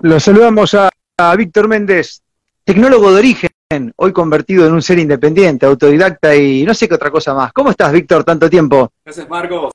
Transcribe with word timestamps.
Lo 0.00 0.20
saludamos 0.20 0.74
a, 0.74 0.90
Víctor 1.36 1.66
Méndez, 1.66 2.22
tecnólogo 2.62 3.10
de 3.10 3.18
origen, 3.18 3.50
hoy 3.96 4.12
convertido 4.12 4.64
en 4.66 4.72
un 4.72 4.80
ser 4.80 5.00
independiente, 5.00 5.66
autodidacta 5.66 6.36
y 6.36 6.64
no 6.64 6.72
sé 6.72 6.88
qué 6.88 6.94
otra 6.94 7.10
cosa 7.10 7.34
más. 7.34 7.52
¿Cómo 7.52 7.70
estás, 7.70 7.92
Víctor, 7.92 8.22
tanto 8.22 8.48
tiempo? 8.48 8.92
Gracias, 9.04 9.28
Marcos. 9.28 9.72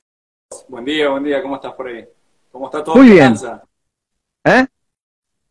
Buen 0.68 0.84
día, 0.86 1.10
buen 1.10 1.24
día. 1.24 1.42
¿Cómo 1.42 1.56
estás 1.56 1.74
por 1.74 1.88
ahí? 1.88 2.06
¿Cómo 2.50 2.66
está 2.66 2.82
todo? 2.82 2.96
Muy 2.96 3.10
bien. 3.10 3.34
¿Eh? 4.44 4.66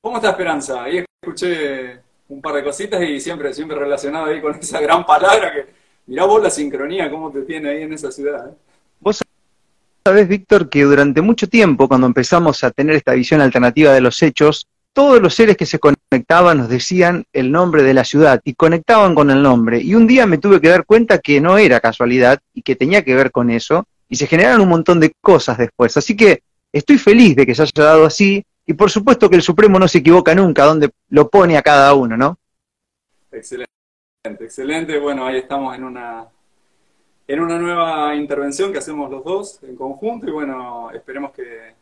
¿Cómo 0.02 0.18
está 0.18 0.32
Esperanza? 0.32 0.84
Ahí 0.84 1.05
escuché 1.21 2.00
un 2.30 2.42
par 2.42 2.55
de 2.55 2.64
cositas 2.64 3.02
y 3.04 3.20
siempre, 3.20 3.54
siempre 3.54 3.78
relacionado 3.78 4.26
ahí 4.26 4.42
con 4.42 4.55
esa 4.55 4.82
gran 4.82 5.05
palabra 5.05 5.54
que, 5.54 5.68
mirá 6.08 6.26
vos 6.26 6.42
la 6.42 6.50
sincronía, 6.50 7.12
cómo 7.12 7.32
te 7.32 7.44
tiene 7.44 7.70
ahí 7.70 7.84
en 7.84 7.94
esa 7.94 8.12
ciudad. 8.12 8.50
¿eh? 8.50 8.54
Vos 10.06 10.12
sabés, 10.12 10.28
Víctor, 10.28 10.70
que 10.70 10.84
durante 10.84 11.22
mucho 11.22 11.48
tiempo, 11.48 11.88
cuando 11.88 12.08
empezamos 12.08 12.66
a 12.66 12.72
tener 12.72 12.94
esta 12.98 13.14
visión 13.14 13.40
alternativa 13.40 13.94
de 13.94 14.02
los 14.02 14.22
hechos, 14.22 14.68
todos 14.92 15.22
los 15.22 15.34
seres 15.34 15.56
que 15.56 15.66
se 15.66 15.80
conectaban 15.80 16.57
nos 16.57 16.68
decían 16.68 17.24
el 17.32 17.54
nombre 17.54 17.84
de 17.84 17.94
la 17.94 18.04
ciudad 18.04 18.42
y 18.44 18.54
conectaban 18.54 19.16
con 19.16 19.32
el 19.32 19.42
nombre. 19.42 19.80
Y 19.80 19.96
un 19.96 20.06
día 20.06 20.25
me 20.25 20.39
tuve 20.39 20.60
que 20.60 20.68
dar 20.68 20.86
cuenta 20.86 21.20
que 21.20 21.39
no 21.39 21.58
era 21.58 21.80
casualidad 21.80 22.42
y 22.54 22.64
que 22.64 22.75
tenía 22.75 23.06
que 23.06 23.16
ver 23.16 23.32
con 23.32 23.50
eso. 23.50 23.86
Y 24.10 24.18
se 24.18 24.28
generaron 24.28 24.60
un 24.60 24.68
montón 24.68 25.00
de 25.00 25.14
cosas 25.21 25.58
después. 25.58 25.96
Así 25.96 26.18
que 26.18 26.44
estoy 26.74 26.97
feliz 26.97 27.38
de 27.38 27.46
que 27.46 27.56
se 27.56 27.61
haya 27.61 27.72
dado 27.74 28.06
así. 28.06 28.46
Y 28.66 28.74
por 28.74 28.92
supuesto 28.92 29.30
que 29.30 29.38
el 29.38 29.42
Supremo 29.42 29.80
no 29.80 29.88
se 29.88 30.00
equivoca 30.00 30.36
nunca 30.36 30.66
donde 30.66 30.89
lo 31.11 31.30
pone 31.30 31.56
a 31.56 31.61
cada 31.61 31.94
uno, 31.94 32.17
¿no? 32.17 32.38
Excelente, 33.31 33.70
excelente. 34.42 35.00
Bueno, 35.00 35.25
ahí 35.25 35.38
estamos 35.38 35.73
en 35.78 35.86
una, 35.86 36.28
en 37.27 37.39
una 37.39 37.58
nueva 37.58 38.16
intervención 38.16 38.72
que 38.72 38.80
hacemos 38.80 39.09
los 39.09 39.23
dos 39.23 39.63
en 39.63 39.75
conjunto 39.75 40.27
y 40.27 40.31
bueno, 40.31 40.91
esperemos 40.91 41.31
que, 41.31 41.73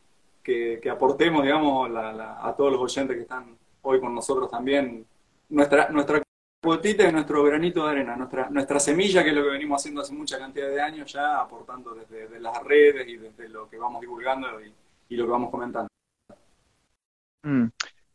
que, 0.43 0.89
aportemos, 0.89 1.43
digamos, 1.43 1.89
a 1.95 2.53
todos 2.55 2.71
los 2.71 2.81
oyentes 2.81 3.15
que 3.15 3.23
están 3.23 3.57
hoy 3.83 3.99
con 3.99 4.13
nosotros 4.13 4.49
también 4.49 5.05
nuestra, 5.49 5.89
nuestra 5.89 6.21
cuotita 6.61 7.07
y 7.07 7.11
nuestro 7.11 7.43
granito 7.43 7.85
de 7.85 7.91
arena, 7.91 8.15
nuestra, 8.15 8.49
nuestra 8.49 8.79
semilla, 8.79 9.23
que 9.23 9.29
es 9.29 9.35
lo 9.35 9.43
que 9.43 9.49
venimos 9.49 9.81
haciendo 9.81 10.01
hace 10.01 10.13
mucha 10.13 10.37
cantidad 10.37 10.70
de 10.70 10.81
años 10.81 11.11
ya, 11.11 11.41
aportando 11.41 11.95
desde, 11.95 12.39
las 12.39 12.63
redes 12.63 13.07
y 13.07 13.17
desde 13.17 13.49
lo 13.49 13.67
que 13.67 13.77
vamos 13.77 14.01
divulgando 14.01 14.48
y, 14.61 15.15
lo 15.15 15.26
que 15.26 15.31
vamos 15.31 15.49
comentando. 15.49 15.89
Mm. 17.43 17.65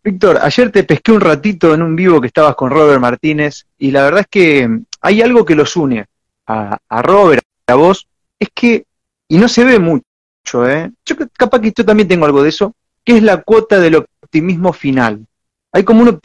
Víctor, 0.02 0.38
ayer 0.40 0.70
te 0.70 0.84
pesqué 0.84 1.12
un 1.12 1.20
ratito 1.20 1.74
en 1.74 1.82
un 1.82 1.96
vivo 1.96 2.20
que 2.20 2.28
estabas 2.28 2.54
con 2.54 2.70
Robert 2.70 3.00
Martínez 3.00 3.66
y 3.76 3.90
la 3.90 4.04
verdad 4.04 4.20
es 4.20 4.28
que 4.28 4.68
hay 5.00 5.20
algo 5.20 5.44
que 5.44 5.56
los 5.56 5.76
une 5.76 6.06
a, 6.46 6.78
a 6.88 7.02
Robert, 7.02 7.44
a 7.66 7.74
vos, 7.74 8.06
es 8.38 8.48
que, 8.54 8.84
y 9.28 9.38
no 9.38 9.48
se 9.48 9.64
ve 9.64 9.78
mucho, 9.78 10.68
¿eh? 10.68 10.90
Yo 11.04 11.16
capaz 11.32 11.60
que 11.60 11.72
yo 11.76 11.84
también 11.84 12.08
tengo 12.08 12.26
algo 12.26 12.42
de 12.42 12.50
eso, 12.50 12.74
que 13.04 13.16
es 13.16 13.22
la 13.22 13.42
cuota 13.42 13.78
del 13.78 13.96
optimismo 13.96 14.72
final. 14.72 15.26
Hay 15.72 15.84
como 15.84 16.02
un 16.02 16.20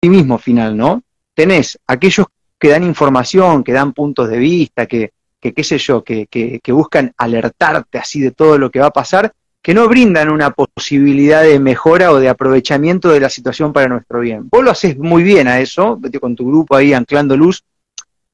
optimismo 0.00 0.38
final, 0.38 0.76
¿no? 0.76 1.02
Tenés 1.34 1.78
aquellos 1.86 2.26
que 2.58 2.68
dan 2.68 2.84
información, 2.84 3.64
que 3.64 3.72
dan 3.72 3.92
puntos 3.92 4.28
de 4.28 4.38
vista, 4.38 4.86
que, 4.86 5.12
que 5.40 5.52
qué 5.52 5.64
sé 5.64 5.78
yo, 5.78 6.04
que, 6.04 6.26
que, 6.26 6.60
que 6.62 6.72
buscan 6.72 7.12
alertarte 7.16 7.98
así 7.98 8.20
de 8.20 8.30
todo 8.30 8.58
lo 8.58 8.70
que 8.70 8.80
va 8.80 8.86
a 8.86 8.92
pasar, 8.92 9.32
que 9.60 9.74
no 9.74 9.88
brindan 9.88 10.30
una 10.30 10.50
posibilidad 10.50 11.42
de 11.42 11.60
mejora 11.60 12.10
o 12.10 12.18
de 12.18 12.28
aprovechamiento 12.28 13.08
de 13.10 13.20
la 13.20 13.30
situación 13.30 13.72
para 13.72 13.88
nuestro 13.88 14.20
bien. 14.20 14.48
Vos 14.50 14.64
lo 14.64 14.72
haces 14.72 14.98
muy 14.98 15.22
bien 15.22 15.46
a 15.46 15.60
eso, 15.60 16.00
con 16.20 16.34
tu 16.34 16.48
grupo 16.48 16.76
ahí 16.76 16.92
anclando 16.92 17.36
luz. 17.36 17.62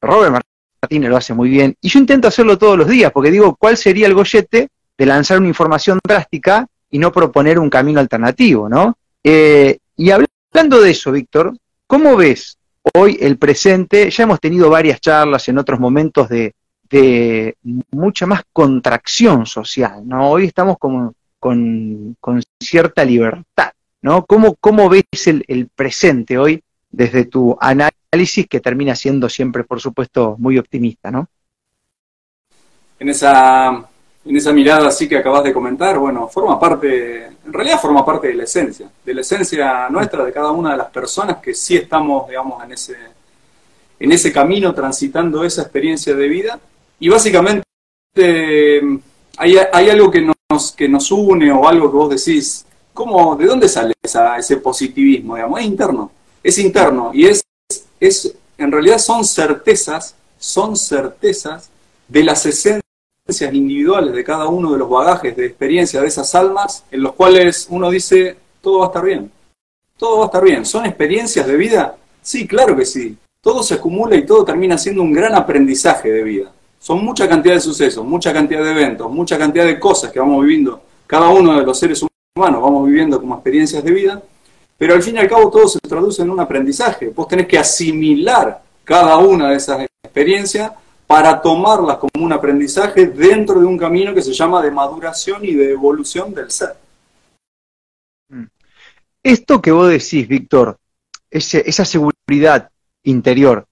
Robert 0.01 0.43
Martínez 0.81 1.11
lo 1.11 1.17
hace 1.17 1.34
muy 1.34 1.48
bien. 1.48 1.75
Y 1.81 1.89
yo 1.89 1.98
intento 1.98 2.29
hacerlo 2.29 2.59
todos 2.59 2.79
los 2.79 2.89
días, 2.89 3.12
porque 3.12 3.31
digo, 3.31 3.57
¿cuál 3.57 3.77
sería 3.77 4.07
el 4.07 4.15
gollete 4.15 4.69
de 4.97 5.07
lanzar 5.07 5.39
una 5.39 5.48
información 5.48 5.98
drástica 6.03 6.67
y 6.91 6.98
no 6.98 7.12
proponer 7.12 7.59
un 7.59 7.71
camino 7.71 8.01
alternativo, 8.01 8.69
¿no? 8.69 8.97
Eh, 9.23 9.79
y 9.97 10.11
hablando 10.11 10.81
de 10.81 10.91
eso, 10.91 11.12
Víctor, 11.12 11.56
¿cómo 11.87 12.17
ves 12.17 12.59
hoy 12.95 13.19
el 13.21 13.39
presente? 13.39 14.11
Ya 14.11 14.23
hemos 14.23 14.41
tenido 14.41 14.71
varias 14.71 15.01
charlas 15.01 15.49
en 15.49 15.59
otros 15.59 15.79
momentos 15.79 16.29
de, 16.29 16.55
mucha 17.91 18.27
más 18.27 18.43
contracción 18.53 19.45
social, 19.45 20.06
¿no? 20.06 20.31
Hoy 20.31 20.47
estamos 20.47 20.78
como 20.78 21.12
con, 21.39 22.16
cierta 22.59 23.05
libertad, 23.05 23.72
¿no? 24.00 24.25
¿Cómo, 24.25 24.56
cómo 24.59 24.89
ves 24.89 25.05
el 25.27 25.69
presente 25.75 26.39
hoy 26.39 26.62
desde 26.91 27.25
tu 27.25 27.56
análisis 27.60 28.47
que 28.49 28.60
termina 28.60 28.94
siendo 28.94 29.28
siempre, 29.28 29.65
por 29.65 29.81
supuesto, 29.81 30.37
muy 30.38 30.59
optimista, 30.59 31.10
¿no? 31.10 31.28
En 32.99 33.09
esa 33.09 33.88
en 34.28 34.37
esa 34.37 34.53
mirada 34.53 34.88
así 34.88 35.09
que 35.09 35.16
acabas 35.16 35.43
de 35.43 35.54
comentar, 35.54 35.98
bueno, 35.98 36.28
forma 36.28 36.60
parte, 36.60 37.27
en 37.27 37.53
realidad 37.53 37.81
forma 37.81 38.04
parte 38.04 38.28
de 38.28 38.34
la 38.34 38.44
esencia, 38.44 38.91
de 39.04 39.15
la 39.15 39.22
esencia 39.22 39.88
nuestra, 39.88 40.22
de 40.22 40.32
cada 40.32 40.50
una 40.50 40.72
de 40.72 40.77
las 40.77 40.91
personas 40.91 41.38
que 41.38 41.54
sí 41.54 41.77
estamos, 41.77 42.28
digamos, 42.28 42.62
en 42.62 42.72
ese, 42.72 42.97
en 43.98 44.12
ese 44.12 44.31
camino, 44.31 44.75
transitando 44.75 45.44
esa 45.44 45.62
experiencia 45.62 46.15
de 46.15 46.28
vida. 46.28 46.60
Y 47.00 47.09
básicamente 47.09 47.65
hay, 49.38 49.56
hay 49.72 49.88
algo 49.88 50.10
que 50.10 50.21
nos, 50.21 50.72
que 50.72 50.88
nos 50.88 51.10
une 51.10 51.50
o 51.50 51.66
algo 51.66 51.91
que 51.91 51.97
vos 51.97 52.10
decís, 52.10 52.66
¿cómo, 52.93 53.34
¿de 53.34 53.47
dónde 53.47 53.66
sale 53.66 53.94
ese 54.03 54.56
positivismo? 54.59 55.37
Digamos? 55.37 55.60
Es 55.60 55.66
interno, 55.66 56.10
es 56.43 56.59
interno 56.59 57.10
y 57.12 57.26
es, 57.26 57.43
es, 58.00 58.34
en 58.56 58.72
realidad 58.72 58.99
son 58.99 59.25
certezas, 59.25 60.15
son 60.38 60.76
certezas 60.76 61.71
de 62.06 62.25
las 62.25 62.47
esencias 62.47 62.82
individuales 63.53 64.15
de 64.15 64.25
cada 64.25 64.48
uno 64.48 64.72
de 64.72 64.78
los 64.78 64.88
bagajes 64.88 65.37
de 65.37 65.47
experiencia 65.47 66.00
de 66.00 66.09
esas 66.09 66.34
almas, 66.34 66.84
en 66.91 67.03
los 67.03 67.12
cuales 67.12 67.66
uno 67.71 67.91
dice, 67.91 68.37
todo 68.60 68.78
va 68.78 68.87
a 68.87 68.88
estar 68.88 69.04
bien, 69.04 69.31
todo 69.97 70.19
va 70.19 70.25
a 70.25 70.27
estar 70.27 70.44
bien. 70.44 70.65
¿Son 70.65 70.87
experiencias 70.87 71.47
de 71.47 71.56
vida? 71.56 71.97
Sí, 72.22 72.47
claro 72.47 72.77
que 72.77 72.87
sí. 72.87 73.16
Todo 73.41 73.62
se 73.62 73.75
acumula 73.75 74.16
y 74.16 74.25
todo 74.25 74.44
termina 74.44 74.78
siendo 74.78 75.03
un 75.03 75.12
gran 75.12 75.34
aprendizaje 75.34 76.10
de 76.10 76.22
vida. 76.22 76.53
Son 76.81 77.04
mucha 77.04 77.28
cantidad 77.28 77.54
de 77.54 77.60
sucesos, 77.60 78.04
mucha 78.04 78.32
cantidad 78.32 78.62
de 78.62 78.71
eventos, 78.71 79.10
mucha 79.10 79.37
cantidad 79.37 79.66
de 79.66 79.78
cosas 79.78 80.12
que 80.12 80.21
vamos 80.21 80.43
viviendo, 80.43 80.81
cada 81.06 81.28
uno 81.28 81.59
de 81.59 81.65
los 81.65 81.78
seres 81.78 82.03
humanos 82.03 82.62
vamos 82.62 82.87
viviendo 82.87 83.21
como 83.21 83.34
experiencias 83.34 83.82
de 83.82 83.91
vida, 83.91 84.22
pero 84.78 84.94
al 84.94 85.03
fin 85.03 85.16
y 85.16 85.19
al 85.19 85.28
cabo 85.28 85.50
todo 85.50 85.66
se 85.66 85.81
traduce 85.81 86.22
en 86.22 86.31
un 86.31 86.39
aprendizaje. 86.39 87.09
Vos 87.09 87.27
tenés 87.27 87.49
que 87.49 87.59
asimilar 87.59 88.62
cada 88.84 89.19
una 89.19 89.50
de 89.50 89.56
esas 89.56 89.87
experiencias 90.05 90.71
para 91.05 91.43
tomarlas 91.43 91.99
como 91.99 92.25
un 92.25 92.33
aprendizaje 92.33 93.09
dentro 93.09 93.59
de 93.59 93.66
un 93.66 93.77
camino 93.77 94.15
que 94.15 94.22
se 94.22 94.33
llama 94.33 94.62
de 94.62 94.71
maduración 94.71 95.44
y 95.44 95.55
de 95.55 95.72
evolución 95.72 96.33
del 96.33 96.50
ser. 96.53 96.77
Mm. 98.28 98.44
Esto 99.25 99.61
que 99.61 99.72
vos 99.72 99.89
decís, 99.89 100.28
Víctor, 100.28 100.78
esa 101.28 101.84
seguridad 101.84 102.71
interior, 103.03 103.66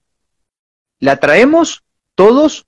¿la 0.99 1.17
traemos 1.17 1.83
todos 2.15 2.65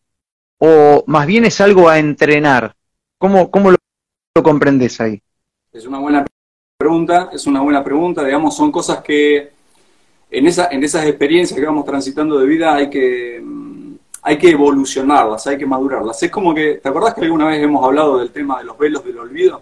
o 0.59 1.03
más 1.07 1.27
bien 1.27 1.43
es 1.43 1.59
algo 1.59 1.89
a 1.89 1.99
entrenar? 1.99 2.73
¿Cómo, 3.17 3.51
cómo 3.51 3.71
lo, 3.71 3.77
lo 4.33 4.43
comprendes 4.43 5.01
ahí? 5.01 5.21
Es 5.73 5.85
una 5.85 5.99
buena 5.99 6.25
pregunta, 6.81 7.29
es 7.33 7.45
una 7.45 7.59
buena 7.59 7.83
pregunta, 7.83 8.23
digamos, 8.23 8.55
son 8.55 8.71
cosas 8.71 9.01
que 9.01 9.51
en, 10.31 10.47
esa, 10.47 10.69
en 10.71 10.81
esas 10.81 11.05
experiencias 11.05 11.59
que 11.59 11.65
vamos 11.65 11.83
transitando 11.83 12.39
de 12.39 12.45
vida 12.45 12.73
hay 12.73 12.89
que 12.89 13.43
hay 14.21 14.37
que 14.37 14.51
evolucionarlas, 14.51 15.45
hay 15.47 15.57
que 15.57 15.65
madurarlas. 15.65 16.23
Es 16.23 16.31
como 16.31 16.55
que, 16.55 16.75
¿te 16.75 16.87
acordás 16.87 17.15
que 17.15 17.21
alguna 17.21 17.47
vez 17.47 17.61
hemos 17.61 17.83
hablado 17.83 18.19
del 18.19 18.31
tema 18.31 18.59
de 18.59 18.63
los 18.63 18.77
velos 18.77 19.03
del 19.03 19.17
olvido? 19.17 19.61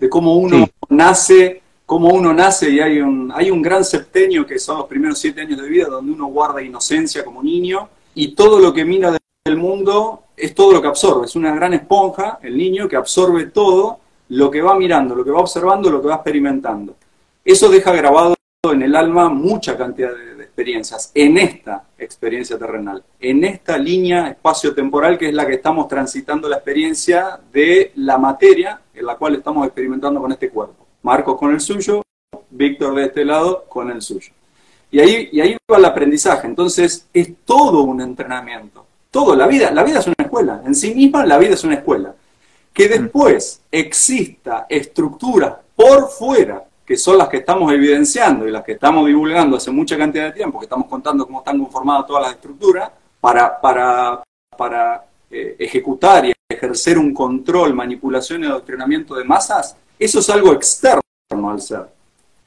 De 0.00 0.08
cómo 0.08 0.34
uno 0.34 0.66
nace, 0.88 1.62
cómo 1.86 2.08
uno 2.08 2.34
nace 2.34 2.70
y 2.70 2.80
hay 2.80 2.98
un, 3.02 3.30
hay 3.32 3.52
un 3.52 3.62
gran 3.62 3.84
septenio 3.84 4.44
que 4.44 4.58
son 4.58 4.78
los 4.78 4.86
primeros 4.86 5.16
siete 5.16 5.42
años 5.42 5.62
de 5.62 5.68
vida 5.68 5.86
donde 5.86 6.10
uno 6.10 6.26
guarda 6.26 6.60
inocencia 6.60 7.24
como 7.24 7.40
niño 7.40 7.88
y 8.16 8.34
todo 8.34 8.58
lo 8.58 8.74
que 8.74 8.84
mira 8.84 9.16
del 9.44 9.56
mundo 9.56 10.24
es 10.36 10.56
todo 10.56 10.72
lo 10.72 10.82
que 10.82 10.88
absorbe. 10.88 11.26
Es 11.26 11.36
una 11.36 11.54
gran 11.54 11.72
esponja, 11.74 12.40
el 12.42 12.56
niño, 12.56 12.88
que 12.88 12.96
absorbe 12.96 13.46
todo 13.46 14.00
lo 14.30 14.50
que 14.50 14.62
va 14.62 14.78
mirando, 14.78 15.14
lo 15.14 15.24
que 15.24 15.30
va 15.30 15.40
observando, 15.40 15.90
lo 15.90 16.00
que 16.00 16.08
va 16.08 16.16
experimentando. 16.16 16.96
Eso 17.44 17.68
deja 17.68 17.92
grabado 17.92 18.34
en 18.64 18.82
el 18.82 18.94
alma 18.96 19.28
mucha 19.28 19.76
cantidad 19.76 20.10
de, 20.10 20.42
experiencias, 20.42 21.12
en 21.14 21.38
esta 21.38 21.84
experiencia 21.96 22.58
terrenal, 22.58 23.04
en 23.20 23.44
esta 23.44 23.78
línea 23.78 24.28
espacio-temporal 24.28 25.16
que 25.16 25.28
es 25.28 25.34
la 25.34 25.46
que 25.46 25.54
estamos 25.54 25.86
transitando 25.86 26.48
la 26.48 26.56
experiencia 26.56 27.38
de 27.52 27.92
la 27.94 28.18
materia 28.18 28.80
en 28.92 29.06
la 29.06 29.14
cual 29.14 29.36
estamos 29.36 29.64
experimentando 29.66 30.20
con 30.20 30.32
este 30.32 30.50
cuerpo. 30.50 30.84
Marcos 31.02 31.38
con 31.38 31.52
el 31.52 31.60
suyo, 31.60 32.02
Víctor 32.50 32.96
de 32.96 33.04
este 33.04 33.24
lado 33.24 33.66
con 33.68 33.88
el 33.90 34.02
suyo. 34.02 34.32
Y 34.90 34.98
ahí, 34.98 35.28
y 35.30 35.40
ahí 35.40 35.56
va 35.70 35.78
el 35.78 35.84
aprendizaje. 35.84 36.46
Entonces, 36.46 37.06
es 37.12 37.30
todo 37.44 37.82
un 37.82 38.00
entrenamiento. 38.00 38.84
Todo, 39.10 39.36
la 39.36 39.46
vida, 39.46 39.70
la 39.70 39.84
vida 39.84 40.00
es 40.00 40.06
una 40.06 40.16
escuela. 40.18 40.62
En 40.64 40.74
sí 40.74 40.94
misma, 40.94 41.24
la 41.24 41.38
vida 41.38 41.54
es 41.54 41.62
una 41.62 41.74
escuela. 41.74 42.14
Que 42.78 42.88
después 42.88 43.60
exista 43.72 44.66
estructura 44.68 45.60
por 45.74 46.08
fuera 46.10 46.64
que 46.86 46.96
son 46.96 47.18
las 47.18 47.28
que 47.28 47.38
estamos 47.38 47.72
evidenciando 47.72 48.46
y 48.46 48.52
las 48.52 48.62
que 48.62 48.74
estamos 48.74 49.04
divulgando 49.04 49.56
hace 49.56 49.72
mucha 49.72 49.98
cantidad 49.98 50.26
de 50.26 50.32
tiempo, 50.32 50.60
que 50.60 50.66
estamos 50.66 50.86
contando 50.86 51.26
cómo 51.26 51.40
están 51.40 51.58
conformadas 51.58 52.06
todas 52.06 52.22
las 52.22 52.32
estructuras, 52.34 52.92
para, 53.20 53.60
para, 53.60 54.22
para 54.56 55.04
eh, 55.28 55.56
ejecutar 55.58 56.24
y 56.26 56.32
ejercer 56.48 56.98
un 56.98 57.12
control, 57.12 57.74
manipulación 57.74 58.44
y 58.44 58.46
adoctrinamiento 58.46 59.16
de 59.16 59.24
masas, 59.24 59.76
eso 59.98 60.20
es 60.20 60.30
algo 60.30 60.52
externo 60.52 61.02
al 61.50 61.60
ser. 61.60 61.88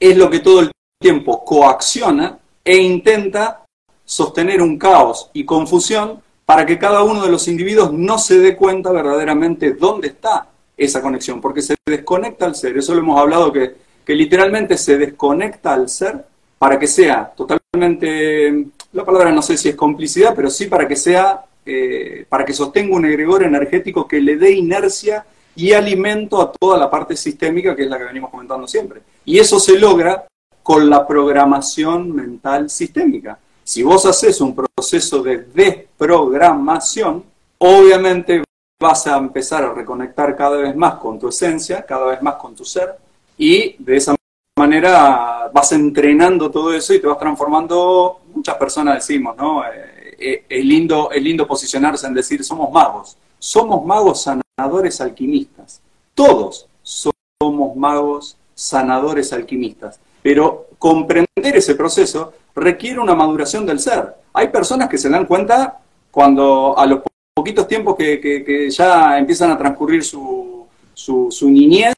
es 0.00 0.16
lo 0.16 0.30
que 0.30 0.40
todo 0.40 0.60
el 0.60 0.70
tiempo 0.98 1.44
coacciona 1.44 2.38
e 2.64 2.78
intenta 2.78 3.66
sostener 4.02 4.62
un 4.62 4.78
caos 4.78 5.28
y 5.34 5.44
confusión 5.44 6.22
para 6.44 6.66
que 6.66 6.78
cada 6.78 7.02
uno 7.02 7.22
de 7.22 7.30
los 7.30 7.48
individuos 7.48 7.92
no 7.92 8.18
se 8.18 8.38
dé 8.38 8.56
cuenta 8.56 8.90
verdaderamente 8.90 9.72
dónde 9.72 10.08
está 10.08 10.48
esa 10.76 11.00
conexión, 11.00 11.40
porque 11.40 11.62
se 11.62 11.76
desconecta 11.86 12.46
al 12.46 12.54
ser. 12.54 12.76
Eso 12.76 12.94
lo 12.94 13.00
hemos 13.00 13.20
hablado 13.20 13.52
que, 13.52 13.74
que 14.04 14.14
literalmente 14.14 14.76
se 14.76 14.98
desconecta 14.98 15.74
al 15.74 15.88
ser 15.88 16.24
para 16.58 16.78
que 16.78 16.86
sea 16.86 17.32
totalmente, 17.36 18.66
la 18.92 19.04
palabra 19.04 19.32
no 19.32 19.42
sé 19.42 19.56
si 19.56 19.70
es 19.70 19.74
complicidad, 19.74 20.32
pero 20.34 20.48
sí 20.48 20.66
para 20.66 20.86
que 20.86 20.94
sea, 20.94 21.44
eh, 21.66 22.24
para 22.28 22.44
que 22.44 22.52
sostenga 22.52 22.94
un 22.94 23.04
egregor 23.04 23.42
energético 23.42 24.06
que 24.06 24.20
le 24.20 24.36
dé 24.36 24.52
inercia 24.52 25.26
y 25.56 25.72
alimento 25.72 26.40
a 26.40 26.52
toda 26.52 26.78
la 26.78 26.88
parte 26.88 27.16
sistémica 27.16 27.74
que 27.74 27.82
es 27.82 27.88
la 27.88 27.98
que 27.98 28.04
venimos 28.04 28.30
comentando 28.30 28.66
siempre. 28.68 29.02
Y 29.24 29.38
eso 29.38 29.58
se 29.58 29.76
logra 29.76 30.24
con 30.62 30.88
la 30.88 31.04
programación 31.06 32.14
mental 32.14 32.70
sistémica. 32.70 33.38
Si 33.64 33.82
vos 33.82 34.04
haces 34.06 34.40
un 34.40 34.54
proceso 34.54 35.22
de 35.22 35.38
desprogramación, 35.38 37.24
obviamente 37.58 38.42
vas 38.80 39.06
a 39.06 39.16
empezar 39.16 39.62
a 39.62 39.72
reconectar 39.72 40.36
cada 40.36 40.56
vez 40.56 40.74
más 40.74 40.94
con 40.94 41.18
tu 41.18 41.28
esencia, 41.28 41.86
cada 41.86 42.06
vez 42.06 42.22
más 42.22 42.34
con 42.34 42.54
tu 42.54 42.64
ser, 42.64 42.96
y 43.38 43.76
de 43.78 43.96
esa 43.96 44.14
manera 44.58 45.50
vas 45.52 45.72
entrenando 45.72 46.50
todo 46.50 46.74
eso 46.74 46.92
y 46.92 47.00
te 47.00 47.06
vas 47.06 47.18
transformando, 47.18 48.20
muchas 48.34 48.56
personas 48.56 48.96
decimos, 48.96 49.36
¿no? 49.36 49.64
Eh, 49.64 50.44
eh, 50.48 50.62
lindo, 50.62 51.10
es 51.10 51.22
lindo 51.22 51.46
posicionarse 51.46 52.06
en 52.06 52.14
decir 52.14 52.44
somos 52.44 52.70
magos, 52.70 53.16
somos 53.38 53.84
magos 53.84 54.22
sanadores 54.22 55.00
alquimistas, 55.00 55.80
todos 56.14 56.66
somos 56.82 57.76
magos 57.76 58.36
sanadores 58.54 59.32
alquimistas, 59.32 59.98
pero 60.22 60.68
comprender 60.78 61.56
ese 61.56 61.74
proceso 61.74 62.32
requiere 62.54 62.98
una 62.98 63.14
maduración 63.14 63.66
del 63.66 63.80
ser. 63.80 64.14
Hay 64.32 64.48
personas 64.48 64.88
que 64.88 64.98
se 64.98 65.08
dan 65.08 65.26
cuenta 65.26 65.78
cuando 66.10 66.78
a 66.78 66.86
los 66.86 67.00
poquitos 67.34 67.66
tiempos 67.66 67.96
que, 67.96 68.68
ya 68.70 69.18
empiezan 69.18 69.50
a 69.50 69.58
transcurrir 69.58 70.04
su, 70.04 70.66
su, 70.94 71.50
niñez 71.50 71.94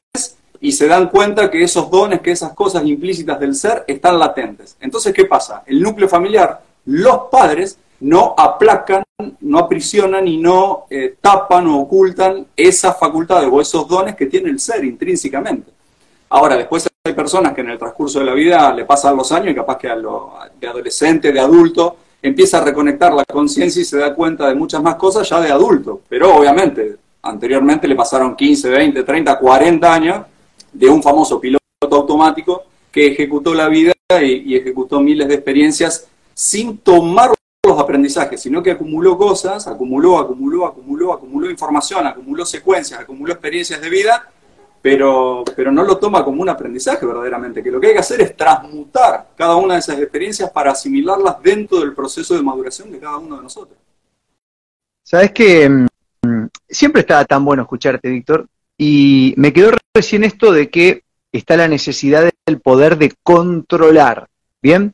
y 0.61 0.71
se 0.71 0.87
dan 0.87 1.09
cuenta 1.09 1.51
que 1.51 1.63
esos 1.63 1.89
dones, 1.89 2.21
que 2.21 2.31
esas 2.31 2.53
cosas 2.53 2.85
implícitas 2.85 3.39
del 3.39 3.53
ser 3.53 3.83
están 3.87 4.17
latentes. 4.17 4.77
Entonces, 4.79 5.13
¿qué 5.13 5.25
pasa? 5.25 5.63
El 5.65 5.81
núcleo 5.81 6.07
familiar, 6.07 6.61
los 6.85 7.23
padres, 7.29 7.77
no 7.99 8.33
aplacan, 8.37 9.03
no 9.41 9.59
aprisionan 9.59 10.27
y 10.27 10.37
no 10.37 10.85
eh, 10.89 11.15
tapan 11.19 11.67
o 11.67 11.79
ocultan 11.79 12.45
esas 12.55 12.97
facultades 12.97 13.49
o 13.51 13.61
esos 13.61 13.87
dones 13.87 14.15
que 14.15 14.25
tiene 14.25 14.49
el 14.49 14.59
ser 14.59 14.83
intrínsecamente. 14.83 15.71
Ahora, 16.29 16.57
después 16.57 16.87
hay 17.05 17.13
personas 17.13 17.53
que 17.53 17.61
en 17.61 17.69
el 17.69 17.77
transcurso 17.77 18.19
de 18.19 18.25
la 18.25 18.33
vida 18.33 18.73
le 18.73 18.83
pasan 18.83 19.15
los 19.15 19.31
años 19.31 19.51
y 19.51 19.55
capaz 19.55 19.77
que 19.77 19.87
a 19.87 19.95
lo, 19.95 20.33
de 20.59 20.67
adolescente, 20.67 21.31
de 21.31 21.39
adulto, 21.39 21.97
empieza 22.19 22.57
a 22.57 22.63
reconectar 22.63 23.13
la 23.13 23.23
conciencia 23.23 23.79
y 23.79 23.85
se 23.85 23.99
da 23.99 24.15
cuenta 24.15 24.47
de 24.47 24.55
muchas 24.55 24.81
más 24.81 24.95
cosas 24.95 25.29
ya 25.29 25.39
de 25.39 25.51
adulto. 25.51 26.01
Pero 26.09 26.35
obviamente, 26.35 26.97
anteriormente 27.21 27.87
le 27.87 27.95
pasaron 27.95 28.35
15, 28.35 28.69
20, 28.69 29.03
30, 29.03 29.37
40 29.37 29.93
años 29.93 30.25
de 30.73 30.89
un 30.89 31.03
famoso 31.03 31.39
piloto 31.39 31.61
automático 31.91 32.63
que 32.91 33.11
ejecutó 33.11 33.53
la 33.53 33.67
vida 33.67 33.93
y, 34.19 34.55
ejecutó 34.55 34.99
miles 34.99 35.27
de 35.27 35.35
experiencias 35.35 36.07
sin 36.33 36.79
tomar 36.79 37.31
los 37.63 37.79
aprendizajes, 37.79 38.41
sino 38.41 38.63
que 38.63 38.71
acumuló 38.71 39.15
cosas, 39.15 39.67
acumuló, 39.67 40.17
acumuló, 40.17 40.65
acumuló, 40.65 41.13
acumuló 41.13 41.51
información, 41.51 42.07
acumuló 42.07 42.45
secuencias, 42.47 42.99
acumuló 42.99 43.33
experiencias 43.33 43.79
de 43.79 43.89
vida 43.89 44.31
pero, 44.85 45.43
pero 45.55 45.71
no 45.71 45.83
lo 45.83 45.97
toma 45.97 46.23
como 46.23 46.43
un 46.43 46.49
aprendizaje 46.49 47.07
verdaderamente, 47.07 47.63
que 47.63 47.71
lo 47.71 47.81
que 47.81 47.87
hay 47.87 47.93
que 47.93 48.01
hacer 48.01 48.21
es 48.21 48.37
transmutar 48.37 49.29
cada 49.35 49.55
una 49.55 49.73
de 49.73 49.79
esas 49.79 49.97
experiencias 49.97 50.51
para 50.51 50.73
asimilarlas 50.73 51.41
dentro 51.41 51.79
del 51.79 51.95
proceso 51.95 52.35
de 52.35 52.43
maduración 52.43 52.91
de 52.91 52.99
cada 52.99 53.17
uno 53.17 53.37
de 53.37 53.41
nosotros. 53.41 53.79
Sabes 55.01 55.31
que 55.31 55.67
mm, 55.67 56.45
siempre 56.69 56.99
estaba 56.99 57.25
tan 57.25 57.43
bueno 57.43 57.63
escucharte, 57.63 58.11
Víctor, 58.11 58.47
y 58.77 59.33
me 59.37 59.51
quedó 59.51 59.71
recién 59.91 60.23
esto 60.23 60.51
de 60.51 60.69
que 60.69 61.01
está 61.31 61.57
la 61.57 61.67
necesidad 61.67 62.29
del 62.45 62.61
poder 62.61 62.99
de 62.99 63.11
controlar, 63.23 64.27
¿bien? 64.61 64.93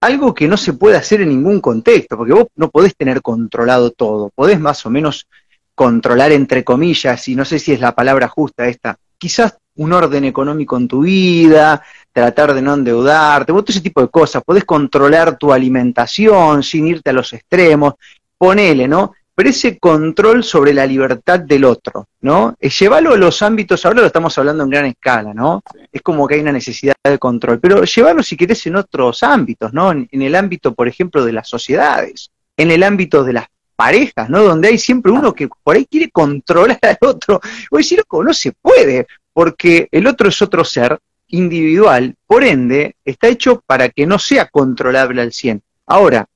Algo 0.00 0.32
que 0.32 0.48
no 0.48 0.56
se 0.56 0.72
puede 0.72 0.96
hacer 0.96 1.20
en 1.20 1.28
ningún 1.28 1.60
contexto, 1.60 2.16
porque 2.16 2.32
vos 2.32 2.46
no 2.56 2.70
podés 2.70 2.96
tener 2.96 3.20
controlado 3.20 3.90
todo, 3.90 4.30
podés 4.34 4.58
más 4.58 4.86
o 4.86 4.90
menos 4.90 5.26
controlar 5.74 6.32
entre 6.32 6.64
comillas, 6.64 7.28
y 7.28 7.34
no 7.34 7.44
sé 7.44 7.58
si 7.58 7.72
es 7.72 7.80
la 7.80 7.94
palabra 7.94 8.28
justa 8.28 8.66
esta, 8.66 8.96
quizás 9.18 9.56
un 9.76 9.92
orden 9.92 10.24
económico 10.24 10.76
en 10.76 10.88
tu 10.88 11.00
vida, 11.02 11.82
tratar 12.12 12.52
de 12.54 12.62
no 12.62 12.74
endeudarte, 12.74 13.52
todo 13.52 13.64
ese 13.68 13.80
tipo 13.80 14.02
de 14.02 14.08
cosas, 14.08 14.42
podés 14.44 14.64
controlar 14.64 15.38
tu 15.38 15.52
alimentación 15.52 16.62
sin 16.62 16.86
irte 16.88 17.10
a 17.10 17.14
los 17.14 17.32
extremos, 17.32 17.94
ponele, 18.36 18.86
¿no? 18.86 19.14
Pero 19.34 19.48
ese 19.48 19.78
control 19.78 20.44
sobre 20.44 20.74
la 20.74 20.84
libertad 20.84 21.40
del 21.40 21.64
otro, 21.64 22.08
¿no? 22.20 22.54
Es 22.60 22.78
llevarlo 22.78 23.14
a 23.14 23.16
los 23.16 23.40
ámbitos, 23.40 23.84
ahora 23.86 24.02
lo 24.02 24.06
estamos 24.06 24.36
hablando 24.36 24.64
en 24.64 24.70
gran 24.70 24.84
escala, 24.86 25.32
¿no? 25.32 25.62
Es 25.90 26.02
como 26.02 26.28
que 26.28 26.34
hay 26.34 26.42
una 26.42 26.52
necesidad 26.52 26.94
de 27.02 27.18
control, 27.18 27.58
pero 27.58 27.82
llevarlo 27.84 28.22
si 28.22 28.36
querés 28.36 28.66
en 28.66 28.76
otros 28.76 29.22
ámbitos, 29.22 29.72
¿no? 29.72 29.90
En, 29.90 30.06
en 30.10 30.22
el 30.22 30.34
ámbito, 30.34 30.74
por 30.74 30.86
ejemplo, 30.86 31.24
de 31.24 31.32
las 31.32 31.48
sociedades, 31.48 32.30
en 32.58 32.70
el 32.70 32.82
ámbito 32.82 33.24
de 33.24 33.32
las 33.32 33.46
parejas, 33.82 34.30
¿no? 34.30 34.44
Donde 34.44 34.68
hay 34.68 34.78
siempre 34.78 35.10
uno 35.10 35.34
que 35.34 35.48
por 35.48 35.74
ahí 35.74 35.86
quiere 35.86 36.08
controlar 36.08 36.78
al 36.82 36.98
otro. 37.00 37.40
O 37.68 37.78
decir, 37.78 37.98
loco, 37.98 38.22
no 38.22 38.32
se 38.32 38.52
puede, 38.52 39.08
porque 39.32 39.88
el 39.90 40.06
otro 40.06 40.28
es 40.28 40.40
otro 40.40 40.64
ser 40.64 41.00
individual, 41.26 42.14
por 42.24 42.44
ende, 42.44 42.94
está 43.04 43.26
hecho 43.26 43.60
para 43.66 43.88
que 43.88 44.06
no 44.06 44.20
sea 44.20 44.46
controlable 44.46 45.20
al 45.20 45.32
100. 45.32 45.62
Ahora, 45.86 46.26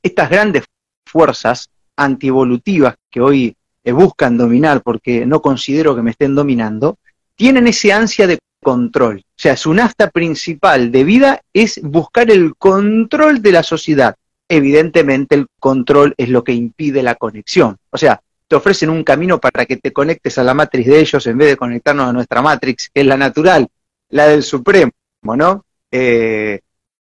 estas 0.00 0.30
grandes 0.30 0.62
fuerzas 1.04 1.70
antievolutivas 1.96 2.94
que 3.10 3.20
hoy 3.20 3.56
eh, 3.82 3.92
buscan 3.92 4.38
dominar, 4.38 4.80
porque 4.82 5.26
no 5.26 5.42
considero 5.42 5.96
que 5.96 6.02
me 6.02 6.12
estén 6.12 6.36
dominando, 6.36 6.98
tienen 7.34 7.66
ese 7.66 7.92
ansia 7.92 8.28
de 8.28 8.38
control. 8.62 9.24
O 9.26 9.42
sea, 9.42 9.56
su 9.56 9.74
nafta 9.74 10.08
principal 10.10 10.92
de 10.92 11.02
vida 11.02 11.40
es 11.52 11.80
buscar 11.82 12.30
el 12.30 12.54
control 12.54 13.42
de 13.42 13.52
la 13.52 13.64
sociedad 13.64 14.14
evidentemente 14.52 15.34
el 15.34 15.46
control 15.58 16.14
es 16.18 16.28
lo 16.28 16.44
que 16.44 16.52
impide 16.52 17.02
la 17.02 17.14
conexión. 17.14 17.78
O 17.90 17.96
sea, 17.96 18.20
te 18.46 18.54
ofrecen 18.54 18.90
un 18.90 19.02
camino 19.02 19.40
para 19.40 19.64
que 19.64 19.78
te 19.78 19.94
conectes 19.94 20.36
a 20.36 20.44
la 20.44 20.52
matriz 20.52 20.86
de 20.86 21.00
ellos 21.00 21.26
en 21.26 21.38
vez 21.38 21.48
de 21.48 21.56
conectarnos 21.56 22.06
a 22.06 22.12
nuestra 22.12 22.42
matrix, 22.42 22.90
que 22.92 23.00
es 23.00 23.06
la 23.06 23.16
natural, 23.16 23.66
la 24.10 24.28
del 24.28 24.42
Supremo, 24.42 24.92
¿no? 25.22 25.64
Eh, 25.90 26.60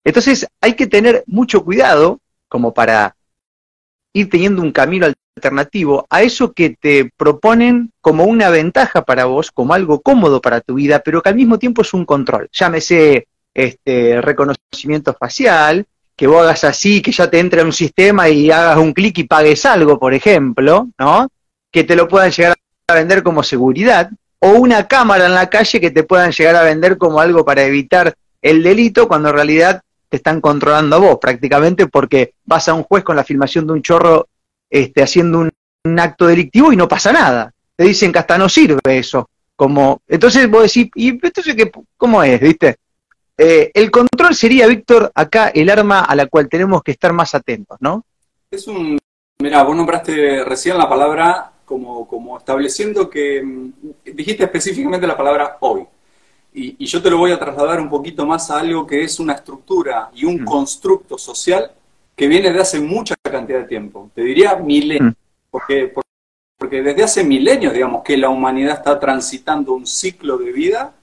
entonces 0.02 0.46
hay 0.58 0.75
que 0.75 0.87
tener 0.87 1.23
mucho 1.26 1.62
cuidado 1.62 2.18
como 2.49 2.73
para 2.73 3.14
ir 4.14 4.30
teniendo 4.30 4.62
un 4.62 4.73
camino 4.73 5.07
alternativo 5.37 6.07
a 6.09 6.23
eso 6.23 6.52
que 6.52 6.71
te 6.71 7.11
proponen 7.14 7.92
como 8.00 8.25
una 8.25 8.49
ventaja 8.49 9.04
para 9.04 9.26
vos, 9.26 9.50
como 9.50 9.75
algo 9.75 10.00
cómodo 10.00 10.40
para 10.40 10.62
tu 10.62 10.75
vida, 10.75 11.00
pero 11.00 11.21
que 11.21 11.28
al 11.28 11.35
mismo 11.35 11.59
tiempo 11.59 11.83
es 11.83 11.92
un 11.92 12.07
control. 12.07 12.49
Llámese 12.52 13.28
este 13.52 14.23
reconocimiento 14.23 15.12
facial, 15.12 15.87
que 16.16 16.26
vos 16.26 16.42
hagas 16.42 16.64
así, 16.64 17.02
que 17.02 17.12
ya 17.12 17.28
te 17.28 17.38
entre 17.38 17.61
a 17.61 17.64
un 17.64 17.73
sistema 17.73 18.28
y 18.28 18.50
hagas 18.50 18.78
un 18.78 18.92
clic 18.92 19.18
y 19.18 19.25
pagues 19.25 19.64
algo, 19.66 19.99
por 19.99 20.14
ejemplo, 20.14 20.88
¿no? 20.99 21.28
Que 21.71 21.85
te 21.85 21.97
lo 21.97 22.06
puedan 22.06 22.30
llegar 22.30 22.54
a 22.87 22.94
vender 22.94 23.23
como 23.23 23.42
seguridad, 23.42 24.11
o 24.38 24.50
una 24.50 24.87
cámara 24.87 25.26
en 25.26 25.35
la 25.35 25.49
calle 25.49 25.80
que 25.80 25.90
te 25.90 26.02
puedan 26.02 26.30
llegar 26.30 26.56
a 26.56 26.62
vender 26.62 26.99
como 26.99 27.18
algo 27.18 27.44
para 27.44 27.64
evitar 27.64 28.14
el 28.42 28.62
delito, 28.62 29.09
cuando 29.09 29.30
en 29.30 29.35
realidad 29.35 29.83
te 30.09 30.18
están 30.18 30.40
controlando 30.40 30.97
a 30.97 30.99
vos 30.99 31.18
prácticamente 31.21 31.87
porque 31.87 32.35
vas 32.44 32.68
a 32.68 32.75
un 32.75 32.83
juez 32.83 33.02
con 33.02 33.16
la 33.16 33.25
filmación 33.25 33.66
de 33.66 33.73
un 33.73 33.83
chorro 33.83 34.28
este, 34.71 35.02
haciendo 35.02 35.40
un, 35.40 35.50
acto 35.99 36.26
delictivo 36.26 36.73
y 36.73 36.76
no 36.76 36.88
pasa 36.88 37.12
nada. 37.12 37.52
Te 37.76 37.85
dicen 37.85 38.12
que 38.12 38.18
hasta 38.18 38.38
no 38.38 38.49
sirve 38.49 38.80
eso. 38.87 39.28
Como, 39.56 40.00
entonces 40.09 40.49
vos 40.50 40.62
decís, 40.62 40.90
¿y 40.94 41.09
entonces 41.09 41.54
qué, 41.54 41.71
cómo 41.97 42.23
es? 42.23 42.40
¿Viste? 42.40 42.76
Eh, 43.37 43.71
el 43.75 43.91
control 43.91 44.35
sería, 44.35 44.67
Víctor, 44.67 45.11
acá 45.14 45.49
el 45.49 45.69
arma 45.69 46.00
a 46.00 46.14
la 46.14 46.26
cual 46.26 46.49
tenemos 46.49 46.83
que 46.83 46.93
estar 46.93 47.12
más 47.12 47.35
atentos, 47.35 47.79
¿no? 47.81 48.05
Es 48.50 48.67
un. 48.69 48.99
Mira, 49.41 49.62
vos 49.64 49.76
nombraste 49.76 50.45
recién 50.45 50.79
la 50.79 50.88
palabra 50.88 51.53
como, 51.64 52.07
como 52.07 52.38
estableciendo 52.38 53.11
que. 53.11 53.43
Mm, 53.43 53.73
dijiste 54.14 54.45
específicamente 54.45 55.07
la 55.07 55.17
palabra 55.17 55.57
hoy. 55.61 55.85
Y, 56.57 56.87
yo 56.87 57.03
te 57.03 57.11
lo 57.11 57.19
voy 57.19 57.33
a 57.33 57.38
trasladar 57.38 57.81
un 57.81 57.88
poquito 57.88 58.25
más 58.25 58.49
a 58.50 58.61
algo 58.61 58.87
que 58.87 59.03
es 59.03 59.19
una 59.19 59.33
estructura 59.33 60.11
y 60.14 60.25
un 60.25 60.43
mm. 60.43 60.45
constructo 60.45 61.19
social 61.19 61.73
que 62.14 62.29
viene 62.29 62.53
de 62.53 62.61
hace 62.61 62.79
mucha 62.79 63.17
cantidad 63.21 63.59
de 63.59 63.64
tiempo. 63.64 64.11
Te 64.14 64.23
diría 64.23 64.55
milenios. 64.55 65.14
Mm. 65.14 65.17
Porque, 65.50 65.93
porque 66.57 66.83
desde 66.83 67.03
hace 67.03 67.25
milenios, 67.25 67.73
digamos, 67.73 68.05
que 68.05 68.17
la 68.17 68.29
humanidad 68.29 68.75
está 68.75 69.00
transitando 69.00 69.73
un 69.73 69.87
ciclo 69.87 70.38
de 70.38 70.53
vida 70.53 70.95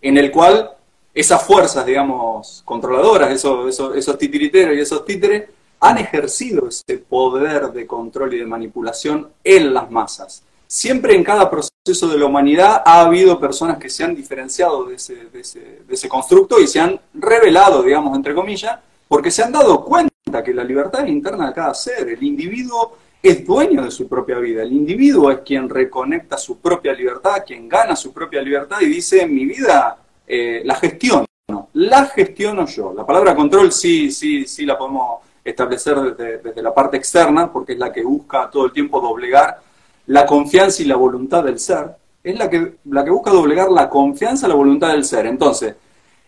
en 0.00 0.18
el 0.18 0.30
cual 0.32 0.72
esas 1.20 1.42
fuerzas, 1.42 1.84
digamos, 1.84 2.62
controladoras, 2.64 3.32
esos, 3.32 3.68
esos, 3.68 3.96
esos 3.96 4.16
titiriteros 4.16 4.76
y 4.76 4.80
esos 4.80 5.04
títeres, 5.04 5.50
han 5.80 5.98
ejercido 5.98 6.68
ese 6.68 6.98
poder 6.98 7.72
de 7.72 7.86
control 7.86 8.34
y 8.34 8.38
de 8.38 8.46
manipulación 8.46 9.28
en 9.42 9.74
las 9.74 9.90
masas. 9.90 10.42
siempre 10.70 11.16
en 11.16 11.24
cada 11.24 11.48
proceso 11.48 12.08
de 12.08 12.18
la 12.18 12.26
humanidad 12.26 12.82
ha 12.84 13.00
habido 13.00 13.40
personas 13.40 13.78
que 13.78 13.88
se 13.88 14.04
han 14.04 14.14
diferenciado 14.14 14.84
de 14.84 14.96
ese, 14.96 15.14
de 15.32 15.40
ese, 15.40 15.80
de 15.88 15.94
ese 15.94 16.08
constructo 16.08 16.60
y 16.60 16.66
se 16.66 16.78
han 16.78 17.00
revelado, 17.14 17.82
digamos, 17.82 18.14
entre 18.14 18.34
comillas, 18.34 18.78
porque 19.08 19.30
se 19.30 19.42
han 19.42 19.50
dado 19.50 19.82
cuenta 19.82 20.44
que 20.44 20.52
la 20.52 20.62
libertad 20.62 21.04
es 21.04 21.08
interna 21.08 21.48
de 21.48 21.54
cada 21.54 21.72
ser, 21.72 22.08
el 22.08 22.22
individuo 22.22 22.98
es 23.22 23.44
dueño 23.46 23.82
de 23.82 23.90
su 23.90 24.06
propia 24.06 24.38
vida, 24.38 24.62
el 24.62 24.72
individuo 24.72 25.30
es 25.30 25.38
quien 25.38 25.68
reconecta 25.68 26.36
su 26.36 26.58
propia 26.58 26.92
libertad, 26.92 27.42
quien 27.46 27.68
gana 27.68 27.96
su 27.96 28.12
propia 28.12 28.42
libertad 28.42 28.80
y 28.82 28.86
dice, 28.86 29.26
mi 29.26 29.46
vida 29.46 29.96
eh, 30.28 30.62
la 30.64 30.74
gestiono, 30.74 31.26
la 31.72 32.06
gestiono 32.06 32.66
yo. 32.66 32.92
La 32.92 33.06
palabra 33.06 33.34
control 33.34 33.72
sí, 33.72 34.10
sí, 34.10 34.46
sí 34.46 34.66
la 34.66 34.76
podemos 34.76 35.20
establecer 35.42 36.14
desde, 36.16 36.62
la 36.62 36.74
parte 36.74 36.96
externa, 36.98 37.50
porque 37.50 37.72
es 37.72 37.78
la 37.78 37.92
que 37.92 38.02
busca 38.02 38.50
todo 38.50 38.66
el 38.66 38.72
tiempo 38.72 39.00
doblegar 39.00 39.60
la 40.06 40.26
confianza 40.26 40.82
y 40.82 40.86
la 40.86 40.96
voluntad 40.96 41.44
del 41.44 41.58
ser, 41.58 41.96
es 42.22 42.38
la 42.38 42.48
que, 42.50 42.76
la 42.84 43.04
que 43.04 43.10
busca 43.10 43.30
doblegar 43.30 43.70
la 43.70 43.88
confianza 43.88 44.46
y 44.46 44.50
la 44.50 44.54
voluntad 44.54 44.88
del 44.88 45.04
ser. 45.04 45.26
Entonces, 45.26 45.74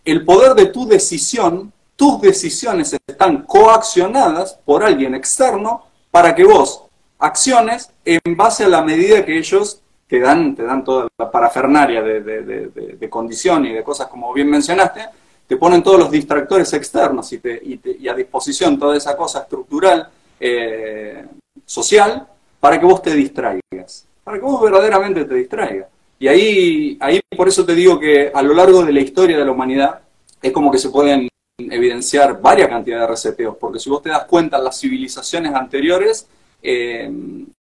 el 0.05 0.25
poder 0.25 0.55
de 0.55 0.67
tu 0.67 0.87
decisión, 0.87 1.73
tus 1.97 2.21
decisiones 2.21 2.97
están 3.07 3.43
coaccionadas 3.43 4.59
por 4.65 4.83
alguien 4.83 5.15
externo 5.15 5.85
para 6.11 6.35
que 6.35 6.45
vos 6.45 6.85
acciones 7.19 7.91
en 8.05 8.37
base 8.37 8.65
a 8.65 8.69
la 8.69 8.83
medida 8.83 9.25
que 9.25 9.39
ellos 9.39 9.83
te 10.11 10.19
dan, 10.19 10.57
te 10.57 10.65
dan 10.65 10.83
toda 10.83 11.07
la 11.17 11.31
parafernaria 11.31 12.03
de, 12.03 12.21
de, 12.21 12.97
de, 12.99 13.09
condición 13.09 13.65
y 13.65 13.73
de 13.73 13.85
cosas 13.85 14.09
como 14.09 14.33
bien 14.33 14.51
mencionaste, 14.51 15.05
te 15.47 15.57
ponen 15.57 15.85
todos 15.85 16.01
los 16.01 16.11
distractores 16.11 16.73
externos 16.73 17.33
y, 17.33 17.39
te, 17.39 17.63
y 17.63 18.09
a 18.09 18.15
disposición 18.15 18.77
toda 18.77 18.97
esa 18.97 19.17
cosa 19.17 19.43
estructural 19.43 20.09
eh, 20.41 21.25
social 21.65 22.27
para 22.59 22.81
que 22.81 22.87
vos 22.87 23.01
te 23.01 23.15
distraigas, 23.15 24.05
para 24.25 24.37
que 24.37 24.45
vos 24.45 24.61
verdaderamente 24.61 25.25
te 25.25 25.35
distraigas. 25.35 25.87
Y 26.19 26.27
ahí, 26.27 26.99
ahí 27.01 27.21
por 27.37 27.47
eso 27.47 27.65
te 27.65 27.77
digo 27.77 28.01
que 28.01 28.33
a 28.35 28.43
lo 28.43 28.53
largo 28.53 28.85
de 28.85 28.93
la 28.93 29.01
historia 29.01 29.39
de 29.39 29.45
la 29.45 29.53
humanidad 29.53 30.01
es 30.43 30.51
como 30.51 30.73
que 30.73 30.79
se 30.79 30.91
pueden 30.91 31.29
evidenciar 31.57 32.41
varias 32.41 32.69
cantidades 32.69 33.03
de 33.03 33.11
reseteos, 33.13 33.57
porque 33.57 33.79
si 33.79 33.89
vos 33.89 34.03
te 34.03 34.09
das 34.09 34.25
cuenta, 34.25 34.59
las 34.59 34.81
civilizaciones 34.81 35.55
anteriores 35.55 36.27
eh, 36.61 37.09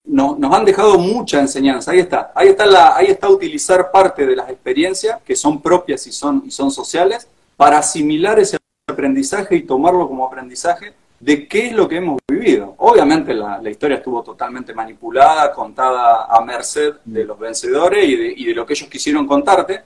no, 0.05 0.35
nos 0.37 0.53
han 0.53 0.65
dejado 0.65 0.97
mucha 0.97 1.39
enseñanza. 1.39 1.91
Ahí 1.91 1.99
está, 1.99 2.31
ahí 2.35 2.49
está, 2.49 2.95
ahí 2.95 3.07
está 3.07 3.29
utilizar 3.29 3.91
parte 3.91 4.25
de 4.25 4.35
las 4.35 4.49
experiencias 4.49 5.21
que 5.23 5.35
son 5.35 5.61
propias 5.61 6.05
y 6.07 6.11
son, 6.11 6.43
y 6.45 6.51
son 6.51 6.71
sociales 6.71 7.27
para 7.55 7.77
asimilar 7.77 8.39
ese 8.39 8.57
aprendizaje 8.87 9.55
y 9.55 9.63
tomarlo 9.63 10.07
como 10.07 10.25
aprendizaje 10.25 10.93
de 11.19 11.47
qué 11.47 11.67
es 11.67 11.73
lo 11.73 11.87
que 11.87 11.97
hemos 11.97 12.19
vivido. 12.29 12.75
Obviamente 12.79 13.33
la, 13.33 13.61
historia 13.69 13.97
estuvo 13.97 14.21
totalmente 14.23 14.73
manipulada, 14.73 15.53
contada 15.53 16.25
a 16.25 16.43
merced 16.43 16.95
de 17.05 17.23
los 17.23 17.39
vencedores 17.39 18.03
y 18.05 18.15
de, 18.15 18.33
y 18.35 18.45
de, 18.45 18.53
lo 18.53 18.65
que 18.65 18.73
ellos 18.73 18.89
quisieron 18.89 19.25
contarte. 19.25 19.83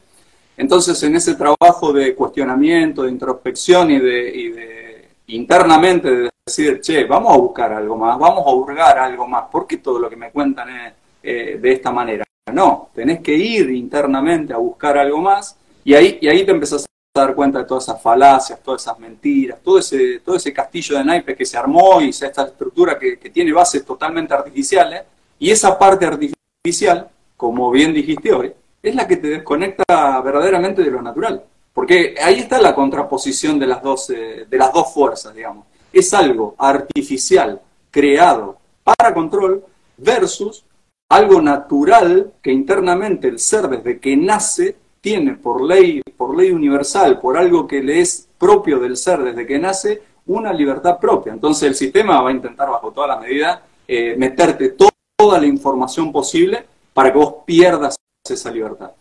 Entonces, 0.58 1.02
en 1.04 1.16
ese 1.16 1.36
trabajo 1.36 1.94
de 1.94 2.16
cuestionamiento, 2.16 3.04
de 3.04 3.12
introspección 3.12 3.92
y 3.92 4.00
de 4.00 4.97
internamente 5.28 6.10
de 6.10 6.30
decir, 6.46 6.80
che, 6.82 7.06
vamos 7.06 7.34
a 7.34 7.38
buscar 7.38 7.74
algo 7.74 7.98
más, 7.98 8.18
vamos 8.18 8.46
a 8.46 8.50
hurgar 8.52 8.98
algo 9.00 9.28
más, 9.28 9.46
¿por 9.52 9.68
qué 9.68 9.78
todo 9.78 10.00
lo 10.00 10.10
que 10.10 10.16
me 10.16 10.32
cuentan 10.32 10.70
es 10.70 10.94
eh, 11.24 11.60
de 11.62 11.72
esta 11.72 11.92
manera? 11.92 12.24
No, 12.54 12.90
tenés 12.94 13.20
que 13.20 13.34
ir 13.34 13.70
internamente 13.72 14.54
a 14.54 14.58
buscar 14.58 14.98
algo 14.98 15.22
más 15.22 15.58
y 15.84 15.94
ahí, 15.94 16.18
y 16.22 16.28
ahí 16.28 16.46
te 16.46 16.52
empezás 16.52 16.88
dar 17.18 17.36
cuenta 17.36 17.60
de 17.60 17.66
todas 17.66 17.84
esas 17.84 18.02
falacias, 18.02 18.62
todas 18.62 18.82
esas 18.82 18.98
mentiras, 19.00 19.60
todo 19.62 19.80
ese, 19.80 20.20
todo 20.20 20.36
ese 20.36 20.54
castillo 20.54 20.98
de 20.98 21.04
naipes 21.04 21.36
que 21.36 21.46
se 21.46 21.58
armó 21.58 22.02
y 22.02 22.10
esta 22.10 22.44
estructura 22.44 22.98
que, 22.98 23.18
tiene 23.18 23.52
bases 23.52 23.86
totalmente 23.86 24.34
artificiales, 24.34 25.04
y 25.40 25.52
esa 25.52 25.78
parte 25.78 26.06
artificial, 26.06 27.10
como 27.36 27.70
bien 27.72 27.94
dijiste 27.94 28.32
hoy, 28.32 28.54
es 28.82 28.96
la 28.96 29.08
que 29.08 29.18
te 29.18 29.28
desconecta 29.28 30.22
verdaderamente 30.22 30.84
de 30.84 30.92
lo 30.92 31.02
natural. 31.02 31.44
Porque 31.78 32.16
ahí 32.20 32.40
está 32.40 32.60
la 32.60 32.74
contraposición 32.74 33.60
de 33.60 33.68
las 33.68 33.84
dos, 33.84 34.10
eh, 34.10 34.48
de 34.50 34.58
las 34.58 34.74
dos 34.74 34.92
fuerzas, 34.92 35.36
digamos. 35.36 35.68
Es 35.94 36.12
algo 36.12 36.56
artificial, 36.58 37.62
creado 37.92 38.58
para 38.84 39.14
control, 39.14 39.64
versus 39.96 40.66
algo 41.08 41.40
natural 41.40 42.34
que 42.42 42.52
internamente 42.52 43.28
el 43.28 43.38
ser 43.38 43.68
desde 43.68 44.00
que 44.00 44.18
nace 44.18 44.76
tiene 45.02 45.34
por 45.34 45.62
ley, 45.62 46.02
por 46.18 46.36
ley 46.36 46.50
universal, 46.50 47.20
por 47.20 47.38
algo 47.38 47.68
que 47.68 47.84
le 47.84 48.02
es 48.02 48.28
propio 48.40 48.80
del 48.80 48.98
ser 48.98 49.22
desde 49.22 49.46
que 49.46 49.60
nace, 49.60 50.02
una 50.26 50.52
libertad 50.52 50.98
propia. 51.00 51.32
Entonces 51.32 51.62
el 51.70 51.76
sistema 51.76 52.22
va 52.22 52.30
a 52.30 52.34
intentar 52.34 52.72
bajo 52.72 52.92
todas 52.92 53.10
las 53.12 53.22
medidas 53.22 53.60
eh, 53.88 54.16
meterte 54.18 54.70
to 54.70 54.90
toda 55.16 55.40
la 55.40 55.46
información 55.46 56.12
posible 56.12 56.66
para 56.92 57.14
que 57.14 57.20
vos 57.20 57.36
pierdas 57.46 57.98
esa 58.28 58.50
libertad. 58.50 58.94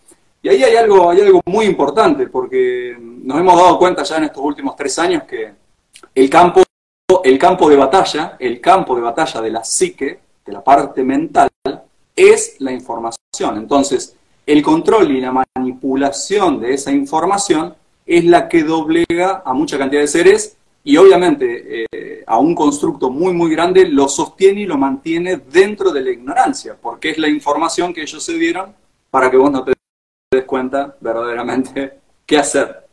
Y 0.46 0.48
ahí 0.48 0.62
hay 0.62 0.76
algo, 0.76 1.10
hay 1.10 1.22
algo 1.22 1.40
muy 1.46 1.66
importante, 1.66 2.28
porque 2.28 2.96
nos 3.00 3.40
hemos 3.40 3.56
dado 3.56 3.80
cuenta 3.80 4.04
ya 4.04 4.18
en 4.18 4.24
estos 4.24 4.44
últimos 4.44 4.76
tres 4.76 4.96
años 4.96 5.24
que 5.24 5.52
el 6.14 6.30
campo, 6.30 6.62
el 7.24 7.36
campo 7.36 7.68
de 7.68 7.74
batalla, 7.74 8.36
el 8.38 8.60
campo 8.60 8.94
de 8.94 9.02
batalla 9.02 9.40
de 9.40 9.50
la 9.50 9.64
psique, 9.64 10.20
de 10.44 10.52
la 10.52 10.62
parte 10.62 11.02
mental, 11.02 11.48
es 12.14 12.60
la 12.60 12.70
información. 12.70 13.56
Entonces, 13.56 14.14
el 14.46 14.62
control 14.62 15.10
y 15.10 15.20
la 15.20 15.34
manipulación 15.56 16.60
de 16.60 16.74
esa 16.74 16.92
información 16.92 17.74
es 18.06 18.24
la 18.24 18.48
que 18.48 18.62
doblega 18.62 19.42
a 19.44 19.52
mucha 19.52 19.76
cantidad 19.76 20.02
de 20.02 20.06
seres 20.06 20.56
y 20.84 20.96
obviamente 20.96 21.86
eh, 21.90 22.22
a 22.24 22.38
un 22.38 22.54
constructo 22.54 23.10
muy 23.10 23.32
muy 23.32 23.50
grande 23.50 23.88
lo 23.88 24.08
sostiene 24.08 24.60
y 24.60 24.66
lo 24.66 24.78
mantiene 24.78 25.38
dentro 25.38 25.90
de 25.90 26.02
la 26.02 26.10
ignorancia, 26.10 26.76
porque 26.80 27.10
es 27.10 27.18
la 27.18 27.28
información 27.28 27.92
que 27.92 28.02
ellos 28.02 28.22
se 28.22 28.34
dieron 28.34 28.72
para 29.10 29.28
que 29.28 29.36
vos 29.36 29.50
no 29.50 29.64
te 29.64 29.75
des 30.36 30.44
cuenta 30.44 30.96
verdaderamente 31.00 32.00
qué 32.24 32.38
hacer. 32.38 32.86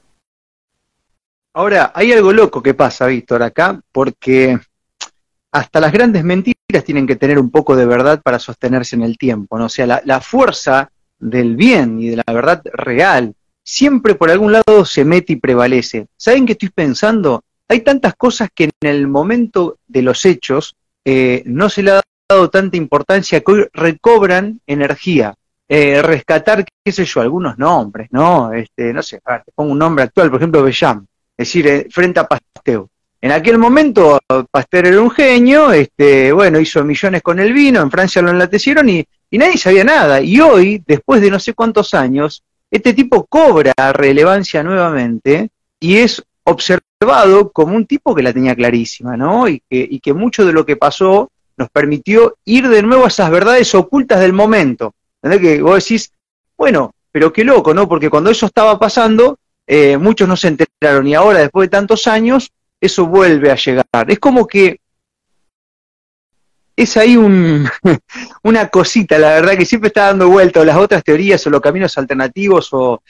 Ahora, 1.54 1.92
hay 1.94 2.12
algo 2.12 2.34
loco 2.34 2.64
que 2.64 2.74
pasa, 2.74 3.06
Víctor, 3.06 3.44
acá, 3.44 3.80
porque 3.92 4.60
hasta 5.52 5.80
las 5.80 5.92
grandes 5.92 6.24
mentiras 6.24 6.84
tienen 6.84 7.06
que 7.06 7.16
tener 7.16 7.38
un 7.38 7.52
poco 7.52 7.76
de 7.76 7.86
verdad 7.86 8.22
para 8.24 8.40
sostenerse 8.40 8.96
en 8.96 9.04
el 9.04 9.18
tiempo, 9.18 9.60
¿no? 9.60 9.66
O 9.66 9.70
sea, 9.70 9.86
la, 9.86 10.02
la 10.04 10.20
fuerza 10.20 10.90
del 11.20 11.56
bien 11.56 12.02
y 12.02 12.10
de 12.10 12.18
la 12.18 12.34
verdad 12.34 12.64
real, 12.74 13.36
siempre 13.64 14.16
por 14.16 14.30
algún 14.30 14.52
lado 14.52 14.84
se 14.86 15.06
mete 15.06 15.34
y 15.34 15.38
prevalece. 15.38 16.08
¿Saben 16.18 16.46
qué 16.46 16.54
estoy 16.54 16.70
pensando? 16.70 17.44
Hay 17.68 17.82
tantas 17.82 18.16
cosas 18.16 18.50
que 18.54 18.66
en 18.66 18.72
el 18.82 19.08
momento 19.08 19.78
de 19.88 20.02
los 20.02 20.26
hechos 20.26 20.76
eh, 21.06 21.44
no 21.46 21.70
se 21.70 21.84
le 21.84 21.92
ha 21.92 22.02
dado 22.30 22.50
tanta 22.50 22.78
importancia 22.78 23.42
que 23.42 23.52
hoy 23.52 23.66
recobran 23.74 24.60
energía. 24.68 25.36
Eh, 25.76 26.02
rescatar, 26.02 26.64
qué 26.84 26.92
sé 26.92 27.04
yo, 27.04 27.22
algunos 27.22 27.58
nombres, 27.58 28.10
¿no? 28.12 28.54
Este, 28.54 28.94
no 28.94 29.02
sé, 29.02 29.20
te 29.20 29.52
pongo 29.56 29.72
un 29.72 29.80
nombre 29.80 30.04
actual, 30.04 30.30
por 30.30 30.40
ejemplo, 30.40 30.62
Bellam, 30.62 31.06
es 31.36 31.48
decir, 31.48 31.68
eh, 31.68 31.88
frente 31.90 32.20
a 32.20 32.28
Pasteur. 32.28 32.86
En 33.20 33.32
aquel 33.32 33.58
momento 33.58 34.20
Pasteur 34.52 34.86
era 34.86 35.02
un 35.02 35.10
genio, 35.10 35.72
este, 35.72 36.32
bueno, 36.32 36.60
hizo 36.60 36.84
millones 36.84 37.22
con 37.22 37.40
el 37.40 37.54
vino, 37.54 37.82
en 37.82 37.90
Francia 37.90 38.22
lo 38.22 38.30
enlatecieron 38.30 38.90
y 38.90 39.04
y 39.34 39.40
nadie 39.40 39.58
sabía 39.58 39.84
nada. 39.84 40.22
Y 40.22 40.40
hoy, 40.42 40.84
después 40.86 41.20
de 41.20 41.32
no 41.32 41.40
sé 41.40 41.56
cuántos 41.56 41.96
años, 41.96 42.44
este 42.70 42.94
tipo 42.94 43.26
cobra 43.26 43.74
relevancia 43.92 44.62
nuevamente 44.62 45.50
y 45.80 45.98
es 45.98 46.24
observado 46.44 47.52
como 47.52 47.76
un 47.76 47.88
tipo 47.88 48.14
que 48.14 48.22
la 48.22 48.32
tenía 48.32 48.56
clarísima, 48.56 49.18
¿no? 49.18 49.46
Que, 49.46 49.64
y 49.70 50.00
que 50.02 50.14
mucho 50.14 50.46
de 50.46 50.54
lo 50.54 50.68
que 50.68 50.76
pasó 50.76 51.32
nos 51.58 51.68
permitió 51.70 52.38
ir 52.46 52.70
de 52.70 52.84
nuevo 52.84 53.06
a 53.06 53.08
esas 53.08 53.32
verdades 53.32 53.74
ocultas 53.74 54.20
del 54.20 54.34
momento. 54.34 54.94
¿Entendés? 55.24 55.56
Que 55.56 55.62
vos 55.62 55.84
decís, 55.84 56.12
bueno, 56.58 56.92
pero 57.12 57.32
qué 57.32 57.44
loco, 57.44 57.74
¿no? 57.74 57.88
Porque 57.88 58.10
cuando 58.10 58.30
eso 58.30 58.46
estaba 58.46 58.78
pasando, 58.78 59.40
eh, 59.66 59.98
muchos 59.98 60.28
no 60.28 60.36
se 60.36 60.50
enteraron 60.50 61.08
y 61.08 61.16
ahora, 61.16 61.40
después 61.40 61.68
de 61.68 61.72
tantos 61.72 62.08
años, 62.08 62.52
eso 62.82 63.08
vuelve 63.08 63.50
a 63.50 63.56
llegar. 63.56 63.86
Es 64.08 64.20
como 64.20 64.46
que 64.46 64.80
es 66.76 66.98
ahí 66.98 67.16
un, 67.16 67.70
una 68.44 68.68
cosita, 68.68 69.18
la 69.18 69.36
verdad, 69.36 69.58
que 69.58 69.66
siempre 69.66 69.88
está 69.88 70.08
dando 70.08 70.30
vuelta, 70.30 70.60
o 70.60 70.66
las 70.66 70.78
otras 70.78 71.04
teorías, 71.04 71.46
o 71.48 71.50
los 71.50 71.62
caminos 71.62 71.98
alternativos, 71.98 72.70
o, 72.74 73.02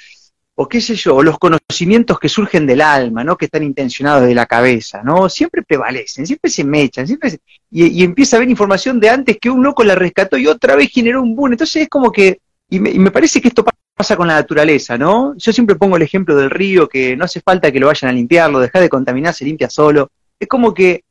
o 0.55 0.67
qué 0.67 0.81
sé 0.81 0.95
yo, 0.95 1.23
los 1.23 1.39
conocimientos 1.39 2.19
que 2.19 2.29
surgen 2.29 2.67
del 2.67 2.81
alma, 2.81 3.23
¿no? 3.23 3.35
Que 3.35 3.45
están 3.45 3.63
intencionados 3.63 4.27
de 4.27 4.35
la 4.35 4.45
cabeza, 4.45 5.01
¿no? 5.03 5.27
Siempre 5.27 5.63
prevalecen, 5.63 6.27
siempre 6.27 6.51
se 6.51 6.63
mechan, 6.63 7.07
siempre 7.07 7.31
se, 7.31 7.39
y, 7.71 8.03
empieza 8.03 8.35
a 8.35 8.37
haber 8.37 8.49
información 8.49 8.99
de 8.99 9.09
antes 9.09 9.37
que 9.39 9.49
un 9.49 9.63
loco 9.63 9.83
la 9.83 9.95
rescató 9.95 10.37
y 10.37 10.47
otra 10.47 10.75
vez 10.75 10.91
generó 10.91 11.23
un 11.23 11.35
boom. 11.35 11.53
Entonces 11.53 11.83
es 11.83 11.89
como 11.89 12.11
que, 12.11 12.39
y 12.69 12.79
me, 12.79 12.93
me 12.93 13.09
parece 13.09 13.41
que 13.41 13.47
esto 13.47 13.65
pasa 13.95 14.15
con 14.15 14.27
la 14.27 14.35
naturaleza, 14.35 14.97
¿no? 14.97 15.35
Yo 15.37 15.51
siempre 15.51 15.75
pongo 15.75 15.97
el 15.97 16.03
ejemplo 16.03 16.35
del 16.35 16.51
río, 16.51 16.87
que 16.87 17.15
no 17.17 17.25
hace 17.25 17.41
falta 17.41 17.71
que 17.71 17.79
lo 17.79 17.87
vayan 17.87 18.09
a 18.11 18.13
limpiarlo, 18.13 18.59
dejar 18.59 18.81
de 18.81 18.89
contaminar, 18.89 19.33
se 19.33 19.45
limpia 19.45 19.69
solo. 19.69 20.09
Es 20.39 20.47
como 20.47 20.73
que 20.73 21.03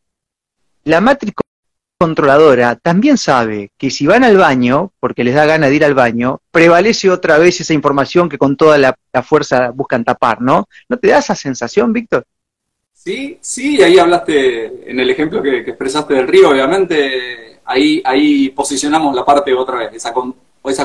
la 0.85 1.01
matriz 1.01 1.33
controladora 2.03 2.75
también 2.75 3.17
sabe 3.17 3.71
que 3.79 3.89
si 3.89 4.09
van 4.09 4.25
al 4.25 4.37
baño, 4.37 4.91
porque 4.99 5.23
les 5.23 5.37
da 5.37 5.47
gana 5.47 5.69
de 5.69 5.77
ir 5.77 5.85
al 5.85 5.95
baño, 5.95 6.41
prevalece 6.51 7.09
otra 7.09 7.39
vez 7.39 7.61
esa 7.61 7.75
información 7.75 8.29
que 8.29 8.39
con 8.39 8.57
toda 8.57 8.77
la, 8.77 8.97
fuerza 9.23 9.71
buscan 9.71 10.03
tapar, 10.03 10.43
¿no? 10.43 10.67
¿No 10.89 10.97
te 10.97 11.09
da 11.09 11.19
esa 11.19 11.37
sensación, 11.37 11.93
Víctor? 11.93 12.25
Sí, 12.93 13.39
sí, 13.41 13.81
ahí 13.81 14.01
hablaste 14.01 14.91
en 14.91 14.99
el 14.99 15.11
ejemplo 15.11 15.41
que, 15.41 15.59
expresaste 15.59 16.15
del 16.15 16.27
río, 16.27 16.51
obviamente, 16.51 17.61
ahí, 17.65 18.03
ahí 18.05 18.49
posicionamos 18.49 19.15
la 19.15 19.25
parte 19.25 19.55
otra 19.55 19.77
vez, 19.77 19.95
esa 19.95 20.13
con, 20.13 20.35
esa 20.65 20.85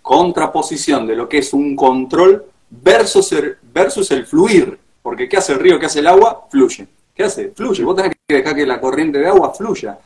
contraposición 0.00 1.08
de 1.08 1.16
lo 1.16 1.28
que 1.28 1.38
es 1.38 1.52
un 1.52 1.74
control 1.74 2.44
versus 2.70 3.32
el, 3.32 3.56
versus 3.72 4.08
el 4.12 4.26
fluir. 4.26 4.78
Porque 5.02 5.28
¿qué 5.28 5.38
hace 5.38 5.54
el 5.54 5.58
río? 5.58 5.76
¿Qué 5.80 5.86
hace 5.86 5.98
el 5.98 6.06
agua? 6.06 6.46
Fluye. 6.48 6.86
¿Qué 7.12 7.24
hace? 7.24 7.50
Fluye. 7.50 7.82
Vos 7.82 7.96
tenés 7.96 8.12
que 8.28 8.34
dejar 8.36 8.54
que 8.54 8.64
la 8.64 8.80
corriente 8.80 9.18
de 9.18 9.26
agua 9.26 9.52
fluya. 9.52 9.98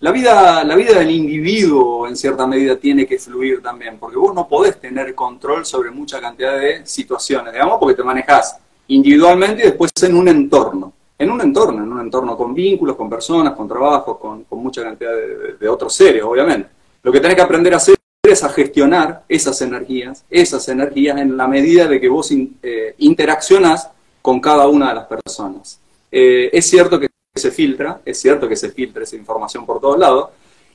La 0.00 0.12
vida, 0.12 0.62
la 0.62 0.76
vida 0.76 0.98
del 0.98 1.10
individuo 1.10 2.06
en 2.06 2.16
cierta 2.16 2.46
medida 2.46 2.76
tiene 2.76 3.06
que 3.06 3.18
fluir 3.18 3.62
también, 3.62 3.98
porque 3.98 4.18
vos 4.18 4.34
no 4.34 4.46
podés 4.46 4.78
tener 4.78 5.14
control 5.14 5.64
sobre 5.64 5.90
mucha 5.90 6.20
cantidad 6.20 6.58
de 6.58 6.84
situaciones, 6.84 7.52
digamos, 7.54 7.78
porque 7.80 7.94
te 7.94 8.02
manejás 8.02 8.58
individualmente 8.88 9.62
y 9.62 9.66
después 9.66 9.90
en 10.02 10.16
un 10.16 10.28
entorno. 10.28 10.92
En 11.18 11.30
un 11.30 11.40
entorno, 11.40 11.82
en 11.82 11.90
un 11.90 12.00
entorno 12.00 12.36
con 12.36 12.52
vínculos, 12.52 12.94
con 12.94 13.08
personas, 13.08 13.54
con 13.54 13.66
trabajos, 13.66 14.18
con, 14.18 14.44
mucha 14.50 14.82
cantidad 14.82 15.12
de, 15.58 15.68
otros 15.68 15.94
seres, 15.94 16.22
obviamente. 16.22 16.68
Lo 17.02 17.10
que 17.10 17.20
tenés 17.20 17.36
que 17.36 17.42
aprender 17.42 17.72
a 17.72 17.78
hacer 17.78 17.96
es 18.22 18.44
a 18.44 18.50
gestionar 18.50 19.24
esas 19.26 19.62
energías, 19.62 20.26
esas 20.28 20.68
energías 20.68 21.16
en 21.16 21.38
la 21.38 21.48
medida 21.48 21.86
de 21.86 21.98
que 21.98 22.08
vos 22.08 22.30
eh, 22.30 22.94
interaccionás 22.98 23.88
con 24.20 24.40
cada 24.40 24.68
una 24.68 24.90
de 24.90 24.94
las 24.94 25.06
personas. 25.06 25.80
Eh, 26.12 26.50
es 26.52 26.68
cierto 26.68 27.00
que 27.00 27.05
se 27.36 27.50
filtra, 27.50 28.00
es 28.04 28.18
cierto 28.20 28.48
que 28.48 28.56
se 28.56 28.70
filtra 28.70 29.02
esa 29.02 29.16
información 29.16 29.64
por 29.64 29.80
todos 29.80 29.98
lados, 29.98 30.30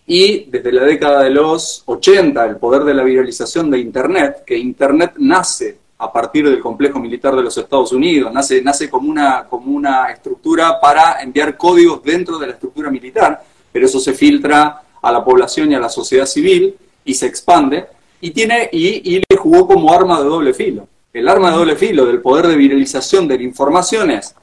y 0.06 0.46
desde 0.46 0.72
la 0.72 0.84
década 0.84 1.24
de 1.24 1.30
los 1.30 1.84
80, 1.86 2.46
el 2.46 2.58
poder 2.58 2.84
de 2.84 2.94
la 2.94 3.04
viralización 3.04 3.70
de 3.70 3.80
Internet, 3.80 4.44
que 4.46 4.58
Internet 4.58 5.14
nace 5.18 5.78
a 6.00 6.12
partir 6.12 6.50
del 6.50 6.60
complejo 6.60 7.00
militar 7.00 7.36
de 7.36 7.44
los 7.44 7.56
Estados 7.58 7.92
Unidos, 7.92 8.34
nace, 8.34 8.62
nace 8.62 8.90
como, 8.90 9.10
una, 9.10 9.46
como 9.48 9.72
una 9.72 10.12
estructura 10.12 10.80
para 10.80 11.22
enviar 11.22 11.56
códigos 11.56 12.04
dentro 12.04 12.40
de 12.40 12.48
la 12.48 12.54
estructura 12.54 12.90
militar, 12.90 13.44
pero 13.72 13.86
eso 13.86 14.00
se 14.00 14.14
filtra 14.14 14.82
a 15.02 15.12
la 15.12 15.24
población 15.24 15.72
y 15.72 15.76
a 15.76 15.80
la 15.80 15.90
sociedad 15.90 16.26
civil 16.26 16.76
y 17.06 17.14
se 17.14 17.28
expande, 17.28 17.86
y, 18.20 18.32
tiene, 18.32 18.70
y, 18.72 19.16
y 19.16 19.24
le 19.28 19.38
jugó 19.38 19.68
como 19.68 19.94
arma 19.94 20.20
de 20.20 20.28
doble 20.28 20.54
filo. 20.54 20.88
El 21.14 21.28
arma 21.28 21.52
de 21.52 21.58
doble 21.58 21.76
filo 21.76 22.06
del 22.06 22.22
poder 22.22 22.48
de 22.48 22.56
viralización 22.56 23.28
de 23.28 23.38
la 23.38 23.44
información 23.44 24.12
es 24.12 24.34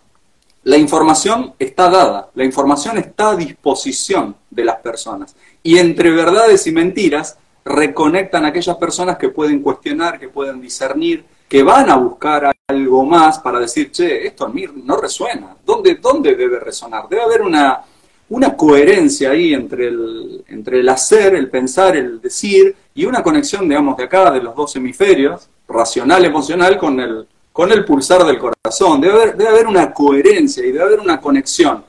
la 0.69 0.77
información 0.77 1.55
está 1.59 1.89
dada, 1.89 2.29
la 2.35 2.45
información 2.45 2.99
está 2.99 3.31
a 3.31 3.37
disposición 3.37 4.37
de 4.51 4.67
las 4.67 4.77
personas. 4.81 5.35
Y 5.63 5.79
entre 5.79 6.11
verdades 6.11 6.67
y 6.67 6.73
mentiras 6.73 7.39
reconectan 7.65 8.45
a 8.45 8.49
aquellas 8.49 8.77
personas 8.77 9.17
que 9.17 9.31
pueden 9.31 9.63
cuestionar, 9.63 10.21
que 10.21 10.29
pueden 10.29 10.61
discernir, 10.61 11.25
que 11.49 11.63
van 11.63 11.89
a 11.89 11.97
buscar 11.97 12.55
algo 12.67 13.03
más 13.07 13.39
para 13.39 13.61
decir, 13.61 13.91
che, 13.91 14.27
esto 14.27 14.45
a 14.45 14.51
mí 14.51 14.67
no 14.85 14.99
resuena. 14.99 15.57
¿Dónde, 15.65 15.95
dónde 15.95 16.35
debe 16.35 16.61
resonar? 16.61 17.09
Debe 17.09 17.23
haber 17.23 17.41
una, 17.41 17.81
una 18.29 18.55
coherencia 18.55 19.31
ahí 19.31 19.55
entre 19.55 19.89
el, 19.89 20.45
entre 20.49 20.81
el 20.81 20.89
hacer, 20.91 21.35
el 21.35 21.49
pensar, 21.49 21.97
el 21.97 22.21
decir, 22.21 22.77
y 22.95 23.07
una 23.07 23.23
conexión, 23.23 23.67
digamos, 23.67 23.97
de 23.97 24.05
acá, 24.05 24.31
de 24.31 24.43
los 24.43 24.55
dos 24.55 24.77
hemisferios, 24.77 25.49
racional, 25.67 26.27
emocional, 26.27 26.77
con 26.77 27.01
el, 27.01 27.27
con 27.59 27.73
el 27.73 27.85
pulsar 27.85 28.25
del 28.25 28.39
corazón. 28.39 29.01
Debe 29.01 29.15
haber, 29.15 29.37
debe 29.37 29.51
haber 29.51 29.67
una 29.67 29.93
coherencia 29.93 30.65
y 30.65 30.71
debe 30.71 30.85
haber 30.85 31.01
una 31.01 31.21
conexión. 31.21 31.85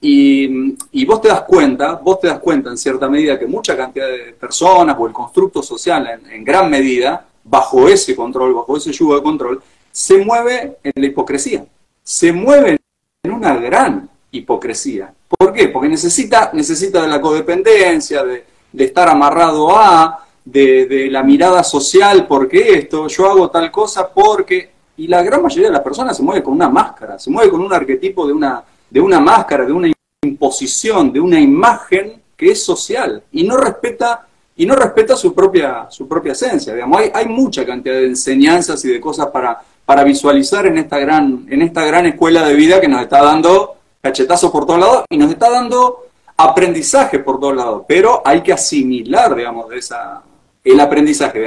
Y, 0.00 1.04
vos 1.04 1.20
te 1.20 1.28
das 1.28 1.42
cuenta, 1.42 1.92
vos 2.02 2.18
te 2.18 2.26
das 2.26 2.40
cuenta 2.40 2.68
en 2.70 2.76
cierta 2.76 3.08
medida 3.08 3.38
que 3.38 3.46
mucha 3.46 3.76
cantidad 3.76 4.08
de 4.08 4.32
personas 4.32 4.96
o 4.98 5.06
el 5.06 5.12
constructo 5.12 5.62
social 5.62 6.04
en, 6.08 6.32
en 6.32 6.42
gran 6.42 6.68
medida, 6.68 7.28
bajo 7.44 7.86
ese 7.86 8.16
control, 8.16 8.54
bajo 8.54 8.76
ese 8.76 8.90
yugo 8.90 9.14
de 9.14 9.22
control, 9.22 9.62
se 9.92 10.18
mueve 10.18 10.78
en 10.82 10.92
la 10.96 11.06
hipocresía. 11.06 11.64
Se 12.02 12.32
mueve 12.32 12.76
en 13.22 13.32
una 13.32 13.54
gran 13.54 14.10
hipocresía. 14.32 15.14
¿Por 15.28 15.52
qué? 15.52 15.68
Porque 15.68 15.88
necesita, 15.90 16.50
necesita 16.52 17.00
de 17.00 17.06
la 17.06 17.20
codependencia, 17.20 18.24
de, 18.24 18.44
de 18.72 18.84
estar 18.84 19.08
amarrado 19.08 19.78
a, 19.78 20.26
de, 20.44 20.86
de, 20.86 21.08
la 21.08 21.22
mirada 21.22 21.62
social, 21.62 22.26
porque 22.26 22.78
esto, 22.78 23.06
yo 23.06 23.30
hago 23.30 23.48
tal 23.48 23.70
cosa 23.70 24.12
porque 24.12 24.73
y 24.96 25.08
la 25.08 25.22
gran 25.22 25.42
mayoría 25.42 25.68
de 25.68 25.74
las 25.74 25.82
personas 25.82 26.16
se 26.16 26.22
mueve 26.22 26.42
con 26.42 26.54
una 26.54 26.68
máscara, 26.68 27.18
se 27.18 27.30
mueve 27.30 27.50
con 27.50 27.60
un 27.60 27.72
arquetipo 27.72 28.26
de 28.26 28.32
una, 28.32 28.62
de 28.88 29.00
una 29.00 29.20
máscara, 29.20 29.64
de 29.64 29.72
una 29.72 29.90
imposición, 30.22 31.12
de 31.12 31.20
una 31.20 31.40
imagen 31.40 32.22
que 32.36 32.50
es 32.50 32.64
social 32.64 33.22
y 33.32 33.44
no 33.44 33.56
respeta, 33.56 34.26
y 34.56 34.66
no 34.66 34.74
respeta 34.76 35.16
su 35.16 35.34
propia, 35.34 35.86
su 35.90 36.06
propia 36.06 36.32
esencia. 36.32 36.74
Digamos. 36.74 37.00
Hay, 37.00 37.10
hay 37.12 37.26
mucha 37.26 37.64
cantidad 37.66 37.94
de 37.94 38.06
enseñanzas 38.06 38.84
y 38.84 38.88
de 38.88 39.00
cosas 39.00 39.26
para, 39.28 39.60
para 39.84 40.04
visualizar 40.04 40.66
en 40.66 40.78
esta, 40.78 40.98
gran, 40.98 41.46
en 41.48 41.62
esta 41.62 41.84
gran 41.84 42.06
escuela 42.06 42.46
de 42.46 42.54
vida 42.54 42.80
que 42.80 42.88
nos 42.88 43.02
está 43.02 43.22
dando 43.22 43.76
cachetazos 44.00 44.50
por 44.50 44.66
todos 44.66 44.80
lados 44.80 45.04
y 45.08 45.16
nos 45.16 45.30
está 45.30 45.50
dando 45.50 46.06
aprendizaje 46.36 47.20
por 47.20 47.38
todos 47.38 47.56
lados, 47.56 47.82
pero 47.86 48.22
hay 48.24 48.42
que 48.42 48.52
asimilar, 48.52 49.34
digamos, 49.34 49.68
de 49.68 49.78
esa, 49.78 50.22
el 50.64 50.80
aprendizaje 50.80 51.46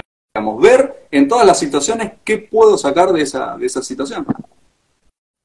ver 0.62 1.08
en 1.12 1.28
todas 1.28 1.46
las 1.46 1.60
situaciones 1.60 2.14
qué 2.24 2.38
puedo 2.38 2.78
sacar 2.78 3.12
de 3.12 3.22
esa, 3.22 3.58
de 3.58 3.66
esa 3.66 3.82
situación. 3.82 4.26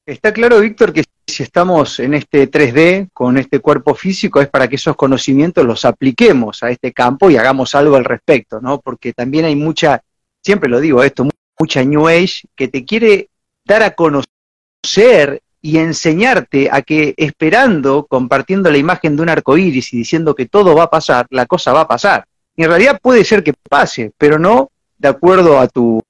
Está 0.05 0.33
claro, 0.33 0.59
Víctor, 0.59 0.91
que 0.91 1.03
si 1.25 1.43
estamos 1.43 1.99
en 1.99 2.13
este 2.13 2.49
3D 2.51 3.09
con 3.13 3.37
este 3.37 3.59
cuerpo 3.59 3.95
físico 3.95 4.41
es 4.41 4.49
para 4.49 4.67
que 4.67 4.75
esos 4.75 4.95
conocimientos 4.95 5.65
los 5.65 5.85
apliquemos 5.85 6.61
a 6.61 6.69
este 6.69 6.91
campo 6.91 7.29
y 7.29 7.37
hagamos 7.37 7.73
algo 7.73 7.95
al 7.95 8.03
respecto, 8.03 8.59
¿no? 8.59 8.81
Porque 8.81 9.13
también 9.13 9.45
hay 9.45 9.55
mucha, 9.55 10.01
siempre 10.41 10.69
lo 10.69 10.79
digo 10.79 11.01
esto, 11.03 11.27
mucha 11.57 11.83
New 11.83 12.07
Age 12.07 12.43
que 12.55 12.67
te 12.67 12.83
quiere 12.83 13.29
dar 13.63 13.83
a 13.83 13.91
conocer 13.91 15.41
y 15.61 15.77
enseñarte 15.77 16.69
a 16.69 16.81
que 16.81 17.13
esperando, 17.15 18.05
compartiendo 18.05 18.69
la 18.69 18.77
imagen 18.77 19.15
de 19.15 19.21
un 19.21 19.29
arco 19.29 19.57
iris 19.57 19.93
y 19.93 19.97
diciendo 19.97 20.35
que 20.35 20.47
todo 20.47 20.75
va 20.75 20.83
a 20.83 20.89
pasar, 20.89 21.25
la 21.29 21.45
cosa 21.45 21.71
va 21.71 21.81
a 21.81 21.87
pasar. 21.87 22.25
Y 22.55 22.63
en 22.63 22.69
realidad 22.69 22.99
puede 23.01 23.23
ser 23.23 23.43
que 23.43 23.53
pase, 23.53 24.11
pero 24.17 24.37
no 24.37 24.69
de 24.97 25.07
acuerdo 25.07 25.59
a 25.59 25.67
tu 25.67 26.01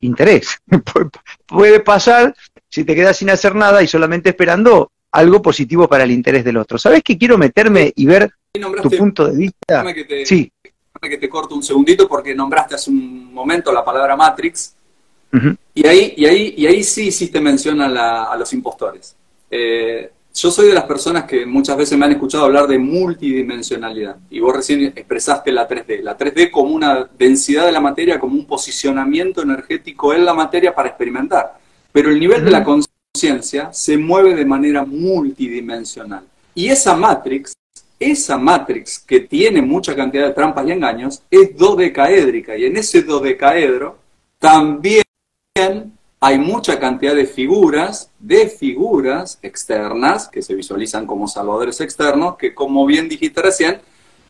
interés. 0.00 0.58
Puede 1.46 1.80
pasar 1.80 2.34
si 2.68 2.84
te 2.84 2.94
quedas 2.94 3.16
sin 3.16 3.30
hacer 3.30 3.54
nada 3.54 3.82
y 3.82 3.86
solamente 3.86 4.30
esperando 4.30 4.90
algo 5.12 5.42
positivo 5.42 5.88
para 5.88 6.04
el 6.04 6.10
interés 6.10 6.44
del 6.44 6.56
otro. 6.56 6.78
¿Sabes 6.78 7.02
que 7.02 7.18
quiero 7.18 7.36
meterme 7.36 7.92
y 7.94 8.06
ver 8.06 8.30
tu 8.82 8.90
punto 8.90 9.26
de 9.26 9.36
vista? 9.36 9.92
Que 9.92 10.04
te, 10.04 10.26
sí. 10.26 10.50
que 11.00 11.18
te 11.18 11.28
corto 11.28 11.54
un 11.54 11.62
segundito 11.62 12.06
porque 12.08 12.34
nombraste 12.34 12.76
hace 12.76 12.90
un 12.90 13.32
momento 13.32 13.72
la 13.72 13.84
palabra 13.84 14.16
Matrix. 14.16 14.74
y, 15.74 15.86
ahí, 15.86 16.14
y, 16.16 16.26
ahí, 16.26 16.54
y 16.56 16.66
ahí 16.66 16.82
sí 16.82 17.08
hiciste 17.08 17.40
mención 17.40 17.80
a, 17.80 18.24
a 18.24 18.36
los 18.36 18.52
impostores. 18.52 19.16
Eh, 19.50 20.10
yo 20.34 20.50
soy 20.50 20.68
de 20.68 20.74
las 20.74 20.84
personas 20.84 21.24
que 21.24 21.44
muchas 21.44 21.76
veces 21.76 21.98
me 21.98 22.06
han 22.06 22.12
escuchado 22.12 22.44
hablar 22.44 22.66
de 22.66 22.78
multidimensionalidad 22.78 24.16
y 24.30 24.40
vos 24.40 24.56
recién 24.56 24.84
expresaste 24.84 25.52
la 25.52 25.68
3D. 25.68 26.02
La 26.02 26.16
3D 26.16 26.50
como 26.50 26.74
una 26.74 27.08
densidad 27.18 27.66
de 27.66 27.72
la 27.72 27.80
materia, 27.80 28.20
como 28.20 28.36
un 28.36 28.46
posicionamiento 28.46 29.42
energético 29.42 30.14
en 30.14 30.24
la 30.24 30.34
materia 30.34 30.74
para 30.74 30.88
experimentar. 30.88 31.58
Pero 31.92 32.10
el 32.10 32.20
nivel 32.20 32.44
de 32.44 32.50
la 32.50 32.64
conciencia 32.64 33.72
se 33.72 33.96
mueve 33.98 34.34
de 34.34 34.44
manera 34.44 34.84
multidimensional. 34.84 36.24
Y 36.54 36.68
esa 36.68 36.94
matrix, 36.94 37.52
esa 37.98 38.38
matrix 38.38 39.00
que 39.00 39.20
tiene 39.20 39.60
mucha 39.60 39.96
cantidad 39.96 40.28
de 40.28 40.34
trampas 40.34 40.66
y 40.66 40.72
engaños, 40.72 41.22
es 41.30 41.56
dodecaédrica. 41.56 42.56
Y 42.56 42.66
en 42.66 42.76
ese 42.76 43.02
dodecaedro 43.02 43.98
también 44.38 45.02
hay 46.22 46.38
mucha 46.38 46.78
cantidad 46.78 47.14
de 47.14 47.26
figuras, 47.26 48.10
de 48.18 48.48
figuras 48.48 49.38
externas 49.40 50.28
que 50.28 50.42
se 50.42 50.54
visualizan 50.54 51.06
como 51.06 51.26
salvadores 51.26 51.80
externos, 51.80 52.36
que 52.36 52.54
como 52.54 52.84
bien 52.84 53.08
dijiste 53.08 53.40
recién, 53.40 53.80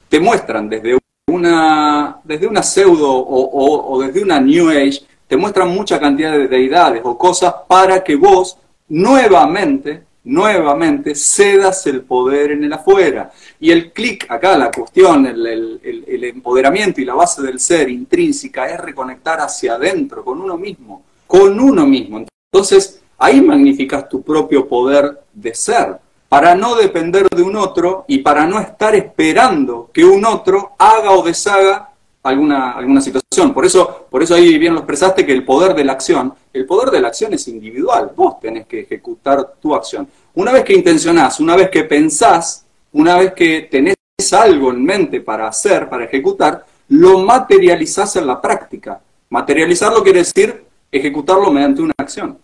te 0.09 0.21
muestran 0.21 0.69
desde 0.69 0.99
una, 1.27 2.21
desde 2.23 2.47
una 2.47 2.63
pseudo 2.63 3.13
o, 3.13 4.01
desde 4.03 4.23
una 4.23 4.41
New 4.41 4.69
Age, 4.69 5.01
te 5.27 5.37
muestran 5.37 5.69
mucha 5.69 5.99
cantidad 5.99 6.31
de 6.33 6.47
deidades 6.47 7.03
o 7.05 7.19
cosas 7.19 7.55
para 7.67 8.05
que 8.05 8.15
vos 8.15 8.57
nuevamente, 8.89 10.05
nuevamente 10.23 11.17
cedas 11.17 11.87
el 11.89 12.03
poder 12.03 12.53
en 12.53 12.63
el 12.63 12.73
afuera. 12.73 13.33
Y 13.59 13.73
el 13.73 13.93
clic 13.93 14.27
acá, 14.29 14.57
la 14.57 14.71
cuestión, 14.71 15.27
el, 15.27 15.45
el 15.83 16.25
empoderamiento 16.25 17.01
y 17.01 17.05
la 17.05 17.15
base 17.15 17.43
del 17.43 17.59
ser 17.59 17.91
intrínseca 17.91 18.67
es 18.67 18.79
reconectar 18.79 19.41
hacia 19.41 19.75
adentro, 19.75 20.25
con 20.25 20.41
uno 20.41 20.57
mismo 20.57 21.10
con 21.31 21.61
uno 21.61 21.87
mismo. 21.87 22.25
Entonces, 22.53 23.01
ahí 23.17 23.41
magnificas 23.41 24.09
tu 24.09 24.21
propio 24.21 24.67
poder 24.67 25.21
de 25.33 25.55
ser, 25.55 25.97
para 26.29 26.57
no 26.57 26.75
depender 26.75 27.29
de 27.29 27.43
un 27.43 27.55
otro 27.55 28.05
y 28.09 28.19
para 28.19 28.47
no 28.47 28.59
estar 28.59 28.97
esperando 28.97 29.91
que 29.93 30.05
un 30.05 30.25
otro 30.25 30.73
haga 30.77 31.13
o 31.13 31.23
deshaga 31.23 31.91
alguna, 32.25 32.73
alguna 32.73 33.01
situación. 33.01 33.55
Por 33.55 33.65
eso, 33.65 34.09
por 34.11 34.25
eso 34.25 34.35
ahí 34.35 34.59
bien 34.59 34.75
lo 34.75 34.81
expresaste 34.81 35.25
que 35.25 35.33
el 35.33 35.45
poder 35.45 35.73
de 35.73 35.85
la 35.85 35.93
acción, 35.93 36.35
el 36.53 36.67
poder 36.67 36.91
de 36.91 37.01
la 37.01 37.09
acción 37.09 37.33
es 37.33 37.47
individual, 37.47 38.11
vos 38.17 38.41
tenés 38.41 38.67
que 38.67 38.81
ejecutar 38.81 39.55
tu 39.61 39.73
acción. 39.73 40.09
Una 40.35 40.51
vez 40.51 40.65
que 40.65 40.75
intencionás, 40.75 41.39
una 41.39 41.55
vez 41.55 41.71
que 41.71 41.85
pensás, 41.85 42.67
una 42.93 43.17
vez 43.17 43.35
que 43.35 43.69
tenés 43.71 43.95
algo 44.33 44.73
en 44.73 44.85
mente 44.85 45.21
para 45.21 45.47
hacer, 45.47 45.89
para 45.89 46.07
ejecutar, 46.07 46.67
lo 46.89 47.21
materializás 47.21 48.17
en 48.17 48.27
la 48.27 48.41
práctica. 48.41 49.01
Materializarlo 49.29 50.03
quiere 50.03 50.19
decir 50.19 50.70
ejecutarlo 50.91 51.51
mediante 51.51 51.83
una 51.83 51.95
acción. 51.97 52.39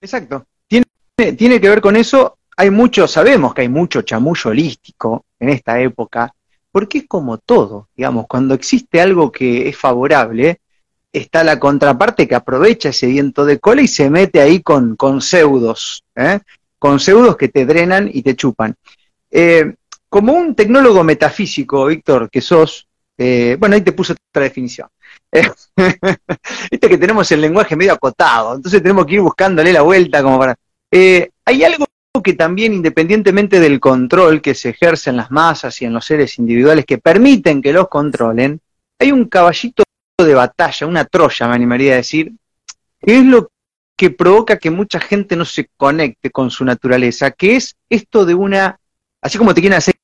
Exacto. 0.00 0.44
Tiene, 0.68 1.60
que 1.60 1.68
ver 1.68 1.80
con 1.80 1.96
eso. 1.96 2.36
Hay 2.56 2.70
mucho, 2.70 3.06
sabemos 3.06 3.54
que 3.54 3.62
hay 3.62 3.68
mucho 3.68 4.02
chamullo 4.02 4.50
holístico 4.50 5.24
en 5.38 5.50
esta 5.50 5.80
época, 5.80 6.32
Porque 6.70 6.98
es 6.98 7.04
como 7.06 7.38
todo, 7.38 7.88
digamos, 7.96 8.26
cuando 8.26 8.54
existe 8.54 9.00
algo 9.00 9.30
que 9.30 9.68
es 9.68 9.76
favorable, 9.76 10.60
está 11.12 11.44
la 11.44 11.60
contraparte 11.60 12.26
que 12.26 12.34
aprovecha 12.34 12.88
ese 12.88 13.06
viento 13.06 13.44
de 13.44 13.60
cola 13.60 13.82
y 13.82 13.88
se 13.88 14.10
mete 14.10 14.40
ahí 14.40 14.60
con, 14.60 14.96
con 14.96 15.20
pseudos, 15.20 16.04
¿eh? 16.16 16.40
con 16.78 16.98
pseudos 16.98 17.36
que 17.36 17.48
te 17.48 17.64
drenan 17.64 18.10
y 18.12 18.22
te 18.22 18.34
chupan. 18.34 18.74
Eh, 19.30 19.74
como 20.08 20.32
un 20.32 20.54
tecnólogo 20.54 21.02
metafísico, 21.04 21.86
Víctor, 21.86 22.28
que 22.30 22.40
sos, 22.40 22.88
eh, 23.16 23.56
bueno, 23.58 23.76
ahí 23.76 23.82
te 23.82 23.92
puse 23.92 24.12
otra 24.12 24.42
definición. 24.42 24.88
Viste 26.70 26.88
que 26.88 26.98
tenemos 26.98 27.30
el 27.32 27.40
lenguaje 27.40 27.76
medio 27.76 27.92
acotado, 27.92 28.54
entonces 28.56 28.82
tenemos 28.82 29.06
que 29.06 29.14
ir 29.14 29.20
buscándole 29.20 29.72
la 29.72 29.82
vuelta 29.82 30.22
como 30.22 30.38
para... 30.38 30.56
hay 30.90 31.64
algo 31.64 31.86
que 32.22 32.34
también, 32.34 32.72
independientemente 32.72 33.58
del 33.58 33.80
control 33.80 34.40
que 34.40 34.54
se 34.54 34.70
ejerce 34.70 35.10
en 35.10 35.16
las 35.16 35.30
masas 35.30 35.80
y 35.82 35.84
en 35.84 35.92
los 35.92 36.04
seres 36.04 36.38
individuales 36.38 36.84
que 36.84 36.98
permiten 36.98 37.60
que 37.60 37.72
los 37.72 37.88
controlen, 37.88 38.60
hay 38.98 39.10
un 39.10 39.26
caballito 39.26 39.82
de 40.18 40.34
batalla, 40.34 40.86
una 40.86 41.04
Troya, 41.04 41.48
me 41.48 41.54
animaría 41.54 41.94
a 41.94 41.96
decir, 41.96 42.32
que 43.00 43.18
es 43.18 43.24
lo 43.24 43.48
que 43.96 44.10
provoca 44.10 44.58
que 44.58 44.70
mucha 44.70 45.00
gente 45.00 45.36
no 45.36 45.44
se 45.44 45.68
conecte 45.76 46.30
con 46.30 46.50
su 46.50 46.64
naturaleza, 46.64 47.32
que 47.32 47.56
es 47.56 47.76
esto 47.88 48.24
de 48.24 48.34
una, 48.34 48.78
así 49.20 49.38
como 49.38 49.52
te 49.52 49.60
quieren 49.60 49.78
hacer 49.78 49.94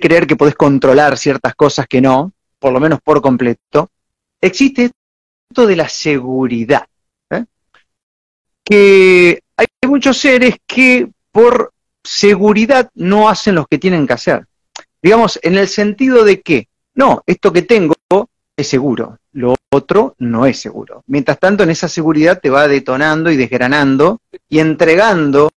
creer 0.00 0.26
que 0.26 0.36
podés 0.36 0.54
controlar 0.54 1.18
ciertas 1.18 1.54
cosas 1.54 1.86
que 1.86 2.00
no, 2.00 2.32
por 2.58 2.72
lo 2.72 2.80
menos 2.80 3.00
por 3.02 3.20
completo, 3.20 3.90
existe 4.40 4.90
esto 5.50 5.66
de 5.66 5.76
la 5.76 5.88
seguridad. 5.88 6.86
¿eh? 7.30 7.44
Que 8.64 9.42
hay 9.56 9.66
muchos 9.86 10.18
seres 10.18 10.56
que 10.66 11.08
por 11.32 11.72
seguridad 12.02 12.90
no 12.94 13.28
hacen 13.28 13.54
lo 13.54 13.66
que 13.66 13.78
tienen 13.78 14.06
que 14.06 14.12
hacer. 14.14 14.46
Digamos, 15.02 15.38
en 15.42 15.56
el 15.56 15.68
sentido 15.68 16.24
de 16.24 16.40
que, 16.40 16.68
no, 16.94 17.22
esto 17.26 17.52
que 17.52 17.62
tengo 17.62 17.94
es 18.56 18.68
seguro, 18.68 19.18
lo 19.32 19.54
otro 19.70 20.14
no 20.18 20.46
es 20.46 20.58
seguro. 20.58 21.04
Mientras 21.06 21.38
tanto, 21.38 21.62
en 21.62 21.70
esa 21.70 21.88
seguridad 21.88 22.40
te 22.40 22.50
va 22.50 22.66
detonando 22.66 23.30
y 23.30 23.36
desgranando 23.36 24.20
y 24.48 24.58
entregando, 24.58 25.50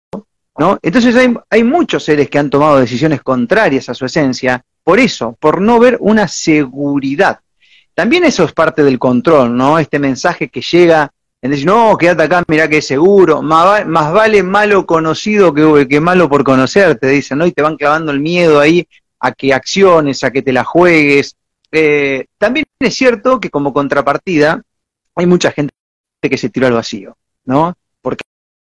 ¿no? 0.58 0.78
Entonces 0.82 1.14
hay, 1.14 1.34
hay 1.48 1.62
muchos 1.62 2.02
seres 2.04 2.28
que 2.28 2.38
han 2.38 2.50
tomado 2.50 2.80
decisiones 2.80 3.22
contrarias 3.22 3.88
a 3.88 3.94
su 3.94 4.04
esencia, 4.06 4.64
por 4.82 4.98
eso, 4.98 5.36
por 5.38 5.60
no 5.60 5.78
ver 5.78 5.96
una 6.00 6.26
seguridad. 6.26 7.40
También 7.98 8.22
eso 8.22 8.44
es 8.44 8.52
parte 8.52 8.84
del 8.84 8.96
control, 8.96 9.56
¿no? 9.56 9.76
Este 9.76 9.98
mensaje 9.98 10.48
que 10.50 10.60
llega 10.60 11.10
en 11.42 11.50
decir, 11.50 11.66
no, 11.66 11.98
quédate 11.98 12.22
acá, 12.22 12.44
mirá 12.46 12.68
que 12.68 12.76
es 12.78 12.86
seguro, 12.86 13.42
más, 13.42 13.84
vale 13.88 14.44
malo 14.44 14.86
conocido 14.86 15.52
que, 15.52 15.98
malo 15.98 16.28
por 16.28 16.44
conocer, 16.44 16.96
te 16.96 17.08
dicen, 17.08 17.38
¿no? 17.38 17.46
Y 17.46 17.50
te 17.50 17.60
van 17.60 17.76
clavando 17.76 18.12
el 18.12 18.20
miedo 18.20 18.60
ahí 18.60 18.86
a 19.18 19.32
que 19.32 19.52
acciones, 19.52 20.22
a 20.22 20.30
que 20.30 20.42
te 20.42 20.52
la 20.52 20.62
juegues. 20.62 21.34
Eh, 21.72 22.26
también 22.38 22.66
es 22.78 22.94
cierto 22.94 23.40
que 23.40 23.50
como 23.50 23.72
contrapartida 23.72 24.62
hay 25.16 25.26
mucha 25.26 25.50
gente 25.50 25.72
que 26.22 26.38
se 26.38 26.50
tiró 26.50 26.68
al 26.68 26.74
vacío, 26.74 27.16
¿no? 27.46 27.74
Porque 28.00 28.22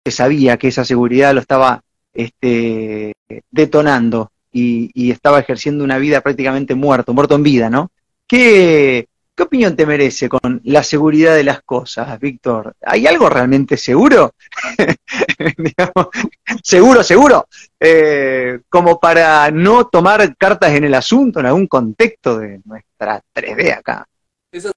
sabía 0.10 0.56
que 0.56 0.70
esa 0.70 0.86
seguridad 0.86 1.34
lo 1.34 1.42
estaba 1.42 1.82
este, 2.14 3.12
detonando 3.52 4.32
y, 4.54 4.92
y 4.94 5.12
estaba 5.12 5.42
ejerciendo 5.42 5.84
una 5.84 5.98
vida 5.98 6.22
prácticamente 6.22 6.74
muerto, 6.74 7.14
muerto 7.14 7.36
en 7.36 7.44
vida, 7.44 7.70
¿no? 7.70 7.92
¿Qué, 8.26 9.10
¿Qué 9.36 9.44
opinión 9.44 9.76
te 9.76 9.86
merece 9.86 10.30
con 10.30 10.62
la 10.64 10.82
seguridad 10.82 11.36
de 11.36 11.44
las 11.44 11.62
cosas, 11.62 12.18
Víctor? 12.22 12.74
¿Hay 12.82 13.06
algo 13.06 13.28
realmente 13.30 13.76
seguro? 13.76 14.34
seguro, 16.64 17.04
seguro, 17.04 17.46
eh, 17.78 18.60
como 18.70 18.98
para 18.98 19.52
no 19.52 19.88
tomar 19.88 20.38
cartas 20.38 20.72
en 20.72 20.86
el 20.86 20.94
asunto 20.94 21.42
en 21.42 21.48
algún 21.48 21.68
contexto 21.68 22.38
de 22.38 22.62
nuestra 22.64 23.22
3D 23.34 23.78
acá. 23.78 24.08
Esa 24.50 24.72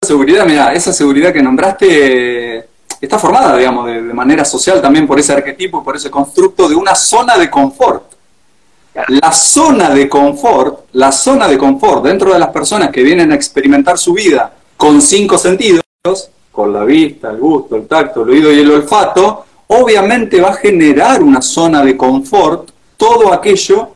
seguridad, 0.00 0.46
mira, 0.46 0.72
esa 0.72 0.92
seguridad 0.92 1.32
que 1.32 1.42
nombraste 1.42 2.68
está 3.00 3.18
formada, 3.18 3.56
digamos, 3.56 3.86
de, 3.86 4.00
manera 4.00 4.44
social 4.44 4.80
también 4.80 5.08
por 5.08 5.18
ese 5.18 5.32
arquetipo, 5.32 5.82
por 5.82 5.96
ese 5.96 6.08
constructo 6.08 6.68
de 6.68 6.76
una 6.76 6.94
zona 6.94 7.36
de 7.36 7.50
confort 7.50 8.12
la 9.08 9.32
zona 9.32 9.90
de 9.90 10.08
confort, 10.08 10.86
la 10.92 11.10
zona 11.12 11.48
de 11.48 11.56
confort 11.56 12.04
dentro 12.04 12.32
de 12.32 12.38
las 12.38 12.50
personas 12.50 12.90
que 12.90 13.02
vienen 13.02 13.32
a 13.32 13.34
experimentar 13.34 13.98
su 13.98 14.12
vida 14.12 14.52
con 14.76 15.00
cinco 15.00 15.38
sentidos, 15.38 15.82
con 16.50 16.72
la 16.72 16.84
vista, 16.84 17.30
el 17.30 17.38
gusto, 17.38 17.76
el 17.76 17.86
tacto, 17.86 18.22
el 18.22 18.30
oído 18.30 18.52
y 18.52 18.58
el 18.58 18.70
olfato, 18.70 19.46
obviamente 19.68 20.40
va 20.40 20.50
a 20.50 20.54
generar 20.54 21.22
una 21.22 21.40
zona 21.40 21.82
de 21.82 21.96
confort 21.96 22.70
todo 22.96 23.32
aquello 23.32 23.94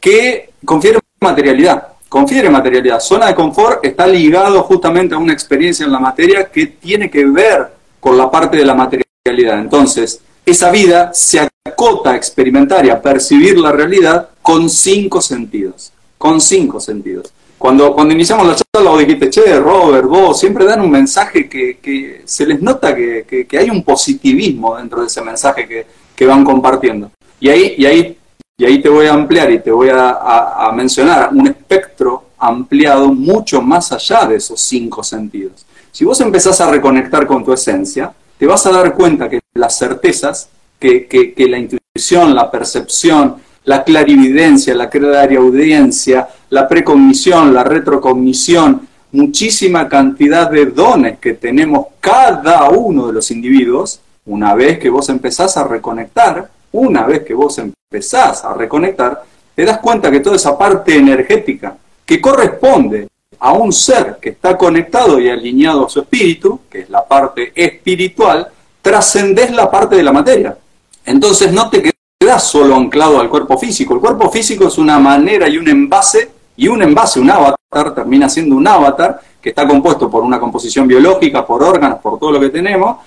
que 0.00 0.50
confiere 0.64 1.00
materialidad. 1.20 1.88
Confiere 2.08 2.48
materialidad. 2.48 3.00
Zona 3.00 3.26
de 3.26 3.34
confort 3.34 3.84
está 3.84 4.06
ligado 4.06 4.62
justamente 4.62 5.14
a 5.14 5.18
una 5.18 5.32
experiencia 5.32 5.84
en 5.84 5.92
la 5.92 5.98
materia 5.98 6.50
que 6.50 6.66
tiene 6.66 7.10
que 7.10 7.26
ver 7.26 7.72
con 8.00 8.16
la 8.16 8.30
parte 8.30 8.56
de 8.56 8.64
la 8.64 8.74
materialidad. 8.74 9.58
Entonces, 9.60 10.22
esa 10.50 10.70
vida 10.70 11.10
se 11.12 11.48
acota 11.64 12.10
a 12.10 12.16
experimentar 12.16 12.84
y 12.86 12.90
a 12.90 13.00
percibir 13.00 13.58
la 13.58 13.72
realidad 13.72 14.30
con 14.42 14.68
cinco 14.68 15.20
sentidos. 15.20 15.92
Con 16.16 16.40
cinco 16.40 16.80
sentidos. 16.80 17.32
Cuando, 17.56 17.92
cuando 17.92 18.14
iniciamos 18.14 18.46
la 18.46 18.54
charla 18.54 18.90
vos 18.90 19.00
dijiste, 19.00 19.30
che, 19.30 19.58
Robert, 19.58 20.06
vos, 20.06 20.38
siempre 20.38 20.64
dan 20.64 20.80
un 20.80 20.90
mensaje 20.90 21.48
que, 21.48 22.22
se 22.24 22.46
les 22.46 22.62
nota 22.62 22.94
que, 22.94 23.46
hay 23.58 23.70
un 23.70 23.82
positivismo 23.82 24.76
dentro 24.76 25.00
de 25.00 25.08
ese 25.08 25.22
mensaje 25.22 25.86
que, 26.16 26.26
van 26.26 26.44
compartiendo. 26.44 27.10
Y 27.40 27.48
ahí, 27.48 27.74
y, 27.78 27.86
ahí, 27.86 28.18
y 28.56 28.64
ahí 28.64 28.80
te 28.80 28.88
voy 28.88 29.06
a 29.06 29.14
ampliar 29.14 29.50
y 29.50 29.60
te 29.60 29.70
voy 29.70 29.88
a 29.90 30.70
mencionar 30.74 31.30
un 31.32 31.46
espectro 31.46 32.24
ampliado 32.38 33.12
mucho 33.12 33.60
más 33.60 33.92
allá 33.92 34.26
de 34.26 34.36
esos 34.36 34.60
cinco 34.60 35.02
sentidos. 35.02 35.66
Si 35.90 36.04
vos 36.04 36.20
empezás 36.20 36.60
a 36.60 36.70
reconectar 36.70 37.26
con 37.26 37.44
tu 37.44 37.52
esencia, 37.52 38.12
te 38.38 38.46
vas 38.46 38.64
a 38.66 38.70
dar 38.70 38.94
cuenta 38.94 39.28
que 39.28 39.40
las 39.54 39.76
certezas, 39.76 40.48
que, 40.78 41.34
la 41.36 41.58
intuición, 41.58 42.34
la 42.34 42.50
percepción, 42.50 43.36
la 43.64 43.82
clarividencia, 43.82 44.74
la 44.74 44.88
audiencia, 45.36 46.28
la 46.50 46.68
precognición, 46.68 47.52
la 47.52 47.64
retrocognición, 47.64 48.88
muchísima 49.10 49.88
cantidad 49.88 50.50
de 50.50 50.66
dones 50.66 51.18
que 51.18 51.34
tenemos 51.34 51.88
cada 52.00 52.70
uno 52.70 53.08
de 53.08 53.12
los 53.12 53.30
individuos, 53.30 54.00
una 54.26 54.54
vez 54.54 54.78
que 54.78 54.88
vos 54.88 55.08
empezás 55.08 55.56
a 55.56 55.64
reconectar, 55.64 56.48
una 56.72 57.06
vez 57.06 57.24
que 57.24 57.34
vos 57.34 57.58
empezás 57.58 58.44
a 58.44 58.54
reconectar, 58.54 59.24
te 59.54 59.64
das 59.64 59.78
cuenta 59.78 60.10
que 60.10 60.20
toda 60.20 60.36
esa 60.36 60.56
parte 60.56 60.96
energética 60.96 61.76
que 62.04 62.20
corresponde 62.20 63.08
a 63.40 63.52
un 63.52 63.72
ser 63.72 64.18
que 64.20 64.30
está 64.30 64.56
conectado 64.56 65.20
y 65.20 65.28
alineado 65.28 65.86
a 65.86 65.88
su 65.88 66.00
espíritu, 66.00 66.60
que 66.70 66.80
es 66.80 66.90
la 66.90 67.06
parte 67.06 67.52
espiritual, 67.54 68.48
trascendes 68.82 69.50
la 69.52 69.70
parte 69.70 69.96
de 69.96 70.02
la 70.02 70.12
materia. 70.12 70.56
Entonces 71.04 71.52
no 71.52 71.70
te 71.70 71.92
quedas 72.18 72.42
solo 72.44 72.74
anclado 72.74 73.20
al 73.20 73.28
cuerpo 73.28 73.56
físico. 73.58 73.94
El 73.94 74.00
cuerpo 74.00 74.30
físico 74.30 74.68
es 74.68 74.78
una 74.78 74.98
manera 74.98 75.48
y 75.48 75.56
un 75.56 75.68
envase, 75.68 76.30
y 76.56 76.68
un 76.68 76.82
envase, 76.82 77.20
un 77.20 77.30
avatar, 77.30 77.94
termina 77.94 78.28
siendo 78.28 78.56
un 78.56 78.66
avatar 78.66 79.20
que 79.40 79.50
está 79.50 79.66
compuesto 79.66 80.10
por 80.10 80.24
una 80.24 80.40
composición 80.40 80.88
biológica, 80.88 81.46
por 81.46 81.62
órganos, 81.62 82.00
por 82.00 82.18
todo 82.18 82.32
lo 82.32 82.40
que 82.40 82.48
tenemos, 82.48 82.98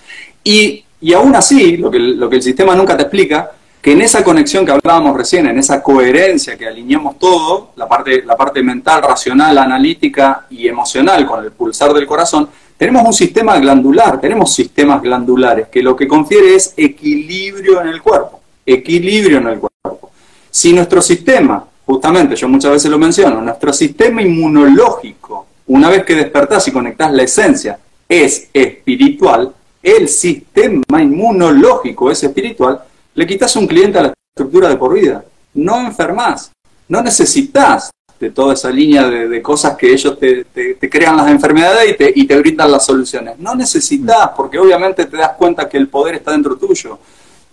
y, 0.43 0.83
y 1.01 1.13
aún 1.13 1.35
así, 1.35 1.77
lo 1.77 1.91
que, 1.91 1.99
lo 1.99 2.29
que 2.29 2.37
el 2.37 2.41
sistema 2.41 2.73
nunca 2.75 2.95
te 2.95 3.03
explica, 3.03 3.51
que 3.81 3.93
en 3.93 4.01
esa 4.01 4.23
conexión 4.23 4.65
que 4.65 4.71
hablábamos 4.71 5.17
recién, 5.17 5.47
en 5.47 5.57
esa 5.57 5.81
coherencia 5.81 6.55
que 6.55 6.67
alineamos 6.67 7.17
todo, 7.17 7.71
la 7.75 7.87
parte, 7.87 8.21
la 8.23 8.37
parte 8.37 8.61
mental, 8.61 9.01
racional, 9.01 9.57
analítica 9.57 10.45
y 10.51 10.67
emocional 10.67 11.25
con 11.25 11.43
el 11.43 11.51
pulsar 11.51 11.91
del 11.93 12.05
corazón, 12.05 12.47
tenemos 12.77 13.03
un 13.03 13.13
sistema 13.13 13.57
glandular, 13.59 14.21
tenemos 14.21 14.53
sistemas 14.53 15.01
glandulares 15.01 15.67
que 15.67 15.81
lo 15.81 15.95
que 15.95 16.07
confiere 16.07 16.55
es 16.55 16.73
equilibrio 16.77 17.81
en 17.81 17.87
el 17.87 18.01
cuerpo, 18.01 18.39
equilibrio 18.65 19.39
en 19.39 19.47
el 19.47 19.59
cuerpo. 19.59 20.11
Si 20.51 20.73
nuestro 20.73 21.01
sistema, 21.01 21.65
justamente 21.85 22.35
yo 22.35 22.47
muchas 22.47 22.71
veces 22.71 22.91
lo 22.91 22.99
menciono, 22.99 23.41
nuestro 23.41 23.73
sistema 23.73 24.21
inmunológico, 24.21 25.47
una 25.67 25.89
vez 25.89 26.03
que 26.03 26.15
despertás 26.15 26.67
y 26.67 26.71
conectás 26.71 27.11
la 27.11 27.23
esencia, 27.23 27.79
es 28.07 28.49
espiritual, 28.53 29.53
el 29.81 30.07
sistema 30.07 31.01
inmunológico 31.01 32.11
es 32.11 32.23
espiritual, 32.23 32.81
le 33.13 33.27
quitas 33.27 33.55
un 33.55 33.67
cliente 33.67 33.99
a 33.99 34.03
la 34.03 34.13
estructura 34.33 34.69
de 34.69 34.77
por 34.77 34.93
vida. 34.93 35.23
No 35.53 35.79
enfermas. 35.79 36.51
No 36.87 37.01
necesitas 37.01 37.91
de 38.19 38.29
toda 38.29 38.53
esa 38.53 38.69
línea 38.69 39.09
de, 39.09 39.41
cosas 39.41 39.75
que 39.75 39.91
ellos 39.91 40.17
te, 40.19 40.45
crean 40.89 41.17
las 41.17 41.27
enfermedades 41.29 41.91
y 41.91 41.97
te, 41.97 42.13
y 42.15 42.27
te 42.27 42.37
brindan 42.37 42.71
las 42.71 42.85
soluciones. 42.85 43.39
No 43.39 43.55
necesitas, 43.55 44.29
porque 44.35 44.59
obviamente 44.59 45.05
te 45.05 45.17
das 45.17 45.31
cuenta 45.31 45.67
que 45.67 45.77
el 45.77 45.87
poder 45.87 46.15
está 46.15 46.31
dentro 46.31 46.55
tuyo. 46.55 46.99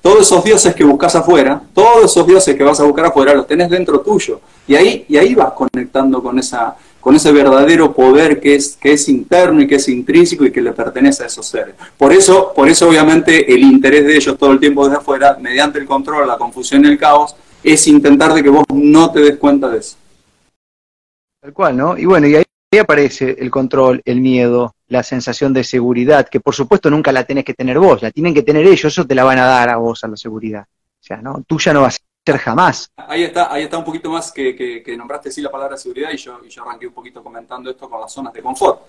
Todos 0.02 0.20
esos 0.20 0.44
dioses 0.44 0.74
que 0.74 0.84
buscas 0.84 1.16
afuera, 1.16 1.60
todos 1.74 2.04
esos 2.04 2.26
dioses 2.26 2.54
que 2.54 2.62
vas 2.62 2.78
a 2.78 2.84
buscar 2.84 3.06
afuera, 3.06 3.34
los 3.34 3.46
tenés 3.46 3.70
dentro 3.70 4.00
tuyo. 4.00 4.40
Y 4.66 4.74
ahí, 4.74 5.06
y 5.08 5.16
ahí 5.16 5.34
vas 5.34 5.52
conectando 5.52 6.22
con 6.22 6.38
esa, 6.38 6.76
con 7.08 7.16
ese 7.16 7.32
verdadero 7.32 7.94
poder 7.94 8.38
que 8.38 8.56
es, 8.56 8.76
que 8.76 8.92
es 8.92 9.08
interno 9.08 9.62
y 9.62 9.66
que 9.66 9.76
es 9.76 9.88
intrínseco 9.88 10.44
y 10.44 10.52
que 10.52 10.60
le 10.60 10.74
pertenece 10.74 11.22
a 11.22 11.26
esos 11.28 11.46
seres. 11.46 11.74
Por 11.96 12.12
eso, 12.12 12.52
por 12.54 12.68
eso 12.68 12.86
obviamente 12.86 13.50
el 13.50 13.62
interés 13.62 14.04
de 14.04 14.14
ellos 14.14 14.36
todo 14.36 14.52
el 14.52 14.60
tiempo 14.60 14.84
desde 14.84 14.98
afuera, 14.98 15.38
mediante 15.40 15.78
el 15.78 15.86
control, 15.86 16.28
la 16.28 16.36
confusión 16.36 16.84
y 16.84 16.88
el 16.88 16.98
caos, 16.98 17.34
es 17.64 17.86
intentar 17.86 18.34
de 18.34 18.42
que 18.42 18.50
vos 18.50 18.66
no 18.74 19.10
te 19.10 19.20
des 19.20 19.38
cuenta 19.38 19.70
de 19.70 19.78
eso. 19.78 19.96
Tal 21.40 21.54
cual, 21.54 21.78
¿no? 21.78 21.96
Y 21.96 22.04
bueno, 22.04 22.26
y 22.26 22.36
ahí 22.36 22.44
aparece 22.78 23.36
el 23.38 23.50
control, 23.50 24.02
el 24.04 24.20
miedo, 24.20 24.74
la 24.88 25.02
sensación 25.02 25.54
de 25.54 25.64
seguridad, 25.64 26.28
que 26.28 26.40
por 26.40 26.54
supuesto 26.54 26.90
nunca 26.90 27.10
la 27.10 27.24
tenés 27.24 27.46
que 27.46 27.54
tener 27.54 27.78
vos, 27.78 28.02
la 28.02 28.10
tienen 28.10 28.34
que 28.34 28.42
tener 28.42 28.66
ellos, 28.66 28.84
eso 28.84 29.06
te 29.06 29.14
la 29.14 29.24
van 29.24 29.38
a 29.38 29.46
dar 29.46 29.70
a 29.70 29.78
vos 29.78 30.04
a 30.04 30.08
la 30.08 30.16
seguridad. 30.18 30.66
O 30.68 31.02
sea, 31.02 31.22
¿no? 31.22 31.42
Tuya 31.46 31.72
no 31.72 31.80
va 31.80 31.88
a 31.88 31.92
jamás. 32.36 32.90
Ahí 32.96 33.22
está, 33.22 33.52
ahí 33.52 33.62
está 33.62 33.78
un 33.78 33.84
poquito 33.84 34.10
más 34.10 34.30
que, 34.32 34.54
que, 34.54 34.96
nombraste 34.96 35.30
sí 35.30 35.40
la 35.40 35.50
palabra 35.50 35.76
seguridad 35.76 36.10
y 36.12 36.16
yo, 36.16 36.40
y 36.44 36.50
yo 36.50 36.62
arranqué 36.62 36.86
un 36.86 36.92
poquito 36.92 37.22
comentando 37.22 37.70
esto 37.70 37.88
con 37.88 38.00
las 38.00 38.12
zonas 38.12 38.32
de 38.32 38.42
confort. 38.42 38.82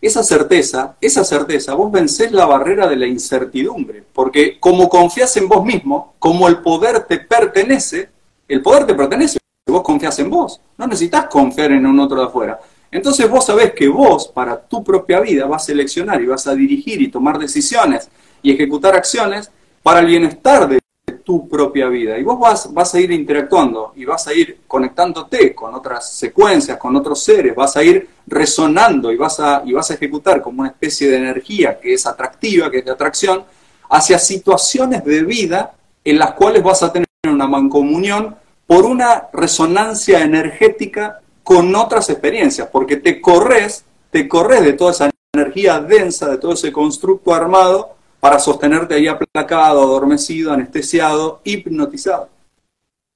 Esa 0.00 0.22
certeza, 0.22 0.96
esa 1.00 1.22
certeza, 1.24 1.74
vos 1.74 1.92
vencés 1.92 2.32
la 2.32 2.46
barrera 2.46 2.88
de 2.88 2.96
la 2.96 3.06
incertidumbre, 3.06 4.02
porque 4.12 4.58
como 4.58 4.88
confías 4.88 5.36
en 5.36 5.46
vos 5.46 5.64
mismo, 5.64 6.14
como 6.18 6.48
el 6.48 6.58
poder 6.62 7.04
te 7.04 7.18
pertenece, 7.18 8.08
el 8.48 8.62
poder 8.62 8.86
te 8.86 8.94
pertenece, 8.94 9.38
vos 9.66 9.82
confías 9.82 10.18
en 10.18 10.30
vos, 10.30 10.60
no 10.78 10.86
necesitas 10.86 11.26
confiar 11.26 11.72
en 11.72 11.84
un 11.86 12.00
otro 12.00 12.18
de 12.18 12.26
afuera. 12.26 12.58
Entonces 12.90 13.30
vos 13.30 13.46
sabés 13.46 13.72
que 13.72 13.88
vos, 13.88 14.26
para 14.28 14.60
tu 14.60 14.82
propia 14.82 15.20
vida, 15.20 15.46
vas 15.46 15.62
a 15.62 15.66
seleccionar 15.66 16.20
y 16.20 16.26
vas 16.26 16.46
a 16.46 16.54
dirigir 16.54 17.00
y 17.00 17.08
tomar 17.08 17.38
decisiones 17.38 18.10
y 18.42 18.52
ejecutar 18.52 18.96
acciones 18.96 19.50
para 19.82 20.00
el 20.00 20.06
bienestar 20.06 20.68
de 20.68 20.79
tu 21.24 21.48
propia 21.48 21.88
vida. 21.88 22.18
Y 22.18 22.22
vos 22.22 22.38
vas, 22.38 22.72
vas 22.72 22.94
a 22.94 23.00
ir 23.00 23.10
interactuando 23.10 23.92
y 23.96 24.04
vas 24.04 24.26
a 24.26 24.32
ir 24.32 24.60
conectándote 24.66 25.54
con 25.54 25.74
otras 25.74 26.12
secuencias, 26.12 26.78
con 26.78 26.96
otros 26.96 27.22
seres, 27.22 27.54
vas 27.54 27.76
a 27.76 27.82
ir 27.82 28.08
resonando 28.26 29.12
y 29.12 29.16
vas 29.16 29.40
a, 29.40 29.62
y 29.64 29.72
vas 29.72 29.90
a 29.90 29.94
ejecutar 29.94 30.40
como 30.40 30.60
una 30.60 30.70
especie 30.70 31.08
de 31.08 31.16
energía 31.16 31.78
que 31.78 31.94
es 31.94 32.06
atractiva, 32.06 32.70
que 32.70 32.78
es 32.78 32.84
de 32.84 32.90
atracción, 32.90 33.44
hacia 33.88 34.18
situaciones 34.18 35.04
de 35.04 35.22
vida 35.22 35.72
en 36.04 36.18
las 36.18 36.32
cuales 36.32 36.62
vas 36.62 36.82
a 36.82 36.92
tener 36.92 37.08
una 37.28 37.46
mancomunión 37.46 38.36
por 38.66 38.84
una 38.84 39.28
resonancia 39.32 40.22
energética 40.22 41.20
con 41.42 41.74
otras 41.74 42.08
experiencias, 42.08 42.68
porque 42.70 42.96
te 42.96 43.20
corres, 43.20 43.84
te 44.10 44.28
corres 44.28 44.62
de 44.62 44.74
toda 44.74 44.92
esa 44.92 45.10
energía 45.34 45.80
densa, 45.80 46.28
de 46.28 46.38
todo 46.38 46.52
ese 46.52 46.70
constructo 46.70 47.34
armado, 47.34 47.96
para 48.20 48.38
sostenerte 48.38 48.94
ahí 48.94 49.08
aplacado, 49.08 49.82
adormecido, 49.82 50.52
anestesiado, 50.52 51.40
hipnotizado. 51.42 52.28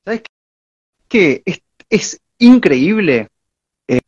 ¿Sabes 0.05 0.23
qué? 1.09 1.43
Es, 1.89 2.21
increíble. 2.39 3.29
Eh, 3.87 4.01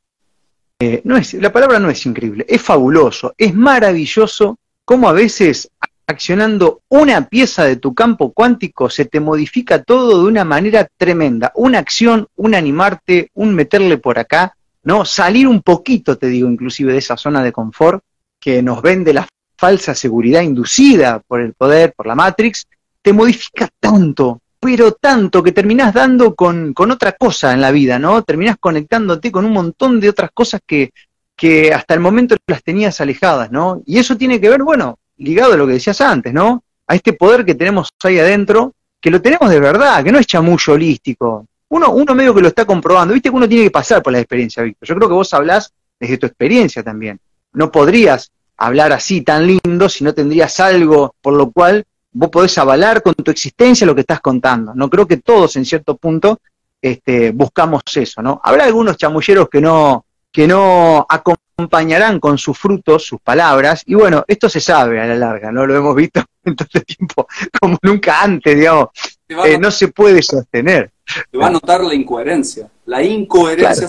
eh, 0.81 1.01
no 1.05 1.17
es, 1.17 1.35
la 1.35 1.53
palabra 1.53 1.79
no 1.79 1.89
es 1.89 2.05
increíble, 2.07 2.45
es 2.49 2.61
fabuloso, 2.61 3.35
es 3.39 3.55
maravilloso 3.55 4.59
cómo 4.85 5.09
a 5.09 5.13
veces 5.13 5.71
accionando 6.07 6.83
una 6.89 7.29
pieza 7.29 7.65
de 7.65 7.77
tu 7.77 7.95
campo 7.95 8.33
cuántico 8.33 8.89
se 8.89 9.05
te 9.07 9.21
modifica 9.21 9.83
todo 9.83 10.23
de 10.23 10.29
una 10.29 10.45
manera 10.45 10.89
tremenda. 10.97 11.53
Una 11.57 11.79
acción, 11.79 12.29
un 12.37 12.55
animarte, 12.55 13.31
un 13.35 13.55
meterle 13.55 13.99
por 13.99 14.19
acá, 14.19 14.57
¿no? 14.85 15.05
Salir 15.05 15.49
un 15.49 15.63
poquito, 15.63 16.17
te 16.17 16.29
digo, 16.29 16.49
inclusive 16.49 16.93
de 16.93 16.99
esa 16.99 17.17
zona 17.17 17.43
de 17.43 17.53
confort 17.53 18.03
que 18.41 18.63
nos 18.63 18.83
vende 18.83 19.13
la 19.13 19.27
falsa 19.57 19.95
seguridad 19.95 20.43
inducida 20.43 21.21
por 21.21 21.41
el 21.41 21.55
poder, 21.55 21.93
por 21.95 22.07
la 22.07 22.15
Matrix, 22.15 22.67
te 23.03 23.13
modifica 23.13 23.69
tanto, 23.81 24.41
pero 24.59 24.93
tanto 24.93 25.43
que 25.43 25.53
terminás 25.53 25.95
dando 25.95 26.35
con, 26.35 26.75
con 26.75 26.91
otra 26.91 27.13
cosa 27.13 27.53
en 27.53 27.61
la 27.61 27.71
vida, 27.71 27.99
¿no? 27.99 28.23
Terminás 28.23 28.57
conectándote 28.59 29.31
con 29.31 29.45
un 29.45 29.53
montón 29.53 30.01
de 30.01 30.09
otras 30.09 30.31
cosas 30.33 30.61
que, 30.67 30.91
que 31.37 31.73
hasta 31.73 31.95
el 31.95 32.01
momento 32.01 32.37
las 32.47 32.63
tenías 32.63 33.01
alejadas, 33.01 33.51
¿no? 33.51 33.83
Y 33.87 33.99
eso 33.99 34.17
tiene 34.17 34.41
que 34.41 34.49
ver, 34.49 34.63
bueno, 34.63 34.99
ligado 35.19 35.53
a 35.53 35.57
lo 35.57 35.67
que 35.67 35.75
decías 35.75 36.01
antes, 36.01 36.33
¿no? 36.33 36.65
A 36.87 36.95
este 36.95 37.13
poder 37.13 37.45
que 37.45 37.55
tenemos 37.55 37.91
ahí 38.03 38.19
adentro, 38.19 38.73
que 39.01 39.11
lo 39.11 39.21
tenemos 39.21 39.51
de 39.51 39.61
verdad, 39.61 40.03
que 40.03 40.13
no 40.13 40.19
es 40.19 40.27
chamullo 40.27 40.73
holístico. 40.73 41.47
Uno, 41.69 41.91
uno 41.93 42.15
medio 42.15 42.35
que 42.35 42.41
lo 42.41 42.49
está 42.49 42.65
comprobando, 42.65 43.13
viste 43.13 43.29
que 43.29 43.37
uno 43.37 43.49
tiene 43.49 43.65
que 43.65 43.71
pasar 43.71 44.03
por 44.03 44.13
la 44.13 44.21
experiencia, 44.21 44.63
Víctor. 44.63 44.89
Yo 44.89 44.95
creo 44.97 45.09
que 45.09 45.15
vos 45.15 45.35
hablás 45.35 45.73
desde 45.99 46.19
tu 46.19 46.27
experiencia 46.27 46.83
también. 46.83 47.19
No 47.53 47.71
podrías 47.71 48.31
hablar 48.57 48.93
así 48.93 49.23
tan 49.23 49.47
lindo 49.47 49.89
si 49.89 50.05
no 50.05 50.15
tendrías 50.15 50.61
algo 50.61 51.15
por 51.21 51.35
lo 51.35 51.51
cual 51.51 51.85
vos 52.13 52.31
podés 52.31 52.57
avalar 52.59 53.03
con 53.03 53.15
tu 53.15 53.31
existencia 53.31 53.87
lo 53.87 53.95
que 53.95 54.01
estás 54.01 54.21
contando. 54.21 54.75
No 54.75 54.89
creo 54.89 55.07
que 55.07 55.19
todos 55.19 55.57
en 55.57 55.65
cierto 55.65 55.97
punto 55.97 56.41
este, 56.81 57.31
buscamos 57.33 57.83
eso, 57.95 58.23
¿no? 58.23 58.41
Habrá 58.43 58.65
algunos 58.65 58.97
chamulleros 58.97 59.49
que 59.51 59.61
no, 59.61 60.07
que 60.33 60.47
no 60.47 61.07
acompañarán 61.09 62.21
con 62.21 62.39
sus 62.39 62.59
frutos, 62.59 63.05
sus 63.05 63.21
palabras, 63.21 63.83
y 63.87 63.95
bueno, 63.95 64.25
esto 64.27 64.49
se 64.49 64.61
sabe 64.61 65.01
a 65.01 65.07
la 65.07 65.15
larga, 65.15 65.53
¿no? 65.53 65.67
Lo 65.67 65.77
hemos 65.77 65.95
visto 65.95 66.23
en 66.45 66.57
todo 66.57 66.69
este 66.73 66.95
tiempo, 66.95 67.27
como 67.61 67.79
nunca 67.83 68.23
antes, 68.23 68.57
digamos, 68.57 68.89
eh, 69.29 69.59
no 69.59 69.71
se 69.71 69.89
puede 69.89 70.23
sostener. 70.23 70.93
Se 71.31 71.37
va 71.37 71.49
a 71.49 71.51
notar 71.51 71.83
la 71.85 71.95
incoherencia, 71.95 72.69
la 72.87 73.03
incoherencia 73.03 73.89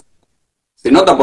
se 0.75 0.91
nota 0.91 1.17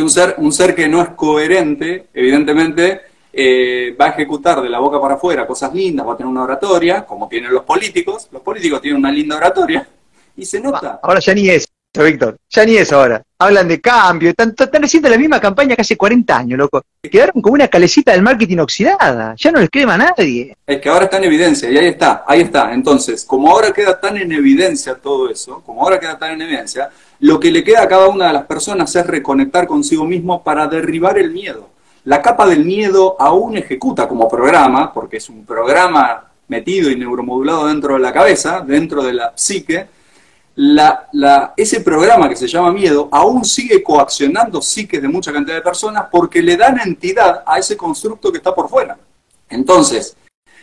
porque 0.00 0.02
un 0.02 0.10
ser, 0.10 0.34
un 0.38 0.52
ser 0.52 0.74
que 0.74 0.88
no 0.88 1.02
es 1.02 1.10
coherente, 1.10 2.06
evidentemente, 2.14 3.00
eh, 3.32 3.94
va 4.00 4.06
a 4.06 4.08
ejecutar 4.10 4.60
de 4.60 4.68
la 4.68 4.78
boca 4.78 5.00
para 5.00 5.14
afuera 5.14 5.46
cosas 5.46 5.72
lindas, 5.74 6.06
va 6.06 6.14
a 6.14 6.16
tener 6.16 6.30
una 6.30 6.42
oratoria, 6.42 7.04
como 7.04 7.28
tienen 7.28 7.52
los 7.52 7.64
políticos, 7.64 8.28
los 8.32 8.42
políticos 8.42 8.80
tienen 8.80 8.98
una 8.98 9.12
linda 9.12 9.36
oratoria, 9.36 9.86
y 10.36 10.44
se 10.44 10.60
nota. 10.60 11.00
Ahora 11.02 11.20
ya 11.20 11.34
ni 11.34 11.48
es. 11.48 11.68
Víctor. 11.92 12.36
Ya 12.48 12.64
ni 12.64 12.76
eso 12.76 12.94
ahora. 12.94 13.20
Hablan 13.36 13.66
de 13.66 13.80
cambio, 13.80 14.30
están, 14.30 14.54
están 14.56 14.84
haciendo 14.84 15.08
la 15.08 15.18
misma 15.18 15.40
campaña 15.40 15.74
que 15.74 15.82
hace 15.82 15.96
40 15.96 16.38
años, 16.38 16.56
loco. 16.56 16.82
Quedaron 17.02 17.42
como 17.42 17.54
una 17.54 17.66
calecita 17.66 18.12
del 18.12 18.22
marketing 18.22 18.58
oxidada. 18.58 19.34
Ya 19.36 19.50
no 19.50 19.58
les 19.58 19.68
crema 19.68 19.94
a 19.94 19.98
nadie. 19.98 20.56
Es 20.64 20.80
que 20.80 20.88
ahora 20.88 21.06
está 21.06 21.16
en 21.16 21.24
evidencia, 21.24 21.68
y 21.68 21.76
ahí 21.76 21.88
está, 21.88 22.24
ahí 22.28 22.42
está. 22.42 22.72
Entonces, 22.72 23.24
como 23.24 23.50
ahora 23.50 23.72
queda 23.72 24.00
tan 24.00 24.16
en 24.18 24.30
evidencia 24.30 24.94
todo 24.94 25.28
eso, 25.28 25.64
como 25.66 25.82
ahora 25.82 25.98
queda 25.98 26.16
tan 26.16 26.30
en 26.30 26.42
evidencia, 26.42 26.90
lo 27.20 27.38
que 27.38 27.50
le 27.50 27.62
queda 27.62 27.82
a 27.82 27.88
cada 27.88 28.08
una 28.08 28.28
de 28.28 28.32
las 28.32 28.46
personas 28.46 28.94
es 28.96 29.06
reconectar 29.06 29.66
consigo 29.66 30.04
mismo 30.04 30.42
para 30.42 30.66
derribar 30.66 31.18
el 31.18 31.30
miedo. 31.30 31.68
La 32.04 32.22
capa 32.22 32.46
del 32.46 32.64
miedo 32.64 33.16
aún 33.18 33.58
ejecuta 33.58 34.08
como 34.08 34.28
programa, 34.28 34.92
porque 34.92 35.18
es 35.18 35.28
un 35.28 35.44
programa 35.44 36.30
metido 36.48 36.90
y 36.90 36.96
neuromodulado 36.96 37.66
dentro 37.66 37.94
de 37.94 38.00
la 38.00 38.12
cabeza, 38.12 38.64
dentro 38.66 39.02
de 39.02 39.12
la 39.12 39.32
psique, 39.36 39.86
ese 41.56 41.80
programa 41.80 42.28
que 42.28 42.36
se 42.36 42.46
llama 42.46 42.72
miedo 42.72 43.08
aún 43.12 43.44
sigue 43.44 43.82
coaccionando 43.82 44.60
psiques 44.60 45.00
de 45.00 45.08
mucha 45.08 45.32
cantidad 45.32 45.56
de 45.56 45.62
personas 45.62 46.06
porque 46.10 46.42
le 46.42 46.56
dan 46.56 46.80
entidad 46.80 47.42
a 47.46 47.58
ese 47.58 47.76
constructo 47.76 48.30
que 48.30 48.38
está 48.38 48.54
por 48.54 48.68
fuera. 48.68 48.98
Entonces, 49.48 50.16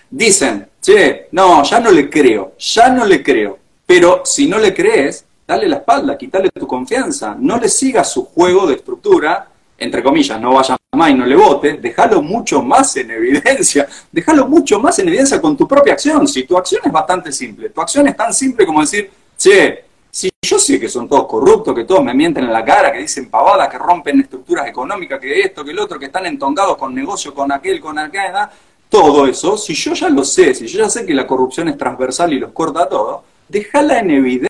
dicen, 0.09 0.67
che, 0.81 1.27
no, 1.31 1.63
ya 1.63 1.79
no 1.79 1.91
le 1.91 2.09
creo, 2.09 2.53
ya 2.57 2.89
no 2.89 3.05
le 3.05 3.23
creo. 3.23 3.57
Pero 3.85 4.21
si 4.25 4.47
no 4.47 4.59
le 4.59 4.73
crees, 4.73 5.25
dale 5.47 5.69
la 5.69 5.77
espalda, 5.77 6.17
quítale 6.17 6.49
tu 6.49 6.67
confianza, 6.67 7.35
no 7.39 7.57
le 7.57 7.69
sigas 7.69 8.11
su 8.11 8.25
juego 8.25 8.67
de 8.67 8.75
estructura, 8.75 9.47
entre 9.77 10.03
comillas, 10.03 10.39
no 10.41 10.53
vaya 10.53 10.75
más 10.93 11.09
y 11.11 11.13
no 11.13 11.25
le 11.25 11.35
vote, 11.35 11.73
déjalo 11.73 12.21
mucho 12.21 12.61
más 12.61 12.95
en 12.97 13.11
evidencia, 13.11 13.87
déjalo 14.11 14.47
mucho 14.47 14.79
más 14.79 14.99
en 14.99 15.07
evidencia 15.07 15.39
con 15.39 15.55
tu 15.55 15.67
propia 15.67 15.93
acción. 15.93 16.27
Si 16.27 16.43
tu 16.43 16.57
acción 16.57 16.81
es 16.83 16.91
bastante 16.91 17.31
simple, 17.31 17.69
tu 17.69 17.79
acción 17.79 18.07
es 18.07 18.17
tan 18.17 18.33
simple 18.33 18.65
como 18.65 18.81
decir, 18.81 19.09
che, 19.37 19.85
si 20.09 20.29
yo 20.41 20.57
sé 20.57 20.79
que 20.79 20.89
son 20.89 21.07
todos 21.07 21.27
corruptos, 21.27 21.75
que 21.75 21.85
todos 21.85 22.03
me 22.03 22.13
mienten 22.13 22.43
en 22.43 22.51
la 22.51 22.65
cara, 22.65 22.91
que 22.91 22.99
dicen 22.99 23.29
pavadas, 23.29 23.69
que 23.69 23.77
rompen 23.77 24.19
estructuras 24.19 24.67
económicas, 24.67 25.19
que 25.19 25.39
esto, 25.41 25.63
que 25.63 25.71
el 25.71 25.79
otro, 25.79 25.99
que 25.99 26.05
están 26.07 26.25
entongados 26.25 26.75
con 26.75 26.93
negocio, 26.93 27.33
con 27.33 27.51
aquel, 27.51 27.79
con 27.79 27.99
aquel, 27.99 28.31
todo 28.89 29.27
eso, 29.27 29.57
si 29.57 29.73
yo 29.73 29.93
ya 29.93 30.09
lo 30.09 30.23
sé, 30.23 30.55
si 30.55 30.65
yo 30.65 30.79
ya 30.79 30.89
sé 30.89 31.05
que 31.05 31.13
la 31.13 31.27
corrupción 31.27 31.67
es 31.67 31.77
transversal 31.77 32.33
y 32.33 32.39
los 32.39 32.51
corta 32.51 32.89
todo, 32.89 33.23
déjala 33.47 33.99
en 33.99 34.11
evidencia, 34.11 34.46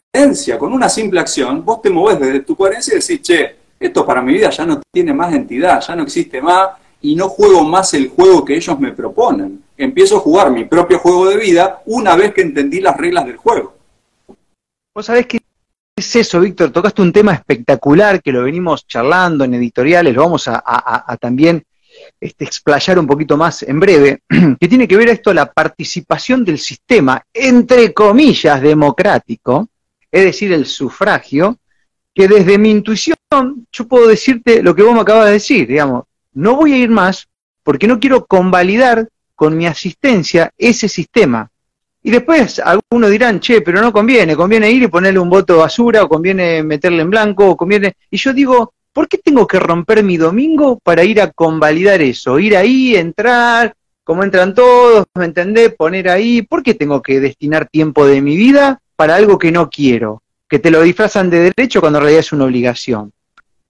con 0.57 0.73
una 0.73 0.89
simple 0.89 1.19
acción, 1.19 1.63
vos 1.63 1.81
te 1.81 1.89
movés 1.89 2.19
desde 2.19 2.39
tu 2.41 2.55
coherencia 2.55 2.93
y 2.93 2.99
decís, 2.99 3.21
che, 3.21 3.55
esto 3.79 4.05
para 4.05 4.21
mi 4.21 4.33
vida 4.33 4.49
ya 4.49 4.65
no 4.65 4.81
tiene 4.91 5.13
más 5.13 5.33
entidad, 5.33 5.81
ya 5.81 5.95
no 5.95 6.03
existe 6.03 6.41
más, 6.41 6.69
y 7.01 7.15
no 7.15 7.29
juego 7.29 7.63
más 7.63 7.93
el 7.93 8.09
juego 8.09 8.43
que 8.43 8.55
ellos 8.55 8.79
me 8.79 8.91
proponen. 8.91 9.63
Empiezo 9.77 10.17
a 10.17 10.19
jugar 10.19 10.49
mi 10.51 10.65
propio 10.65 10.99
juego 10.99 11.29
de 11.29 11.37
vida 11.37 11.81
una 11.85 12.15
vez 12.15 12.33
que 12.33 12.41
entendí 12.41 12.81
las 12.81 12.97
reglas 12.97 13.25
del 13.25 13.37
juego. 13.37 13.75
Vos 14.95 15.05
sabés 15.05 15.27
que 15.27 15.39
es 15.95 16.15
eso, 16.15 16.39
Víctor, 16.39 16.71
tocaste 16.71 17.01
un 17.01 17.13
tema 17.13 17.33
espectacular 17.33 18.21
que 18.21 18.31
lo 18.31 18.43
venimos 18.43 18.87
charlando 18.87 19.43
en 19.43 19.53
editoriales, 19.53 20.15
lo 20.15 20.23
vamos 20.23 20.47
a, 20.47 21.17
también 21.19 21.63
este, 22.19 22.45
explayar 22.45 22.97
un 22.97 23.05
poquito 23.05 23.37
más 23.37 23.63
en 23.63 23.79
breve, 23.79 24.21
que 24.59 24.67
tiene 24.67 24.87
que 24.87 24.97
ver 24.97 25.09
esto, 25.09 25.33
la 25.33 25.51
participación 25.51 26.43
del 26.43 26.57
sistema, 26.57 27.23
entre 27.33 27.93
comillas, 27.93 28.61
democrático, 28.61 29.69
es 30.17 30.23
decir, 30.23 30.51
el 30.51 30.65
sufragio, 30.65 31.60
que 32.13 32.27
desde 32.27 32.58
mi 32.58 32.71
intuición 32.71 33.15
yo 33.71 33.88
puedo 33.88 34.08
decirte 34.08 34.63
lo 34.63 34.73
que 34.73 34.82
vos 34.82 34.95
me 34.95 35.01
acabas 35.01 35.27
de 35.27 35.34
decir, 35.34 35.67
digamos, 35.67 36.06
no 36.34 36.56
voy 36.56 36.73
a 36.73 36.77
ir 36.77 36.89
más 36.89 37.27
porque 37.62 37.86
no 37.86 37.99
quiero 37.99 38.25
convalidar 38.25 39.08
con 39.36 39.56
mi 39.56 39.67
asistencia 39.67 40.51
ese 40.58 40.89
sistema. 40.89 41.51
Y 42.01 42.10
después 42.10 42.60
algunos 42.60 43.12
dirán, 43.12 43.39
che, 43.39 43.62
pero 43.62 43.80
no 43.80 43.93
conviene, 43.93 44.36
conviene 44.36 44.71
ir 44.71 44.84
y 44.84 44.88
ponerle 44.88 45.19
un 45.19 45.30
voto 45.30 45.58
basura, 45.58 46.03
o 46.03 46.10
conviene 46.10 46.63
meterle 46.63 47.03
en 47.03 47.12
blanco, 47.12 47.51
o 47.51 47.58
conviene... 47.58 47.93
Y 48.10 48.17
yo 48.17 48.34
digo, 48.34 48.73
¿por 48.91 49.08
qué 49.08 49.19
tengo 49.19 49.45
que 49.45 49.60
romper 49.60 50.03
mi 50.03 50.17
domingo 50.17 50.80
para 50.80 51.03
ir 51.03 51.21
a 51.21 51.32
convalidar 51.32 52.01
eso? 52.01 52.39
Ir 52.39 52.58
ahí, 52.58 52.95
entrar, 52.95 53.75
como 54.03 54.23
entran 54.23 54.56
todos, 54.56 55.06
¿me 55.13 55.25
entendés? 55.25 55.75
Poner 55.75 56.10
ahí, 56.10 56.41
¿por 56.41 56.63
qué 56.63 56.73
tengo 56.73 57.03
que 57.03 57.19
destinar 57.19 57.67
tiempo 57.67 58.08
de 58.08 58.21
mi 58.21 58.36
vida 58.36 58.82
para 58.97 59.15
algo 59.15 59.39
que 59.39 59.53
no 59.53 59.69
quiero? 59.69 60.21
Que 60.49 60.60
te 60.60 60.69
lo 60.69 60.81
disfrazan 60.81 61.29
de 61.29 61.51
derecho 61.55 61.79
cuando 61.79 61.99
en 61.99 62.03
realidad 62.03 62.19
es 62.19 62.33
una 62.33 62.43
obligación. 62.43 63.13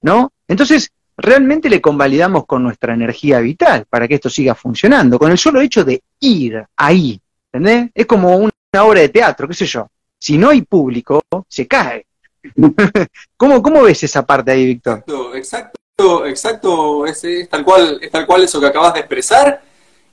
¿no? 0.01 0.31
Entonces, 0.47 0.91
realmente 1.15 1.69
le 1.69 1.81
convalidamos 1.81 2.45
con 2.45 2.63
nuestra 2.63 2.93
energía 2.93 3.39
vital 3.39 3.85
para 3.89 4.07
que 4.07 4.15
esto 4.15 4.29
siga 4.29 4.55
funcionando, 4.55 5.19
con 5.19 5.31
el 5.31 5.37
solo 5.37 5.61
hecho 5.61 5.83
de 5.83 6.01
ir 6.19 6.63
ahí, 6.75 7.19
¿entendés? 7.51 7.91
Es 7.93 8.05
como 8.05 8.35
una 8.37 8.83
obra 8.83 9.01
de 9.01 9.09
teatro, 9.09 9.47
qué 9.47 9.53
sé 9.53 9.65
yo. 9.65 9.87
Si 10.19 10.37
no 10.37 10.49
hay 10.49 10.61
público, 10.61 11.21
se 11.47 11.67
cae. 11.67 12.05
¿Cómo, 13.37 13.61
¿Cómo 13.61 13.83
ves 13.83 14.03
esa 14.03 14.25
parte 14.25 14.51
ahí, 14.51 14.65
Víctor? 14.65 15.03
Exacto, 15.35 15.35
exacto, 15.35 16.25
exacto, 16.25 17.05
es, 17.05 17.49
tal 17.49 17.63
cual, 17.65 17.99
es 18.01 18.11
tal 18.11 18.25
cual 18.25 18.43
eso 18.43 18.59
que 18.59 18.67
acabas 18.67 18.93
de 18.93 18.99
expresar. 19.01 19.61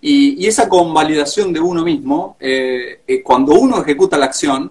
Y, 0.00 0.46
esa 0.46 0.68
convalidación 0.68 1.53
de 1.53 1.61
uno 1.61 1.83
mismo, 1.83 2.37
eh, 2.38 3.00
eh, 3.07 3.22
cuando 3.22 3.55
uno 3.55 3.81
ejecuta 3.81 4.18
la 4.18 4.27
acción, 4.27 4.70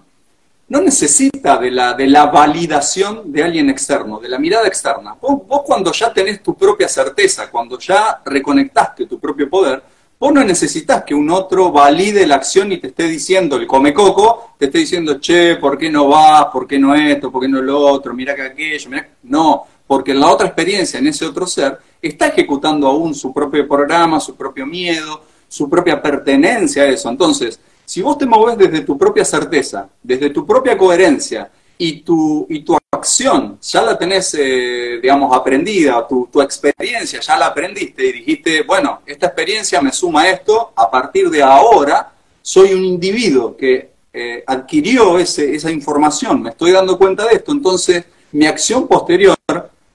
no 0.74 0.80
necesita 0.80 1.56
de 1.56 1.70
la, 1.70 1.94
de 1.94 2.08
la 2.08 2.26
validación 2.26 3.30
de 3.30 3.44
alguien 3.44 3.70
externo, 3.70 4.18
de 4.18 4.28
la 4.28 4.40
mirada 4.40 4.66
externa. 4.66 5.16
Vos, 5.20 5.62
cuando 5.64 5.92
ya 5.92 6.12
tenés 6.12 6.42
tu 6.42 6.56
propia 6.56 6.88
certeza, 6.88 7.48
cuando 7.48 7.78
ya 7.78 8.20
reconectaste 8.24 9.06
tu 9.06 9.20
propio 9.20 9.48
poder, 9.48 9.80
vos 10.18 10.32
no 10.32 10.42
necesitas 10.42 11.04
que 11.04 11.14
un 11.14 11.30
otro 11.30 11.70
valide 11.70 12.26
la 12.26 12.34
acción 12.34 12.72
y 12.72 12.78
te 12.78 12.88
esté 12.88 13.04
diciendo, 13.04 13.54
el 13.54 13.68
come 13.68 13.94
coco, 13.94 14.56
te 14.58 14.64
esté 14.64 14.78
diciendo, 14.78 15.20
che, 15.20 15.54
¿por 15.58 15.78
qué 15.78 15.88
no 15.88 16.08
vas? 16.08 16.46
¿Por 16.46 16.66
qué 16.66 16.76
no 16.76 16.92
esto? 16.92 17.30
¿Por 17.30 17.42
qué 17.42 17.48
no 17.48 17.62
lo 17.62 17.78
otro? 17.78 18.12
Mira 18.12 18.34
que 18.34 18.42
aquello, 18.42 18.90
mira. 18.90 19.08
No, 19.22 19.64
porque 19.86 20.10
en 20.10 20.18
la 20.18 20.28
otra 20.28 20.48
experiencia, 20.48 20.98
en 20.98 21.06
ese 21.06 21.24
otro 21.24 21.46
ser, 21.46 21.78
está 22.02 22.26
ejecutando 22.26 22.88
aún 22.88 23.14
su 23.14 23.32
propio 23.32 23.68
programa, 23.68 24.18
su 24.18 24.34
propio 24.34 24.66
miedo, 24.66 25.22
su 25.46 25.70
propia 25.70 26.02
pertenencia 26.02 26.82
a 26.82 26.86
eso. 26.86 27.08
Entonces, 27.08 27.60
si 27.84 28.02
vos 28.02 28.16
te 28.18 28.26
moves 28.26 28.56
desde 28.56 28.80
tu 28.80 28.96
propia 28.96 29.24
certeza, 29.24 29.88
desde 30.02 30.30
tu 30.30 30.46
propia 30.46 30.76
coherencia 30.76 31.50
y 31.76 32.00
tu, 32.00 32.46
y 32.48 32.60
tu 32.60 32.76
acción 32.90 33.58
ya 33.60 33.82
la 33.82 33.98
tenés, 33.98 34.34
eh, 34.38 34.98
digamos, 35.02 35.36
aprendida, 35.36 36.06
tu, 36.06 36.28
tu 36.32 36.40
experiencia 36.40 37.20
ya 37.20 37.36
la 37.36 37.46
aprendiste 37.46 38.06
y 38.06 38.12
dijiste, 38.12 38.62
bueno, 38.62 39.02
esta 39.04 39.26
experiencia 39.26 39.80
me 39.80 39.92
suma 39.92 40.28
esto, 40.28 40.72
a 40.74 40.90
partir 40.90 41.28
de 41.30 41.42
ahora 41.42 42.12
soy 42.40 42.72
un 42.72 42.84
individuo 42.84 43.56
que 43.56 43.90
eh, 44.12 44.44
adquirió 44.46 45.18
ese, 45.18 45.54
esa 45.54 45.70
información, 45.70 46.42
me 46.42 46.50
estoy 46.50 46.70
dando 46.72 46.96
cuenta 46.96 47.26
de 47.26 47.34
esto, 47.34 47.52
entonces 47.52 48.04
mi 48.32 48.46
acción 48.46 48.86
posterior 48.86 49.36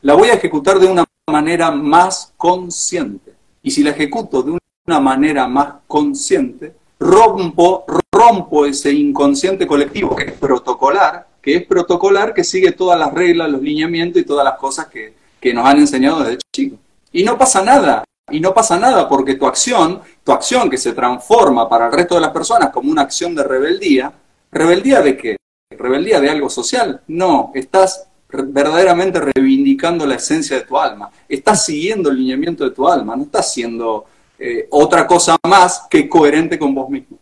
la 0.01 0.13
voy 0.13 0.29
a 0.29 0.33
ejecutar 0.33 0.79
de 0.79 0.87
una 0.87 1.05
manera 1.27 1.71
más 1.71 2.33
consciente. 2.37 3.33
Y 3.61 3.71
si 3.71 3.83
la 3.83 3.91
ejecuto 3.91 4.41
de 4.41 4.51
una 4.87 4.99
manera 4.99 5.47
más 5.47 5.75
consciente, 5.87 6.73
rompo, 6.99 7.85
rompo 8.11 8.65
ese 8.65 8.91
inconsciente 8.91 9.65
colectivo 9.65 10.15
que 10.15 10.25
es 10.25 10.31
protocolar, 10.33 11.27
que 11.41 11.55
es 11.55 11.65
protocolar, 11.65 12.33
que 12.33 12.43
sigue 12.43 12.73
todas 12.73 12.99
las 12.99 13.13
reglas, 13.13 13.49
los 13.49 13.61
lineamientos 13.61 14.21
y 14.21 14.25
todas 14.25 14.43
las 14.43 14.57
cosas 14.57 14.87
que, 14.87 15.13
que 15.39 15.53
nos 15.53 15.65
han 15.65 15.79
enseñado 15.79 16.23
desde 16.23 16.39
chico. 16.53 16.77
Y 17.11 17.23
no 17.23 17.37
pasa 17.37 17.63
nada, 17.63 18.03
y 18.29 18.39
no 18.39 18.53
pasa 18.53 18.77
nada 18.77 19.07
porque 19.07 19.35
tu 19.35 19.47
acción, 19.47 20.01
tu 20.23 20.31
acción 20.31 20.69
que 20.69 20.77
se 20.77 20.93
transforma 20.93 21.67
para 21.69 21.87
el 21.87 21.91
resto 21.91 22.15
de 22.15 22.21
las 22.21 22.31
personas 22.31 22.69
como 22.69 22.91
una 22.91 23.03
acción 23.03 23.33
de 23.33 23.43
rebeldía, 23.43 24.11
¿rebeldía 24.51 25.01
de 25.01 25.17
qué? 25.17 25.37
¿Rebeldía 25.71 26.19
de 26.19 26.29
algo 26.29 26.49
social? 26.49 27.01
No, 27.07 27.51
estás 27.55 28.07
verdaderamente 28.31 29.19
reivindicando 29.19 30.05
la 30.05 30.15
esencia 30.15 30.57
de 30.57 30.65
tu 30.65 30.77
alma, 30.77 31.09
estás 31.27 31.65
siguiendo 31.65 32.09
el 32.09 32.17
lineamiento 32.17 32.63
de 32.63 32.71
tu 32.71 32.87
alma, 32.87 33.15
no 33.15 33.23
estás 33.23 33.51
siendo 33.51 34.05
eh, 34.39 34.67
otra 34.71 35.05
cosa 35.05 35.37
más 35.47 35.85
que 35.89 36.07
coherente 36.07 36.57
con 36.57 36.73
vos 36.73 36.89
mismo. 36.89 37.19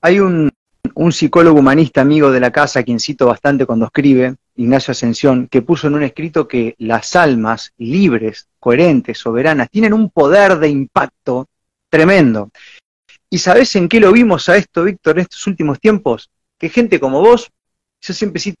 Hay 0.00 0.18
un, 0.18 0.50
psicólogo 1.12 1.60
humanista 1.60 2.00
amigo 2.00 2.30
de 2.30 2.40
la 2.40 2.50
casa, 2.50 2.82
quien 2.82 2.98
cito 2.98 3.26
bastante 3.26 3.64
cuando 3.64 3.86
escribe, 3.86 4.34
Ignacio 4.56 4.92
Ascensión, 4.92 5.46
que 5.46 5.62
puso 5.62 5.86
en 5.86 5.94
un 5.94 6.02
escrito 6.02 6.48
que 6.48 6.74
las 6.78 7.14
almas 7.16 7.72
libres, 7.78 8.48
coherentes, 8.58 9.18
soberanas, 9.18 9.70
tienen 9.70 9.92
un 9.92 10.10
poder 10.10 10.58
de 10.58 10.68
impacto 10.68 11.48
tremendo. 11.88 12.50
¿Y 13.30 13.38
sabes 13.38 13.76
en 13.76 13.88
qué 13.88 14.00
lo 14.00 14.10
vimos 14.12 14.48
a 14.48 14.56
esto, 14.56 14.84
Víctor, 14.84 15.16
en 15.16 15.22
estos 15.22 15.46
últimos 15.46 15.78
tiempos? 15.78 16.28
Que 16.58 16.68
gente 16.68 16.98
como 16.98 17.20
vos, 17.20 17.48
yo 18.00 18.12
siempre 18.12 18.40
cito 18.40 18.58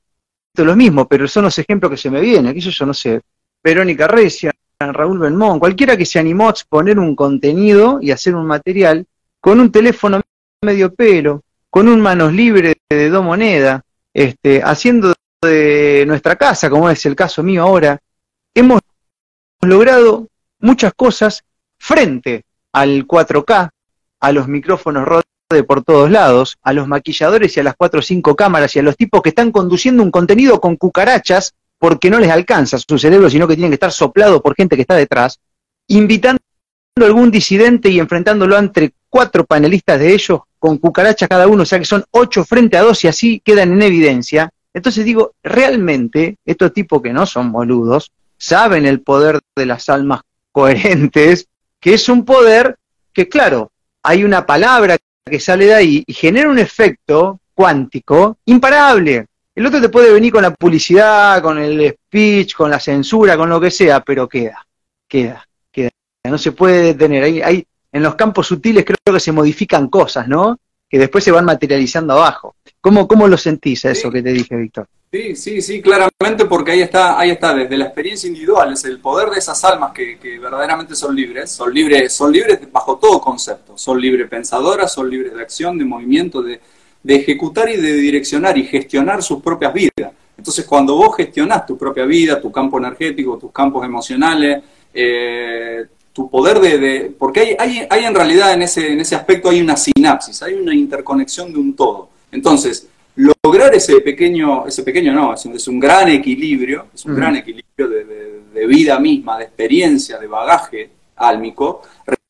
lo 0.56 0.76
mismo, 0.76 1.08
pero 1.08 1.26
son 1.26 1.44
los 1.44 1.58
ejemplos 1.58 1.90
que 1.90 1.96
se 1.96 2.10
me 2.10 2.20
vienen, 2.20 2.54
que 2.54 2.60
yo 2.60 2.86
no 2.86 2.94
sé, 2.94 3.20
Verónica 3.62 4.06
Recia, 4.06 4.52
Raúl 4.80 5.18
Belmont, 5.18 5.60
cualquiera 5.60 5.96
que 5.96 6.06
se 6.06 6.18
animó 6.18 6.48
a 6.48 6.52
exponer 6.52 6.98
un 6.98 7.14
contenido 7.14 7.98
y 8.00 8.10
hacer 8.10 8.34
un 8.34 8.46
material 8.46 9.06
con 9.40 9.60
un 9.60 9.70
teléfono 9.70 10.20
medio 10.62 10.94
pelo, 10.94 11.42
con 11.68 11.88
un 11.88 12.00
manos 12.00 12.32
libres 12.32 12.74
de 12.88 13.10
dos 13.10 13.24
monedas, 13.24 13.82
este, 14.12 14.62
haciendo 14.62 15.12
de 15.42 16.04
nuestra 16.06 16.36
casa, 16.36 16.68
como 16.70 16.90
es 16.90 17.04
el 17.06 17.14
caso 17.14 17.42
mío 17.42 17.62
ahora, 17.62 17.98
hemos 18.54 18.80
logrado 19.60 20.28
muchas 20.58 20.92
cosas 20.94 21.44
frente 21.78 22.44
al 22.72 23.06
4K, 23.06 23.70
a 24.20 24.32
los 24.32 24.48
micrófonos 24.48 25.22
de 25.50 25.64
por 25.64 25.82
todos 25.82 26.10
lados, 26.10 26.58
a 26.62 26.72
los 26.72 26.86
maquilladores 26.86 27.56
y 27.56 27.60
a 27.60 27.64
las 27.64 27.74
cuatro 27.76 28.00
o 28.00 28.02
cinco 28.02 28.36
cámaras 28.36 28.76
y 28.76 28.78
a 28.78 28.82
los 28.82 28.96
tipos 28.96 29.20
que 29.22 29.30
están 29.30 29.50
conduciendo 29.50 30.02
un 30.02 30.10
contenido 30.10 30.60
con 30.60 30.76
cucarachas 30.76 31.54
porque 31.80 32.10
no 32.10 32.20
les 32.20 32.30
alcanza 32.30 32.76
su 32.78 32.98
cerebro, 32.98 33.30
sino 33.30 33.48
que 33.48 33.54
tienen 33.54 33.70
que 33.70 33.76
estar 33.76 33.90
soplados 33.90 34.42
por 34.42 34.54
gente 34.54 34.76
que 34.76 34.82
está 34.82 34.94
detrás, 34.96 35.40
invitando 35.88 36.38
a 37.00 37.04
algún 37.04 37.30
disidente 37.30 37.88
y 37.88 37.98
enfrentándolo 37.98 38.58
entre 38.58 38.92
cuatro 39.08 39.46
panelistas 39.46 39.98
de 39.98 40.12
ellos 40.12 40.40
con 40.58 40.76
cucarachas 40.76 41.26
cada 41.26 41.48
uno, 41.48 41.62
o 41.62 41.66
sea 41.66 41.78
que 41.78 41.86
son 41.86 42.04
ocho 42.10 42.44
frente 42.44 42.76
a 42.76 42.82
dos 42.82 43.02
y 43.04 43.08
así 43.08 43.40
quedan 43.42 43.72
en 43.72 43.80
evidencia. 43.80 44.50
Entonces 44.74 45.06
digo, 45.06 45.32
realmente 45.42 46.36
estos 46.44 46.74
tipos 46.74 47.00
que 47.00 47.14
no 47.14 47.24
son 47.24 47.50
boludos, 47.50 48.12
saben 48.36 48.84
el 48.84 49.00
poder 49.00 49.40
de 49.56 49.64
las 49.64 49.88
almas 49.88 50.20
coherentes, 50.52 51.48
que 51.80 51.94
es 51.94 52.10
un 52.10 52.26
poder 52.26 52.76
que, 53.14 53.26
claro, 53.26 53.72
hay 54.02 54.22
una 54.22 54.44
palabra 54.44 54.98
que 55.24 55.40
sale 55.40 55.64
de 55.64 55.74
ahí 55.74 56.04
y 56.06 56.12
genera 56.12 56.50
un 56.50 56.58
efecto 56.58 57.40
cuántico 57.54 58.36
imparable. 58.44 59.26
El 59.60 59.66
otro 59.66 59.78
te 59.78 59.90
puede 59.90 60.10
venir 60.10 60.32
con 60.32 60.40
la 60.40 60.54
publicidad, 60.54 61.42
con 61.42 61.58
el 61.58 61.90
speech, 61.90 62.54
con 62.54 62.70
la 62.70 62.80
censura, 62.80 63.36
con 63.36 63.50
lo 63.50 63.60
que 63.60 63.70
sea, 63.70 64.00
pero 64.00 64.26
queda, 64.26 64.66
queda, 65.06 65.46
queda. 65.70 65.90
No 66.24 66.38
se 66.38 66.52
puede 66.52 66.94
detener. 66.94 67.24
Hay, 67.24 67.42
hay, 67.42 67.66
en 67.92 68.02
los 68.02 68.14
campos 68.14 68.46
sutiles 68.46 68.86
creo 68.86 68.96
que 69.14 69.20
se 69.20 69.32
modifican 69.32 69.88
cosas, 69.88 70.26
¿no? 70.26 70.58
Que 70.88 70.98
después 70.98 71.22
se 71.22 71.30
van 71.30 71.44
materializando 71.44 72.14
abajo. 72.14 72.54
¿Cómo, 72.80 73.06
cómo 73.06 73.28
lo 73.28 73.36
sentís 73.36 73.84
eso 73.84 74.10
que 74.10 74.22
te 74.22 74.32
dije, 74.32 74.56
Víctor? 74.56 74.86
Sí, 75.12 75.36
sí, 75.36 75.60
sí, 75.60 75.82
claramente 75.82 76.46
porque 76.48 76.72
ahí 76.72 76.80
está, 76.80 77.18
ahí 77.18 77.30
está, 77.30 77.54
desde 77.54 77.76
la 77.76 77.84
experiencia 77.84 78.28
individual, 78.28 78.72
es 78.72 78.82
el 78.86 78.98
poder 78.98 79.28
de 79.28 79.40
esas 79.40 79.62
almas 79.64 79.92
que, 79.92 80.18
que 80.18 80.38
verdaderamente 80.38 80.94
son 80.94 81.14
libres, 81.14 81.50
son 81.50 81.74
libres, 81.74 82.14
son 82.14 82.32
libres 82.32 82.60
bajo 82.72 82.96
todo 82.96 83.20
concepto, 83.20 83.76
son 83.76 84.00
libres 84.00 84.26
pensadoras, 84.26 84.90
son 84.90 85.10
libres 85.10 85.34
de 85.34 85.42
acción, 85.42 85.76
de 85.76 85.84
movimiento, 85.84 86.40
de, 86.40 86.62
de 87.02 87.16
ejecutar 87.16 87.68
y 87.68 87.76
de 87.76 87.94
direccionar 87.94 88.56
y 88.58 88.64
gestionar 88.64 89.22
sus 89.22 89.42
propias 89.42 89.72
vidas. 89.72 90.12
Entonces, 90.36 90.64
cuando 90.64 90.96
vos 90.96 91.16
gestionás 91.16 91.66
tu 91.66 91.76
propia 91.76 92.04
vida, 92.04 92.40
tu 92.40 92.50
campo 92.50 92.78
energético, 92.78 93.38
tus 93.38 93.52
campos 93.52 93.84
emocionales, 93.84 94.62
eh, 94.92 95.84
tu 96.12 96.28
poder 96.30 96.58
de... 96.60 97.12
porque 97.18 97.40
hay, 97.40 97.56
hay, 97.58 97.86
hay, 97.88 98.04
en 98.04 98.14
realidad 98.14 98.54
en 98.54 98.62
ese, 98.62 98.92
en 98.92 99.00
ese 99.00 99.14
aspecto 99.14 99.50
hay 99.50 99.60
una 99.60 99.76
sinapsis, 99.76 100.42
hay 100.42 100.54
una 100.54 100.74
interconexión 100.74 101.52
de 101.52 101.58
un 101.58 101.76
todo. 101.76 102.08
Entonces, 102.32 102.88
lograr 103.16 103.74
ese 103.74 104.00
pequeño, 104.00 104.66
ese 104.66 104.82
pequeño 104.82 105.12
no, 105.12 105.34
es 105.34 105.44
un, 105.44 105.54
es 105.54 105.68
un 105.68 105.78
gran 105.78 106.08
equilibrio, 106.08 106.86
es 106.94 107.04
un 107.04 107.16
gran 107.16 107.36
equilibrio 107.36 107.88
de, 107.88 108.40
de 108.52 108.66
vida 108.66 108.98
misma, 108.98 109.38
de 109.38 109.44
experiencia, 109.44 110.18
de 110.18 110.26
bagaje 110.26 110.90
álmico, 111.16 111.82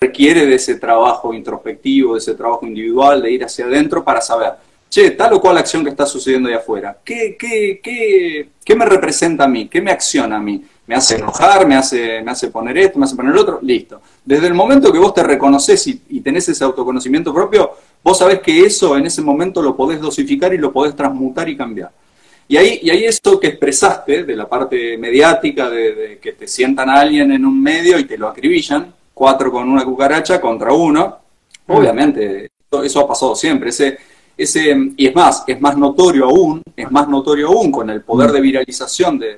requiere 0.02 0.46
de 0.46 0.54
ese 0.54 0.76
trabajo 0.76 1.34
introspectivo, 1.34 2.14
de 2.14 2.20
ese 2.20 2.34
trabajo 2.34 2.66
individual, 2.66 3.20
de 3.20 3.32
ir 3.32 3.44
hacia 3.44 3.66
adentro 3.66 4.02
para 4.02 4.22
saber, 4.22 4.52
che, 4.88 5.10
tal 5.10 5.34
o 5.34 5.40
cual 5.42 5.58
acción 5.58 5.84
que 5.84 5.90
está 5.90 6.06
sucediendo 6.06 6.48
ahí 6.48 6.54
afuera, 6.54 6.96
¿qué, 7.04 7.36
qué, 7.38 7.82
qué, 8.64 8.74
me 8.74 8.86
representa 8.86 9.44
a 9.44 9.46
mí? 9.46 9.68
¿Qué 9.68 9.82
me 9.82 9.90
acciona 9.90 10.36
a 10.36 10.40
mí? 10.40 10.64
¿Me 10.86 10.94
hace 10.94 11.16
enojar? 11.16 11.66
¿Me 11.66 11.76
hace, 11.76 12.22
me 12.22 12.30
hace 12.30 12.48
poner 12.48 12.78
esto? 12.78 12.98
¿Me 12.98 13.04
hace 13.04 13.14
poner 13.14 13.34
lo 13.34 13.42
otro? 13.42 13.58
Listo. 13.60 14.00
Desde 14.24 14.46
el 14.46 14.54
momento 14.54 14.90
que 14.90 14.98
vos 14.98 15.12
te 15.12 15.22
reconoces 15.22 15.86
y, 15.86 16.00
y 16.08 16.22
tenés 16.22 16.48
ese 16.48 16.64
autoconocimiento 16.64 17.34
propio, 17.34 17.70
vos 18.02 18.16
sabés 18.16 18.40
que 18.40 18.64
eso 18.64 18.96
en 18.96 19.04
ese 19.04 19.20
momento 19.20 19.60
lo 19.60 19.76
podés 19.76 20.00
dosificar 20.00 20.54
y 20.54 20.56
lo 20.56 20.72
podés 20.72 20.96
transmutar 20.96 21.46
y 21.46 21.58
cambiar. 21.58 21.90
Y 22.48 22.56
ahí, 22.56 22.80
y 22.82 22.88
ahí 22.88 23.04
eso 23.04 23.38
que 23.38 23.48
expresaste 23.48 24.24
de 24.24 24.34
la 24.34 24.48
parte 24.48 24.96
mediática, 24.96 25.68
de, 25.68 25.94
de, 25.94 26.18
que 26.18 26.32
te 26.32 26.48
sientan 26.48 26.88
a 26.88 27.00
alguien 27.00 27.30
en 27.32 27.44
un 27.44 27.62
medio 27.62 27.98
y 27.98 28.04
te 28.04 28.16
lo 28.16 28.28
acribillan, 28.28 28.94
cuatro 29.20 29.52
con 29.52 29.68
una 29.68 29.84
cucaracha 29.84 30.40
contra 30.40 30.72
uno, 30.72 31.18
obviamente 31.66 32.52
eso 32.82 33.00
ha 33.00 33.06
pasado 33.06 33.36
siempre. 33.36 33.68
Ese, 33.68 33.98
ese, 34.34 34.74
y 34.96 35.06
es 35.06 35.14
más, 35.14 35.44
es 35.46 35.60
más 35.60 35.76
notorio 35.76 36.24
aún, 36.24 36.62
es 36.74 36.90
más 36.90 37.06
notorio 37.06 37.48
aún 37.48 37.70
con 37.70 37.90
el 37.90 38.00
poder 38.00 38.32
de 38.32 38.40
viralización 38.40 39.18
de, 39.18 39.36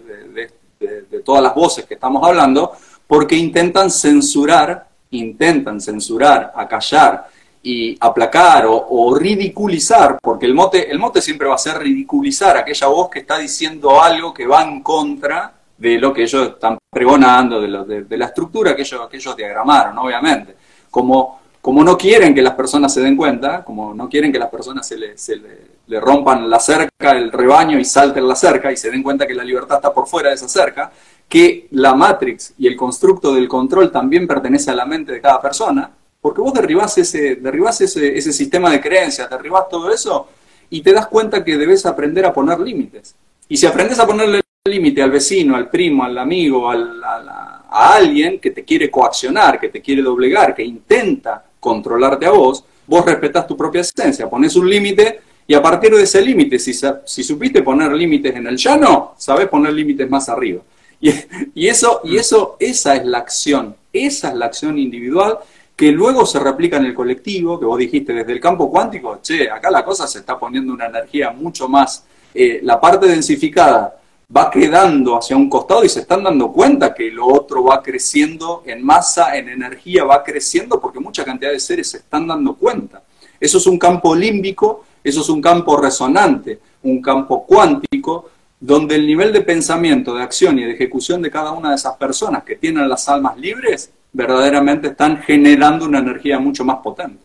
de 0.78 1.20
todas 1.24 1.42
las 1.42 1.52
voces 1.52 1.84
que 1.84 1.94
estamos 1.94 2.22
hablando, 2.24 2.70
porque 3.08 3.34
intentan 3.34 3.90
censurar, 3.90 4.86
intentan 5.10 5.80
censurar, 5.80 6.52
acallar 6.54 7.26
y 7.60 7.96
aplacar 7.98 8.66
o, 8.66 8.86
o, 8.88 9.16
ridiculizar, 9.16 10.16
porque 10.22 10.46
el 10.46 10.54
mote, 10.54 10.92
el 10.92 11.00
mote 11.00 11.20
siempre 11.20 11.48
va 11.48 11.56
a 11.56 11.58
ser 11.58 11.78
ridiculizar 11.78 12.56
aquella 12.56 12.86
voz 12.86 13.10
que 13.10 13.18
está 13.18 13.38
diciendo 13.38 14.00
algo 14.00 14.32
que 14.32 14.46
va 14.46 14.62
en 14.62 14.80
contra 14.80 15.52
de 15.82 15.98
lo 15.98 16.14
que 16.14 16.22
ellos 16.22 16.50
están 16.50 16.78
pregonando, 16.88 17.60
de, 17.60 18.04
de, 18.04 18.16
la 18.16 18.26
estructura 18.26 18.76
que 18.76 18.82
ellos, 18.82 19.08
que 19.08 19.16
ellos 19.16 19.36
diagramaron, 19.36 19.98
obviamente. 19.98 20.54
Como, 20.88 21.40
como 21.60 21.82
no 21.82 21.98
quieren 21.98 22.32
que 22.32 22.40
las 22.40 22.54
personas 22.54 22.94
se 22.94 23.00
den 23.00 23.16
cuenta, 23.16 23.64
como 23.64 23.92
no 23.92 24.08
quieren 24.08 24.30
que 24.30 24.38
las 24.38 24.48
personas 24.48 24.86
se 24.86 24.96
le, 24.96 25.18
se 25.18 25.34
le, 25.36 26.00
rompan 26.00 26.48
la 26.48 26.60
cerca, 26.60 27.10
el 27.10 27.32
rebaño 27.32 27.80
y 27.80 27.84
salten 27.84 28.28
la 28.28 28.36
cerca 28.36 28.70
y 28.70 28.76
se 28.76 28.92
den 28.92 29.02
cuenta 29.02 29.26
que 29.26 29.34
la 29.34 29.42
libertad 29.42 29.78
está 29.78 29.92
por 29.92 30.06
fuera 30.06 30.28
de 30.28 30.36
esa 30.36 30.48
cerca, 30.48 30.92
que 31.28 31.66
la 31.72 31.94
matrix 31.94 32.54
y 32.58 32.68
el 32.68 32.76
constructo 32.76 33.34
del 33.34 33.48
control 33.48 33.90
también 33.90 34.28
pertenece 34.28 34.70
a 34.70 34.76
la 34.76 34.86
mente 34.86 35.10
de 35.10 35.20
cada 35.20 35.42
persona, 35.42 35.90
porque 36.20 36.40
vos 36.40 36.54
derribás 36.54 36.96
ese, 36.96 37.34
derribás 37.36 37.80
ese, 37.80 38.16
ese 38.16 38.32
sistema 38.32 38.70
de 38.70 38.80
creencias, 38.80 39.28
derribás 39.28 39.68
todo 39.68 39.92
eso 39.92 40.28
y 40.70 40.80
te 40.80 40.92
das 40.92 41.08
cuenta 41.08 41.42
que 41.42 41.58
debes 41.58 41.84
aprender 41.86 42.24
a 42.24 42.32
poner 42.32 42.60
límites. 42.60 43.16
Y 43.48 43.56
si 43.56 43.66
aprendes 43.66 43.98
a 43.98 44.06
ponerle 44.06 44.42
límite 44.64 45.02
al 45.02 45.10
vecino, 45.10 45.56
al 45.56 45.68
primo, 45.68 46.04
al 46.04 46.16
amigo, 46.16 46.70
a, 46.70 47.64
alguien 47.68 48.38
que 48.38 48.52
te 48.52 48.62
quiere 48.62 48.88
coaccionar, 48.88 49.58
que 49.58 49.68
te 49.68 49.82
quiere 49.82 50.02
doblegar, 50.02 50.54
que 50.54 50.62
intenta 50.62 51.44
controlarte 51.58 52.26
a 52.26 52.30
vos, 52.30 52.64
vos 52.86 53.04
respetás 53.04 53.44
tu 53.44 53.56
propia 53.56 53.80
esencia, 53.80 54.30
pones 54.30 54.54
un 54.54 54.70
límite 54.70 55.20
y 55.48 55.54
a 55.54 55.60
partir 55.60 55.90
de 55.92 56.04
ese 56.04 56.22
límite, 56.22 56.60
si, 56.60 56.72
si 56.74 57.24
supiste 57.24 57.60
poner 57.64 57.90
límites 57.92 58.36
en 58.36 58.46
el 58.46 58.56
llano, 58.56 59.14
sabes 59.18 59.48
poner 59.48 59.72
límites 59.72 60.08
más 60.08 60.28
arriba. 60.28 60.62
Y, 61.00 61.10
y, 61.56 61.66
eso, 61.66 62.00
y 62.04 62.16
eso, 62.16 62.56
esa 62.60 62.94
es 62.94 63.04
la 63.04 63.18
acción, 63.18 63.74
esa 63.92 64.28
es 64.28 64.34
la 64.36 64.46
acción 64.46 64.78
individual 64.78 65.38
que 65.74 65.90
luego 65.90 66.24
se 66.24 66.38
replica 66.38 66.76
en 66.76 66.84
el 66.84 66.94
colectivo, 66.94 67.58
que 67.58 67.66
vos 67.66 67.78
dijiste 67.78 68.12
desde 68.12 68.30
el 68.30 68.38
campo 68.38 68.70
cuántico, 68.70 69.18
che, 69.22 69.50
acá 69.50 69.72
la 69.72 69.84
cosa 69.84 70.06
se 70.06 70.20
está 70.20 70.38
poniendo 70.38 70.72
una 70.72 70.86
energía 70.86 71.32
mucho 71.32 71.68
más, 71.68 72.04
eh, 72.32 72.60
la 72.62 72.80
parte 72.80 73.08
densificada 73.08 73.96
va 74.34 74.50
quedando 74.50 75.16
hacia 75.16 75.36
un 75.36 75.48
costado 75.48 75.84
y 75.84 75.88
se 75.88 76.00
están 76.00 76.22
dando 76.24 76.50
cuenta 76.50 76.94
que 76.94 77.10
lo 77.10 77.26
otro 77.26 77.64
va 77.64 77.82
creciendo 77.82 78.62
en 78.66 78.84
masa, 78.84 79.36
en 79.36 79.48
energía, 79.48 80.04
va 80.04 80.22
creciendo 80.24 80.80
porque 80.80 81.00
mucha 81.00 81.24
cantidad 81.24 81.50
de 81.52 81.60
seres 81.60 81.90
se 81.90 81.98
están 81.98 82.26
dando 82.26 82.54
cuenta. 82.54 83.02
Eso 83.38 83.58
es 83.58 83.66
un 83.66 83.78
campo 83.78 84.14
límbico, 84.14 84.84
eso 85.04 85.20
es 85.20 85.28
un 85.28 85.42
campo 85.42 85.76
resonante, 85.76 86.60
un 86.84 87.02
campo 87.02 87.44
cuántico, 87.44 88.30
donde 88.58 88.94
el 88.94 89.06
nivel 89.06 89.32
de 89.32 89.42
pensamiento, 89.42 90.14
de 90.14 90.22
acción 90.22 90.58
y 90.58 90.64
de 90.64 90.72
ejecución 90.72 91.20
de 91.20 91.30
cada 91.30 91.50
una 91.50 91.70
de 91.70 91.76
esas 91.76 91.96
personas 91.96 92.44
que 92.44 92.56
tienen 92.56 92.88
las 92.88 93.08
almas 93.08 93.36
libres 93.36 93.90
verdaderamente 94.12 94.88
están 94.88 95.18
generando 95.22 95.84
una 95.84 95.98
energía 95.98 96.38
mucho 96.38 96.64
más 96.64 96.76
potente. 96.78 97.22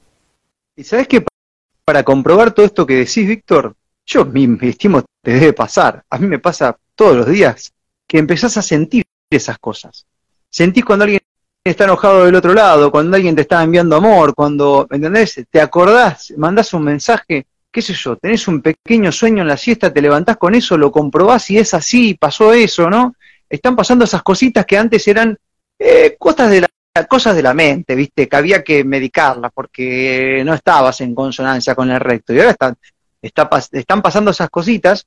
Y 0.75 0.83
sabes 0.83 1.07
que 1.07 1.23
para 1.85 2.03
comprobar 2.03 2.51
todo 2.51 2.65
esto 2.65 2.85
que 2.85 2.95
decís, 2.95 3.27
Víctor, 3.27 3.75
yo 4.05 4.25
me 4.25 4.57
estimo 4.61 5.03
te 5.21 5.33
debe 5.33 5.53
pasar. 5.53 6.03
A 6.09 6.17
mí 6.17 6.27
me 6.27 6.39
pasa 6.39 6.77
todos 6.97 7.15
los 7.15 7.27
días 7.27 7.71
que 8.07 8.17
empezás 8.17 8.57
a 8.57 8.61
sentir 8.61 9.05
esas 9.29 9.59
cosas. 9.59 10.05
Sentís 10.49 10.83
cuando 10.83 11.03
alguien 11.03 11.21
está 11.63 11.83
enojado 11.83 12.25
del 12.25 12.35
otro 12.35 12.53
lado, 12.53 12.91
cuando 12.91 13.15
alguien 13.15 13.35
te 13.35 13.41
está 13.41 13.61
enviando 13.61 13.95
amor, 13.95 14.33
cuando, 14.33 14.87
¿entendés? 14.89 15.45
Te 15.49 15.61
acordás, 15.61 16.33
mandás 16.35 16.73
un 16.73 16.83
mensaje, 16.83 17.45
qué 17.71 17.81
sé 17.81 17.93
yo, 17.93 18.15
tenés 18.15 18.47
un 18.47 18.61
pequeño 18.61 19.11
sueño 19.11 19.43
en 19.43 19.47
la 19.49 19.57
siesta, 19.57 19.93
te 19.93 20.01
levantás 20.01 20.37
con 20.37 20.55
eso, 20.55 20.77
lo 20.77 20.91
comprobás 20.91 21.49
y 21.51 21.59
es 21.59 21.73
así, 21.73 22.15
pasó 22.15 22.53
eso, 22.53 22.89
¿no? 22.89 23.15
Están 23.47 23.75
pasando 23.75 24.05
esas 24.05 24.23
cositas 24.23 24.65
que 24.65 24.77
antes 24.77 25.07
eran 25.07 25.37
eh, 25.77 26.15
cosas 26.17 26.49
de 26.49 26.61
la 26.61 26.67
cosas 27.07 27.35
de 27.35 27.43
la 27.43 27.53
mente, 27.53 27.93
viste, 27.93 28.27
que 28.27 28.35
había 28.35 28.63
que 28.63 28.83
medicarlas 28.83 29.51
porque 29.53 30.41
no 30.43 30.55
estabas 30.55 30.99
en 31.01 31.13
consonancia 31.13 31.75
con 31.75 31.91
el 31.91 31.99
recto. 31.99 32.33
Y 32.33 32.39
ahora 32.39 32.51
están, 32.51 32.75
están 33.21 34.01
pasando 34.01 34.31
esas 34.31 34.49
cositas. 34.49 35.05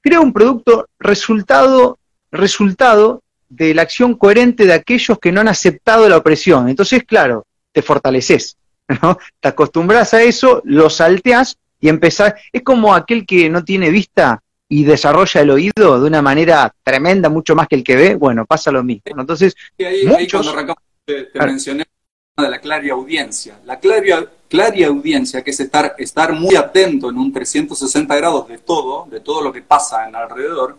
Crea 0.00 0.20
un 0.20 0.32
producto 0.32 0.88
resultado, 0.98 1.98
resultado 2.30 3.22
de 3.48 3.74
la 3.74 3.82
acción 3.82 4.14
coherente 4.14 4.66
de 4.66 4.72
aquellos 4.72 5.18
que 5.18 5.32
no 5.32 5.40
han 5.40 5.48
aceptado 5.48 6.08
la 6.08 6.16
opresión. 6.16 6.68
Entonces, 6.68 7.04
claro, 7.04 7.46
te 7.72 7.82
fortaleces, 7.82 8.56
¿no? 9.02 9.18
Te 9.40 9.48
acostumbras 9.48 10.14
a 10.14 10.22
eso, 10.22 10.62
lo 10.64 10.90
salteas 10.90 11.58
y 11.80 11.88
empezás. 11.88 12.34
Es 12.52 12.62
como 12.62 12.94
aquel 12.94 13.26
que 13.26 13.48
no 13.48 13.64
tiene 13.64 13.90
vista 13.90 14.42
y 14.68 14.84
desarrolla 14.84 15.40
el 15.40 15.50
oído 15.50 16.00
de 16.00 16.06
una 16.06 16.22
manera 16.22 16.72
tremenda, 16.82 17.28
mucho 17.28 17.54
más 17.54 17.68
que 17.68 17.76
el 17.76 17.84
que 17.84 17.96
ve, 17.96 18.14
bueno, 18.16 18.46
pasa 18.46 18.72
lo 18.72 18.82
mismo. 18.82 19.20
Entonces, 19.20 19.54
muchos 20.04 20.54
te, 21.04 21.28
mencioné 21.34 21.84
de 22.42 22.50
la 22.50 22.58
claria 22.58 22.92
audiencia. 22.92 23.58
La 23.64 23.80
claria, 23.80 24.86
audiencia, 24.88 25.42
que 25.42 25.52
es 25.52 25.60
estar, 25.60 25.94
estar 25.96 26.34
muy 26.34 26.54
atento 26.54 27.08
en 27.08 27.16
un 27.16 27.32
360 27.32 28.14
grados 28.14 28.46
de 28.46 28.58
todo, 28.58 29.06
de 29.10 29.20
todo 29.20 29.40
lo 29.40 29.50
que 29.50 29.62
pasa 29.62 30.06
en 30.06 30.14
alrededor, 30.14 30.76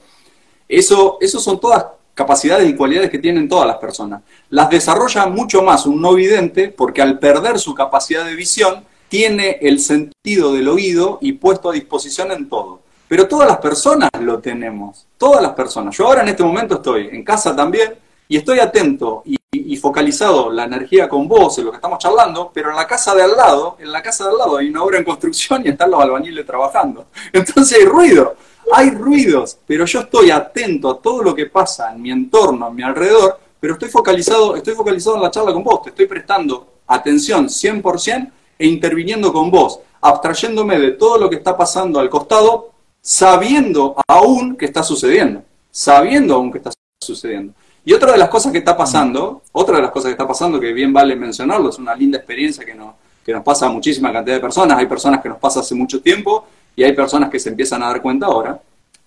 eso, 0.70 1.18
eso 1.20 1.40
son 1.40 1.60
todas 1.60 1.84
capacidades 2.14 2.70
y 2.70 2.76
cualidades 2.76 3.10
que 3.10 3.18
tienen 3.18 3.50
todas 3.50 3.66
las 3.66 3.78
personas. 3.78 4.22
Las 4.52 4.70
desarrolla 4.70 5.26
mucho 5.26 5.64
más 5.64 5.88
un 5.88 6.00
no 6.00 6.14
vidente 6.14 6.70
porque 6.70 7.02
al 7.02 7.18
perder 7.18 7.58
su 7.58 7.74
capacidad 7.74 8.24
de 8.24 8.36
visión, 8.36 8.86
tiene 9.10 9.58
el 9.62 9.80
sentido 9.80 10.54
del 10.54 10.68
oído 10.68 11.18
y 11.22 11.34
puesto 11.34 11.72
a 11.72 11.74
disposición 11.74 12.32
en 12.34 12.50
todo. 12.50 12.82
Pero 13.08 13.28
todas 13.28 13.48
las 13.48 13.58
personas 13.58 14.12
lo 14.20 14.38
tenemos, 14.40 15.08
todas 15.18 15.42
las 15.42 15.54
personas. 15.54 15.98
Yo 15.98 16.06
ahora 16.06 16.22
en 16.22 16.28
este 16.28 16.44
momento 16.44 16.76
estoy 16.76 17.08
en 17.12 17.24
casa 17.24 17.56
también 17.56 17.96
y 18.28 18.38
estoy 18.38 18.60
atento 18.60 19.24
y 19.26 19.78
focalizado 19.78 20.52
la 20.52 20.66
energía 20.66 21.08
con 21.08 21.28
vos 21.28 21.58
en 21.58 21.66
lo 21.66 21.72
que 21.72 21.78
estamos 21.78 22.00
charlando, 22.00 22.52
pero 22.54 22.70
en 22.70 22.76
la 22.76 22.86
casa 22.86 23.16
de 23.16 23.24
al 23.24 23.36
lado, 23.36 23.78
en 23.80 23.92
la 23.92 24.02
casa 24.02 24.26
de 24.26 24.32
al 24.32 24.38
lado 24.38 24.58
hay 24.58 24.70
una 24.70 24.84
obra 24.84 24.98
en 24.98 25.04
construcción 25.04 25.66
y 25.66 25.70
están 25.70 25.92
los 25.92 26.02
albañiles 26.02 26.46
trabajando. 26.46 27.08
Entonces 27.34 27.80
hay 27.80 27.86
ruido, 27.86 28.36
hay 28.74 28.92
ruidos, 28.92 29.58
pero 29.66 29.86
yo 29.86 30.02
estoy 30.02 30.32
atento 30.32 30.90
a 30.90 31.00
todo 31.00 31.24
lo 31.24 31.34
que 31.34 31.46
pasa 31.46 31.94
en 31.94 32.02
mi 32.02 32.12
entorno, 32.12 32.66
a 32.66 32.70
mi 32.70 32.84
alrededor, 32.84 33.40
pero 33.60 33.74
estoy 33.74 33.90
focalizado, 33.90 34.56
estoy 34.56 34.76
focalizado 34.76 35.16
en 35.16 35.24
la 35.24 35.32
charla 35.32 35.54
con 35.54 35.64
vos, 35.64 35.82
te 35.84 35.90
estoy 35.90 36.08
prestando 36.08 36.68
atención 36.88 37.48
100% 37.48 38.32
e 38.60 38.68
interviniendo 38.68 39.32
con 39.32 39.50
vos, 39.50 39.80
abstrayéndome 40.02 40.80
de 40.80 40.92
todo 40.92 41.18
lo 41.18 41.30
que 41.30 41.38
está 41.38 41.56
pasando 41.56 42.00
al 42.00 42.10
costado, 42.10 42.72
sabiendo 43.02 43.96
aún 44.08 44.56
que 44.56 44.66
está 44.66 44.84
sucediendo, 44.84 45.44
sabiendo 45.72 46.36
aún 46.36 46.52
que 46.52 46.58
está 46.58 46.72
sucediendo. 47.02 47.54
Y 47.88 47.94
otra 47.94 48.12
de 48.12 48.18
las 48.18 48.28
cosas 48.28 48.52
que 48.52 48.58
está 48.58 48.76
pasando, 48.76 49.44
otra 49.54 49.78
de 49.78 49.82
las 49.82 49.92
cosas 49.92 50.08
que 50.10 50.12
está 50.12 50.28
pasando, 50.28 50.60
que 50.60 50.74
bien 50.74 50.92
vale 50.92 51.16
mencionarlo, 51.16 51.70
es 51.70 51.78
una 51.78 51.96
linda 51.96 52.18
experiencia 52.18 52.66
que 52.66 52.76
nos, 52.76 52.96
que 53.26 53.32
nos 53.32 53.42
pasa 53.46 53.68
a 53.68 53.70
muchísima 53.70 54.12
cantidad 54.12 54.36
de 54.36 54.42
personas, 54.42 54.78
hay 54.78 54.88
personas 54.88 55.22
que 55.22 55.30
nos 55.30 55.38
pasa 55.38 55.62
hace 55.62 55.74
mucho 55.74 56.02
tiempo 56.02 56.46
y 56.76 56.84
hay 56.84 56.92
personas 56.92 57.30
que 57.30 57.40
se 57.40 57.48
empiezan 57.48 57.82
a 57.84 57.86
dar 57.88 58.02
cuenta 58.02 58.26
ahora, 58.26 58.60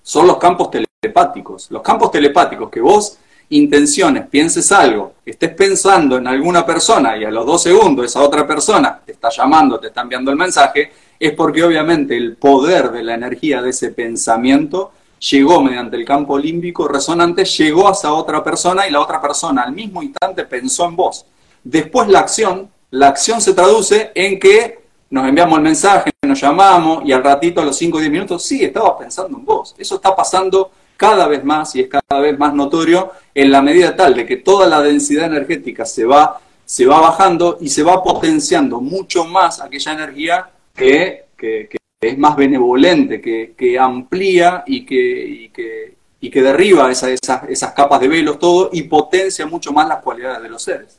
son 0.02 0.26
los 0.26 0.38
campos 0.38 0.70
telepáticos. 0.70 1.70
Los 1.70 1.82
campos 1.82 2.10
telepáticos 2.10 2.70
que 2.70 2.80
vos 2.80 3.18
intenciones, 3.50 4.26
pienses 4.28 4.72
algo, 4.72 5.12
estés 5.26 5.50
pensando 5.50 6.16
en 6.16 6.26
alguna 6.26 6.64
persona 6.64 7.18
y 7.18 7.24
a 7.24 7.30
los 7.30 7.44
dos 7.44 7.62
segundos 7.62 8.06
esa 8.06 8.22
otra 8.22 8.46
persona 8.46 8.98
te 9.04 9.12
está 9.12 9.28
llamando, 9.28 9.78
te 9.78 9.88
está 9.88 10.00
enviando 10.00 10.30
el 10.30 10.38
mensaje, 10.38 10.90
es 11.18 11.32
porque 11.34 11.62
obviamente 11.62 12.16
el 12.16 12.36
poder 12.36 12.90
de 12.92 13.02
la 13.02 13.12
energía 13.12 13.60
de 13.60 13.68
ese 13.68 13.90
pensamiento 13.90 14.92
llegó 15.20 15.62
mediante 15.62 15.96
el 15.96 16.04
campo 16.04 16.38
límbico 16.38 16.88
resonante, 16.88 17.44
llegó 17.44 17.88
a 17.88 17.92
esa 17.92 18.12
otra 18.12 18.42
persona 18.42 18.88
y 18.88 18.90
la 18.90 19.00
otra 19.00 19.20
persona 19.20 19.62
al 19.62 19.72
mismo 19.72 20.02
instante 20.02 20.44
pensó 20.44 20.86
en 20.86 20.96
vos. 20.96 21.26
Después 21.62 22.08
la 22.08 22.20
acción, 22.20 22.70
la 22.90 23.08
acción 23.08 23.40
se 23.40 23.52
traduce 23.52 24.12
en 24.14 24.40
que 24.40 24.80
nos 25.10 25.28
enviamos 25.28 25.58
el 25.58 25.64
mensaje, 25.64 26.10
nos 26.22 26.40
llamamos 26.40 27.04
y 27.04 27.12
al 27.12 27.22
ratito, 27.22 27.60
a 27.60 27.64
los 27.64 27.76
5 27.76 27.98
o 27.98 28.00
10 28.00 28.12
minutos, 28.12 28.42
sí, 28.42 28.64
estaba 28.64 28.96
pensando 28.96 29.36
en 29.36 29.44
vos. 29.44 29.74
Eso 29.76 29.96
está 29.96 30.16
pasando 30.16 30.70
cada 30.96 31.26
vez 31.26 31.44
más 31.44 31.74
y 31.74 31.80
es 31.80 31.88
cada 31.88 32.20
vez 32.20 32.38
más 32.38 32.54
notorio 32.54 33.12
en 33.34 33.50
la 33.50 33.60
medida 33.62 33.96
tal 33.96 34.14
de 34.14 34.26
que 34.26 34.36
toda 34.36 34.66
la 34.66 34.80
densidad 34.80 35.26
energética 35.26 35.84
se 35.84 36.04
va, 36.04 36.40
se 36.64 36.86
va 36.86 37.00
bajando 37.00 37.58
y 37.60 37.68
se 37.68 37.82
va 37.82 38.02
potenciando 38.02 38.80
mucho 38.80 39.24
más 39.24 39.60
aquella 39.60 39.92
energía 39.92 40.50
que, 40.74 41.26
que 41.36 41.80
es 42.00 42.16
más 42.16 42.34
benevolente, 42.34 43.20
que, 43.20 43.78
amplía 43.78 44.64
y 44.66 44.86
que, 44.86 45.96
y 46.20 46.30
que, 46.30 46.42
derriba 46.42 46.90
esas, 46.90 47.20
esas 47.48 47.72
capas 47.72 48.00
de 48.00 48.08
velos, 48.08 48.38
todo, 48.38 48.70
y 48.72 48.84
potencia 48.84 49.46
mucho 49.46 49.72
más 49.72 49.86
las 49.86 50.02
cualidades 50.02 50.42
de 50.42 50.48
los 50.48 50.62
seres. 50.62 50.98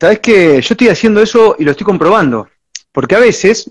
Sabes 0.00 0.20
que 0.20 0.60
yo 0.60 0.74
estoy 0.74 0.88
haciendo 0.88 1.20
eso 1.20 1.56
y 1.58 1.64
lo 1.64 1.72
estoy 1.72 1.84
comprobando, 1.84 2.48
porque 2.92 3.16
a 3.16 3.20
veces 3.20 3.70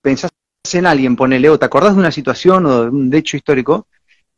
pensás 0.00 0.30
en 0.72 0.86
alguien, 0.86 1.16
ponele, 1.16 1.50
o 1.50 1.58
te 1.58 1.66
acordás 1.66 1.94
de 1.94 2.00
una 2.00 2.10
situación 2.10 2.66
o 2.66 2.82
de 2.84 2.88
un 2.88 3.14
hecho 3.14 3.36
histórico, 3.36 3.86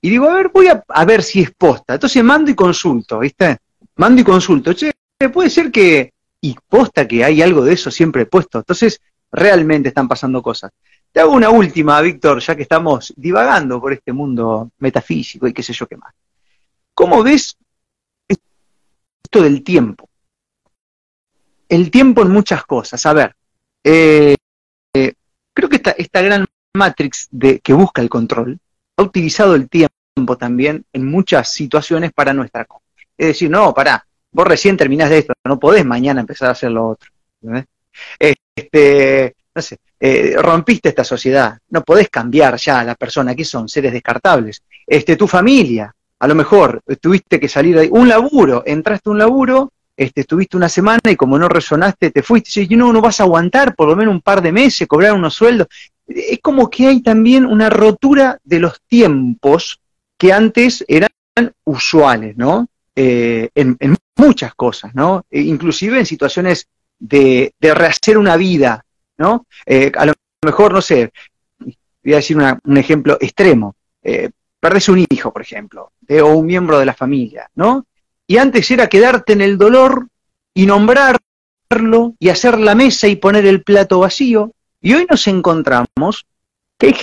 y 0.00 0.10
digo, 0.10 0.28
a 0.28 0.34
ver, 0.34 0.50
voy 0.52 0.66
a, 0.68 0.82
a 0.88 1.04
ver 1.04 1.22
si 1.22 1.42
es 1.42 1.52
posta. 1.52 1.94
Entonces 1.94 2.22
mando 2.22 2.50
y 2.50 2.54
consulto, 2.54 3.20
¿viste? 3.20 3.58
Mando 3.96 4.20
y 4.20 4.24
consulto. 4.24 4.72
Che, 4.72 4.92
puede 5.32 5.50
ser 5.50 5.72
que, 5.72 6.12
y 6.40 6.56
posta 6.68 7.08
que 7.08 7.24
hay 7.24 7.42
algo 7.42 7.64
de 7.64 7.72
eso 7.72 7.90
siempre 7.90 8.26
puesto. 8.26 8.58
Entonces 8.58 9.00
realmente 9.30 9.88
están 9.88 10.08
pasando 10.08 10.42
cosas. 10.42 10.70
Te 11.10 11.20
hago 11.20 11.32
una 11.32 11.50
última, 11.50 12.00
Víctor, 12.00 12.40
ya 12.40 12.54
que 12.54 12.62
estamos 12.62 13.12
divagando 13.16 13.80
por 13.80 13.92
este 13.92 14.12
mundo 14.12 14.70
metafísico 14.78 15.46
y 15.46 15.52
qué 15.52 15.62
sé 15.62 15.72
yo 15.72 15.86
qué 15.86 15.96
más. 15.96 16.14
¿Cómo 16.94 17.22
ves 17.22 17.56
esto 18.28 19.42
del 19.42 19.62
tiempo? 19.62 20.08
El 21.68 21.90
tiempo 21.90 22.22
en 22.22 22.30
muchas 22.30 22.64
cosas. 22.64 23.04
A 23.06 23.12
ver, 23.12 23.34
eh, 23.84 24.36
creo 25.54 25.68
que 25.68 25.80
esta, 25.96 26.22
gran 26.22 26.44
matrix 26.74 27.28
de, 27.30 27.60
que 27.60 27.72
busca 27.72 28.02
el 28.02 28.08
control 28.08 28.58
ha 28.96 29.02
utilizado 29.02 29.54
el 29.54 29.68
tiempo 29.68 29.98
tiempo 30.18 30.36
también 30.36 30.84
en 30.92 31.06
muchas 31.06 31.52
situaciones 31.52 32.12
para 32.12 32.34
nuestra 32.34 32.64
cosa. 32.64 32.84
Es 33.16 33.28
decir, 33.28 33.48
no, 33.48 33.72
pará, 33.72 34.04
vos 34.32 34.46
recién 34.46 34.76
terminás 34.76 35.10
de 35.10 35.18
esto, 35.18 35.32
no 35.44 35.60
podés 35.60 35.84
mañana 35.84 36.20
empezar 36.20 36.48
a 36.48 36.52
hacer 36.52 36.72
lo 36.72 36.88
otro. 36.88 37.10
Este, 38.70 39.34
no 39.54 39.62
sé, 39.62 39.78
eh, 39.98 40.36
rompiste 40.38 40.90
esta 40.90 41.04
sociedad, 41.04 41.58
no 41.70 41.82
podés 41.82 42.10
cambiar 42.10 42.56
ya 42.56 42.80
a 42.80 42.84
la 42.84 42.94
persona, 42.94 43.34
que 43.34 43.44
son 43.44 43.68
seres 43.68 43.92
descartables. 43.92 44.62
Este, 44.86 45.16
tu 45.16 45.26
familia, 45.26 45.94
a 46.18 46.28
lo 46.28 46.34
mejor 46.34 46.82
tuviste 47.00 47.40
que 47.40 47.48
salir 47.48 47.78
de 47.78 47.88
un 47.90 48.08
laburo, 48.08 48.62
entraste 48.66 49.08
a 49.08 49.12
un 49.12 49.18
laburo, 49.18 49.72
este, 49.96 50.20
estuviste 50.20 50.56
una 50.56 50.68
semana 50.68 51.00
y 51.10 51.16
como 51.16 51.38
no 51.38 51.48
resonaste, 51.48 52.10
te 52.10 52.22
fuiste, 52.22 52.66
y 52.68 52.76
no, 52.76 52.92
no 52.92 53.00
vas 53.00 53.20
a 53.20 53.24
aguantar 53.24 53.74
por 53.74 53.88
lo 53.88 53.96
menos 53.96 54.14
un 54.14 54.20
par 54.20 54.42
de 54.42 54.52
meses, 54.52 54.86
cobrar 54.86 55.14
unos 55.14 55.34
sueldos. 55.34 55.66
Es 56.06 56.38
como 56.40 56.68
que 56.70 56.86
hay 56.86 57.02
también 57.02 57.46
una 57.46 57.68
rotura 57.70 58.38
de 58.44 58.60
los 58.60 58.80
tiempos 58.86 59.80
que 60.16 60.32
antes 60.32 60.84
eran 60.86 61.08
usuales, 61.64 62.36
¿no? 62.36 62.68
Eh, 62.94 63.48
en, 63.54 63.76
muchas 64.16 64.52
cosas, 64.56 64.92
¿no? 64.96 65.24
E 65.30 65.42
inclusive 65.42 65.96
en 66.00 66.04
situaciones 66.04 66.66
de, 66.98 67.52
rehacer 67.60 68.18
una 68.18 68.36
vida, 68.36 68.84
¿no? 69.18 69.46
Eh, 69.66 69.92
a 69.96 70.06
lo 70.06 70.12
mejor, 70.44 70.72
no 70.72 70.80
sé, 70.80 71.12
voy 71.58 72.12
a 72.12 72.16
decir 72.16 72.36
un 72.36 72.76
ejemplo 72.76 73.18
extremo. 73.20 73.74
Eh, 74.02 74.30
perdés 74.60 74.88
un 74.88 75.04
hijo, 75.08 75.32
por 75.32 75.42
ejemplo, 75.42 75.92
o 76.08 76.26
un 76.26 76.46
miembro 76.46 76.78
de 76.78 76.86
la 76.86 76.94
familia, 76.94 77.48
¿no? 77.54 77.86
Y 78.26 78.36
antes 78.36 78.70
era 78.70 78.88
quedarte 78.88 79.32
en 79.32 79.40
el 79.40 79.56
dolor 79.56 80.08
y 80.54 80.66
nombrarlo 80.66 81.18
y 82.18 82.28
hacer 82.28 82.58
la 82.58 82.74
mesa 82.74 83.08
y 83.08 83.16
poner 83.16 83.46
el 83.46 83.62
plato 83.62 84.00
vacío. 84.00 84.52
Y 84.80 84.94
hoy 84.94 85.06
nos 85.08 85.26
encontramos 85.26 86.26
que 86.78 86.86
hay 86.88 86.94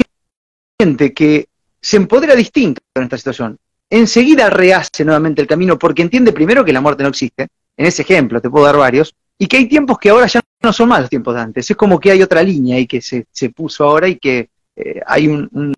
gente 0.80 1.14
que 1.14 1.48
se 1.82 1.98
empodera 1.98 2.36
distinto 2.36 2.82
en 2.96 3.04
esta 3.04 3.18
situación 3.18 3.60
enseguida 3.90 4.50
rehace 4.50 5.06
nuevamente 5.06 5.42
el 5.42 5.48
camino 5.48 5.78
porque 5.78 6.02
entiende 6.02 6.34
primero 6.34 6.66
que 6.66 6.74
la 6.74 6.82
muerte 6.82 7.04
no 7.04 7.10
existe, 7.10 7.48
en 7.78 7.86
ese 7.86 8.02
ejemplo 8.02 8.42
te 8.42 8.50
puedo 8.50 8.66
dar 8.66 8.78
varios, 8.78 9.14
y 9.38 9.48
que 9.48 9.58
hay 9.58 9.68
tiempos 9.68 9.98
que 10.00 10.10
ahora 10.10 10.28
ya 10.28 10.42
no 10.62 10.74
son 10.74 10.90
más 10.90 11.02
los 11.02 11.10
tiempos 11.10 11.36
de 11.36 11.42
antes, 11.42 11.70
es 11.70 11.78
como 11.78 12.00
que 12.00 12.12
hay 12.12 12.22
otra 12.22 12.42
línea 12.42 12.78
ahí 12.78 12.88
que 12.88 13.02
se, 13.02 13.26
se 13.32 13.50
puso 13.50 13.84
ahora 13.84 14.08
y 14.08 14.18
que 14.18 14.50
eh, 14.76 15.02
hay 15.06 15.28
un, 15.28 15.74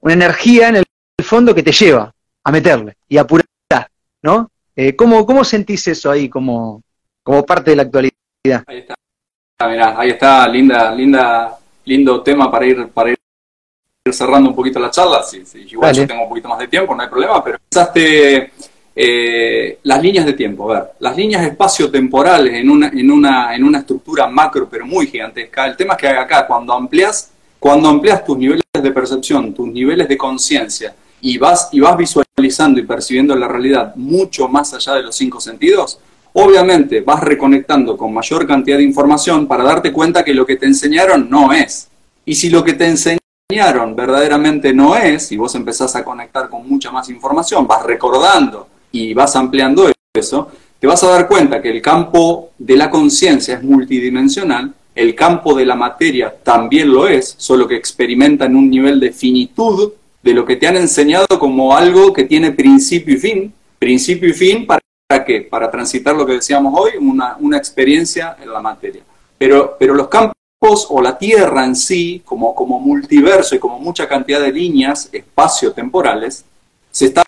una 0.00 0.12
energía 0.12 0.68
en 0.68 0.76
el 0.76 0.84
fondo 1.22 1.54
que 1.54 1.62
te 1.62 1.72
lleva 1.72 2.12
a 2.42 2.52
meterle 2.52 2.96
y 3.08 3.18
a 3.18 3.22
apurar, 3.22 3.46
¿no? 4.22 4.50
Eh, 4.74 4.96
¿cómo, 4.96 5.26
¿Cómo 5.26 5.44
sentís 5.44 5.86
eso 5.88 6.10
ahí 6.10 6.28
como, 6.28 6.82
como 7.22 7.44
parte 7.44 7.70
de 7.70 7.76
la 7.76 7.82
actualidad? 7.82 8.14
Ahí 8.66 8.78
está, 8.78 8.94
ah, 9.58 9.94
ahí 9.98 10.10
está, 10.10 10.48
linda, 10.48 10.94
linda, 10.94 11.58
lindo 11.84 12.22
tema 12.22 12.50
para 12.50 12.66
ir, 12.66 12.88
para 12.88 13.10
ir 13.10 13.18
cerrando 14.10 14.48
un 14.48 14.56
poquito 14.56 14.78
la 14.80 14.90
charla, 14.90 15.22
si, 15.22 15.44
igual 15.66 15.94
yo 15.94 16.06
tengo 16.06 16.22
un 16.22 16.28
poquito 16.28 16.48
más 16.48 16.58
de 16.58 16.68
tiempo, 16.68 16.94
no 16.94 17.02
hay 17.02 17.08
problema, 17.08 17.44
pero 17.44 17.58
pensaste 17.58 18.52
eh, 18.94 19.78
las 19.84 20.02
líneas 20.02 20.26
de 20.26 20.32
tiempo, 20.32 20.70
a 20.70 20.74
ver, 20.74 20.90
las 20.98 21.16
líneas 21.16 21.44
espacio-temporales 21.46 22.54
en 22.54 22.68
una, 22.68 22.88
en, 22.88 23.10
una, 23.10 23.54
en 23.54 23.64
una 23.64 23.78
estructura 23.78 24.26
macro, 24.26 24.68
pero 24.68 24.84
muy 24.84 25.06
gigantesca. 25.06 25.66
El 25.66 25.76
tema 25.76 25.94
es 25.94 26.00
que 26.00 26.08
acá, 26.08 26.46
cuando 26.46 26.72
amplias, 26.72 27.30
cuando 27.58 27.88
amplias 27.88 28.24
tus 28.24 28.36
niveles 28.36 28.64
de 28.72 28.90
percepción, 28.90 29.54
tus 29.54 29.68
niveles 29.68 30.08
de 30.08 30.16
conciencia, 30.16 30.94
y 31.20 31.38
vas, 31.38 31.68
y 31.72 31.80
vas 31.80 31.96
visualizando 31.96 32.80
y 32.80 32.84
percibiendo 32.84 33.36
la 33.36 33.46
realidad 33.46 33.94
mucho 33.96 34.48
más 34.48 34.72
allá 34.74 34.94
de 34.94 35.02
los 35.02 35.16
cinco 35.16 35.40
sentidos, 35.40 36.00
obviamente 36.32 37.00
vas 37.00 37.20
reconectando 37.20 37.96
con 37.96 38.12
mayor 38.12 38.46
cantidad 38.46 38.78
de 38.78 38.84
información 38.84 39.46
para 39.46 39.64
darte 39.64 39.92
cuenta 39.92 40.24
que 40.24 40.34
lo 40.34 40.46
que 40.46 40.56
te 40.56 40.66
enseñaron 40.66 41.28
no 41.28 41.52
es. 41.52 41.88
Y 42.24 42.34
si 42.34 42.48
lo 42.48 42.64
que 42.64 42.74
te 42.74 42.86
enseñaron 42.86 43.94
verdaderamente 43.94 44.72
no 44.72 44.96
es, 44.96 45.30
y 45.32 45.36
vos 45.36 45.54
empezás 45.54 45.94
a 45.96 46.04
conectar 46.04 46.48
con 46.48 46.68
mucha 46.68 46.90
más 46.90 47.08
información, 47.10 47.66
vas 47.66 47.84
recordando 47.84 48.68
y 48.92 49.14
vas 49.14 49.36
ampliando 49.36 49.90
eso, 50.14 50.48
te 50.78 50.86
vas 50.86 51.02
a 51.04 51.10
dar 51.10 51.28
cuenta 51.28 51.60
que 51.60 51.70
el 51.70 51.82
campo 51.82 52.50
de 52.58 52.76
la 52.76 52.90
conciencia 52.90 53.56
es 53.56 53.62
multidimensional, 53.62 54.74
el 54.94 55.14
campo 55.14 55.54
de 55.54 55.66
la 55.66 55.76
materia 55.76 56.34
también 56.42 56.92
lo 56.92 57.06
es, 57.06 57.34
solo 57.38 57.68
que 57.68 57.76
experimenta 57.76 58.46
en 58.46 58.56
un 58.56 58.68
nivel 58.68 58.98
de 58.98 59.12
finitud 59.12 59.92
de 60.22 60.34
lo 60.34 60.44
que 60.44 60.56
te 60.56 60.66
han 60.66 60.76
enseñado 60.76 61.26
como 61.38 61.76
algo 61.76 62.12
que 62.12 62.24
tiene 62.24 62.52
principio 62.52 63.14
y 63.14 63.18
fin. 63.18 63.54
Principio 63.78 64.28
y 64.28 64.32
fin, 64.34 64.66
¿para 64.66 65.24
qué? 65.24 65.42
Para 65.42 65.70
transitar 65.70 66.14
lo 66.14 66.26
que 66.26 66.34
decíamos 66.34 66.74
hoy, 66.76 66.92
una, 67.00 67.36
una 67.40 67.56
experiencia 67.56 68.36
en 68.42 68.52
la 68.52 68.60
materia. 68.60 69.02
Pero, 69.38 69.76
pero 69.78 69.94
los 69.94 70.08
campos 70.08 70.86
o 70.90 71.00
la 71.00 71.16
Tierra 71.16 71.64
en 71.64 71.74
sí, 71.74 72.20
como, 72.24 72.54
como 72.54 72.78
multiverso 72.78 73.54
y 73.54 73.58
como 73.58 73.78
mucha 73.78 74.06
cantidad 74.06 74.40
de 74.40 74.52
líneas 74.52 75.08
espacio-temporales, 75.10 76.44
se 76.90 77.06
está 77.06 77.22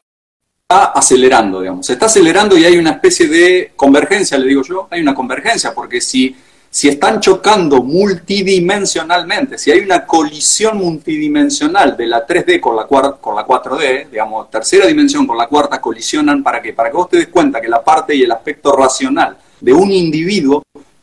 acelerando, 0.81 1.61
digamos. 1.61 1.87
Se 1.87 1.95
está 1.95 2.07
acelerando 2.07 2.57
y 2.57 2.65
hay 2.65 2.77
una 2.77 2.91
especie 2.91 3.29
de 3.29 3.73
convergencia, 3.77 4.39
le 4.39 4.49
digo 4.49 4.63
yo, 4.63 4.89
hay 4.91 5.01
una 5.01 5.15
convergencia, 5.15 5.75
porque 5.75 6.01
si, 6.01 6.35
si 6.71 6.89
están 6.89 7.21
chocando 7.21 7.83
multidimensionalmente, 7.83 9.59
si 9.59 9.71
hay 9.71 9.81
una 9.81 10.05
colisión 10.05 10.79
multidimensional 10.79 11.97
de 11.97 12.07
la 12.07 12.27
3D 12.27 12.61
con 12.61 12.77
la, 12.77 12.87
con 12.87 13.35
la 13.35 13.47
4D, 13.47 14.11
digamos, 14.11 14.51
tercera 14.51 14.87
dimensión 14.87 15.27
con 15.27 15.37
la 15.37 15.47
cuarta 15.47 15.81
colisionan, 15.81 16.43
¿para 16.43 16.61
qué? 16.61 16.73
Para 16.73 16.91
que 16.91 16.97
vos 16.97 17.09
te 17.09 17.19
des 17.19 17.29
cuenta 17.29 17.61
que 17.61 17.69
la 17.69 17.83
parte 17.83 18.15
y 18.15 18.23
el 18.23 18.33
aspecto 18.33 18.75
racional 18.77 19.37
de 19.61 19.73
un 19.73 19.91
individuo 19.91 20.63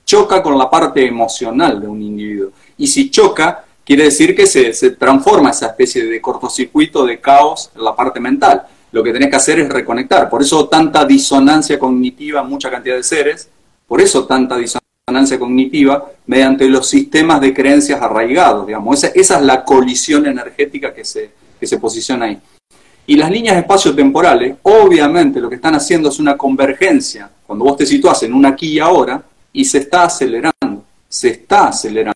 choca 0.09 0.41
con 0.41 0.57
la 0.57 0.69
parte 0.69 1.05
emocional 1.05 1.79
de 1.79 1.87
un 1.87 2.01
individuo. 2.01 2.51
Y 2.79 2.87
si 2.87 3.11
choca, 3.11 3.63
quiere 3.85 4.05
decir 4.05 4.35
que 4.35 4.47
se, 4.47 4.91
transforma 4.91 5.51
esa 5.51 5.67
especie 5.67 6.05
de 6.05 6.19
cortocircuito 6.19 7.05
de 7.05 7.19
caos 7.19 7.69
en 7.75 7.83
la 7.83 7.95
parte 7.95 8.19
mental. 8.19 8.65
Lo 8.91 9.03
que 9.03 9.13
tenés 9.13 9.29
que 9.29 9.35
hacer 9.35 9.59
es 9.59 9.69
reconectar. 9.69 10.29
Por 10.29 10.41
eso 10.41 10.67
tanta 10.67 11.05
disonancia 11.05 11.77
cognitiva 11.77 12.43
mucha 12.43 12.71
cantidad 12.71 12.95
de 12.95 13.03
seres, 13.03 13.49
por 13.87 14.01
eso 14.01 14.25
tanta 14.25 14.57
disonancia 14.57 15.39
cognitiva 15.39 16.11
mediante 16.27 16.67
los 16.67 16.87
sistemas 16.87 17.41
de 17.41 17.53
creencias 17.53 18.01
arraigados, 18.01 18.67
digamos. 18.67 19.03
Esa, 19.03 19.13
esa 19.15 19.37
es 19.37 19.41
la 19.43 19.63
colisión 19.63 20.25
energética 20.25 20.93
que 20.93 21.05
se, 21.05 21.31
que 21.59 21.67
se 21.67 21.77
posiciona 21.77 22.25
ahí. 22.25 22.39
Y 23.07 23.15
las 23.15 23.31
líneas 23.31 23.57
espacio-temporales, 23.57 24.57
obviamente 24.61 25.41
lo 25.41 25.49
que 25.49 25.55
están 25.55 25.73
haciendo 25.73 26.09
es 26.09 26.19
una 26.19 26.37
convergencia. 26.37 27.29
Cuando 27.45 27.65
vos 27.65 27.77
te 27.77 27.85
situás 27.87 28.21
en 28.21 28.33
un 28.33 28.45
aquí 28.45 28.73
y 28.73 28.79
ahora, 28.79 29.23
y 29.51 29.65
se 29.65 29.79
está 29.79 30.03
acelerando, 30.03 30.83
se 31.07 31.29
está 31.29 31.69
acelerando. 31.69 32.15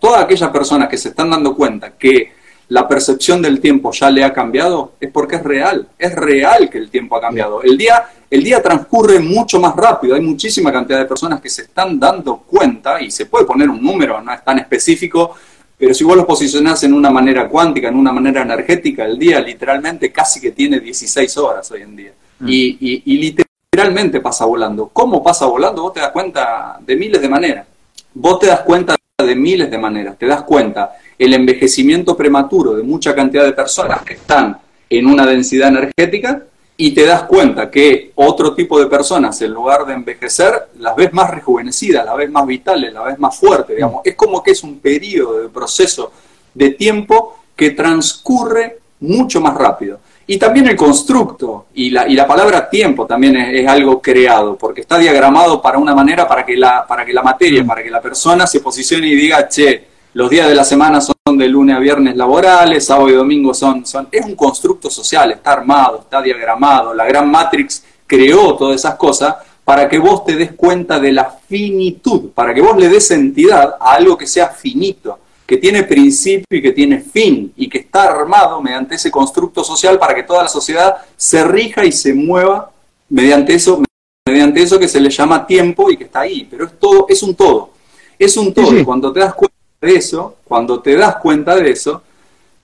Todas 0.00 0.24
aquellas 0.24 0.50
personas 0.50 0.88
que 0.88 0.98
se 0.98 1.10
están 1.10 1.30
dando 1.30 1.54
cuenta 1.54 1.92
que 1.92 2.32
la 2.68 2.88
percepción 2.88 3.42
del 3.42 3.60
tiempo 3.60 3.92
ya 3.92 4.10
le 4.10 4.24
ha 4.24 4.32
cambiado, 4.32 4.92
es 5.00 5.10
porque 5.10 5.36
es 5.36 5.42
real, 5.42 5.88
es 5.98 6.14
real 6.14 6.70
que 6.70 6.78
el 6.78 6.90
tiempo 6.90 7.16
ha 7.16 7.20
cambiado. 7.20 7.62
El 7.62 7.76
día, 7.76 8.04
el 8.30 8.42
día 8.42 8.62
transcurre 8.62 9.18
mucho 9.20 9.60
más 9.60 9.76
rápido, 9.76 10.14
hay 10.14 10.22
muchísima 10.22 10.72
cantidad 10.72 10.98
de 10.98 11.04
personas 11.04 11.40
que 11.40 11.50
se 11.50 11.62
están 11.62 11.98
dando 11.98 12.38
cuenta, 12.38 13.00
y 13.02 13.10
se 13.10 13.26
puede 13.26 13.44
poner 13.44 13.68
un 13.68 13.82
número, 13.82 14.20
no 14.20 14.32
es 14.32 14.42
tan 14.42 14.58
específico, 14.58 15.34
pero 15.76 15.92
si 15.92 16.04
vos 16.04 16.16
lo 16.16 16.26
posicionás 16.26 16.82
en 16.84 16.94
una 16.94 17.10
manera 17.10 17.48
cuántica, 17.48 17.88
en 17.88 17.96
una 17.96 18.12
manera 18.12 18.42
energética, 18.42 19.04
el 19.04 19.18
día 19.18 19.40
literalmente 19.40 20.10
casi 20.10 20.40
que 20.40 20.52
tiene 20.52 20.80
16 20.80 21.36
horas 21.38 21.70
hoy 21.70 21.82
en 21.82 21.96
día. 21.96 22.12
Mm. 22.38 22.48
Y, 22.48 22.78
y, 22.80 23.02
y 23.04 23.36
realmente 23.72 24.20
pasa 24.20 24.44
volando. 24.44 24.88
¿Cómo 24.92 25.22
pasa 25.22 25.46
volando? 25.46 25.82
Vos 25.82 25.92
te 25.92 26.00
das 26.00 26.10
cuenta 26.10 26.78
de 26.80 26.96
miles 26.96 27.20
de 27.20 27.28
maneras. 27.28 27.66
Vos 28.14 28.38
te 28.38 28.46
das 28.46 28.60
cuenta 28.60 28.96
de 29.18 29.34
miles 29.34 29.70
de 29.70 29.78
maneras. 29.78 30.16
Te 30.16 30.26
das 30.26 30.42
cuenta 30.42 30.92
el 31.18 31.34
envejecimiento 31.34 32.16
prematuro 32.16 32.74
de 32.74 32.82
mucha 32.82 33.14
cantidad 33.14 33.44
de 33.44 33.52
personas 33.52 34.02
que 34.02 34.14
están 34.14 34.58
en 34.90 35.06
una 35.06 35.26
densidad 35.26 35.68
energética 35.68 36.42
y 36.76 36.92
te 36.92 37.04
das 37.06 37.24
cuenta 37.24 37.70
que 37.70 38.12
otro 38.16 38.54
tipo 38.54 38.80
de 38.80 38.86
personas, 38.86 39.40
en 39.42 39.52
lugar 39.52 39.86
de 39.86 39.94
envejecer, 39.94 40.70
las 40.78 40.96
ves 40.96 41.12
más 41.12 41.30
rejuvenecidas, 41.30 42.04
las 42.04 42.16
ves 42.16 42.30
más 42.30 42.46
vitales, 42.46 42.92
las 42.92 43.04
ves 43.04 43.18
más 43.18 43.36
fuertes, 43.36 43.76
digamos. 43.76 44.00
Es 44.04 44.16
como 44.16 44.42
que 44.42 44.50
es 44.50 44.62
un 44.64 44.80
periodo 44.80 45.42
de 45.42 45.48
proceso 45.48 46.12
de 46.52 46.70
tiempo 46.70 47.38
que 47.54 47.70
transcurre 47.70 48.78
mucho 49.00 49.40
más 49.40 49.54
rápido. 49.54 50.00
Y 50.26 50.38
también 50.38 50.66
el 50.66 50.76
constructo 50.76 51.66
y 51.74 51.90
la, 51.90 52.08
y 52.08 52.14
la 52.14 52.26
palabra 52.26 52.68
tiempo 52.68 53.06
también 53.06 53.36
es, 53.36 53.68
algo 53.68 54.00
creado, 54.00 54.56
porque 54.56 54.80
está 54.80 54.98
diagramado 54.98 55.60
para 55.60 55.78
una 55.78 55.94
manera 55.94 56.26
para 56.26 56.44
que, 56.44 56.56
la, 56.56 56.86
para 56.86 57.04
que 57.04 57.12
la 57.12 57.22
materia, 57.22 57.62
mm. 57.62 57.66
para 57.66 57.82
que 57.82 57.90
la 57.90 58.00
persona 58.00 58.46
se 58.46 58.60
posicione 58.60 59.06
y 59.06 59.14
diga, 59.14 59.46
che, 59.48 59.84
los 60.14 60.30
días 60.30 60.48
de 60.48 60.54
la 60.54 60.64
semana 60.64 61.00
son 61.00 61.14
de 61.36 61.48
lunes 61.48 61.76
a 61.76 61.80
viernes 61.80 62.16
laborales, 62.16 62.86
sábado 62.86 63.10
y 63.10 63.14
domingo 63.14 63.52
son, 63.52 63.84
son... 63.84 64.08
Es 64.10 64.24
un 64.24 64.34
constructo 64.34 64.88
social, 64.88 65.32
está 65.32 65.52
armado, 65.52 66.00
está 66.00 66.22
diagramado, 66.22 66.94
la 66.94 67.04
gran 67.04 67.30
Matrix 67.30 67.84
creó 68.06 68.54
todas 68.56 68.76
esas 68.76 68.94
cosas 68.94 69.36
para 69.64 69.88
que 69.88 69.98
vos 69.98 70.24
te 70.24 70.36
des 70.36 70.52
cuenta 70.52 71.00
de 71.00 71.12
la 71.12 71.36
finitud, 71.48 72.30
para 72.30 72.54
que 72.54 72.60
vos 72.60 72.76
le 72.76 72.88
des 72.88 73.10
entidad 73.10 73.76
a 73.80 73.94
algo 73.94 74.16
que 74.16 74.26
sea 74.26 74.48
finito 74.48 75.18
que 75.46 75.58
tiene 75.58 75.82
principio 75.82 76.58
y 76.58 76.62
que 76.62 76.72
tiene 76.72 77.00
fin 77.00 77.52
y 77.56 77.68
que 77.68 77.78
está 77.78 78.04
armado 78.04 78.62
mediante 78.62 78.94
ese 78.94 79.10
constructo 79.10 79.62
social 79.62 79.98
para 79.98 80.14
que 80.14 80.22
toda 80.22 80.42
la 80.42 80.48
sociedad 80.48 80.96
se 81.16 81.44
rija 81.44 81.84
y 81.84 81.92
se 81.92 82.14
mueva 82.14 82.70
mediante 83.10 83.54
eso, 83.54 83.82
mediante 84.26 84.62
eso 84.62 84.78
que 84.78 84.88
se 84.88 85.00
le 85.00 85.10
llama 85.10 85.46
tiempo 85.46 85.90
y 85.90 85.96
que 85.96 86.04
está 86.04 86.20
ahí, 86.20 86.46
pero 86.50 86.64
es 86.64 86.78
todo, 86.78 87.06
es 87.08 87.22
un 87.22 87.34
todo. 87.34 87.70
Es 88.18 88.36
un 88.36 88.54
todo. 88.54 88.72
Cuando 88.84 89.12
te 89.12 89.20
das 89.20 89.34
cuenta 89.34 89.53
eso, 89.86 90.36
cuando 90.44 90.80
te 90.80 90.96
das 90.96 91.16
cuenta 91.16 91.54
de 91.56 91.70
eso, 91.70 92.02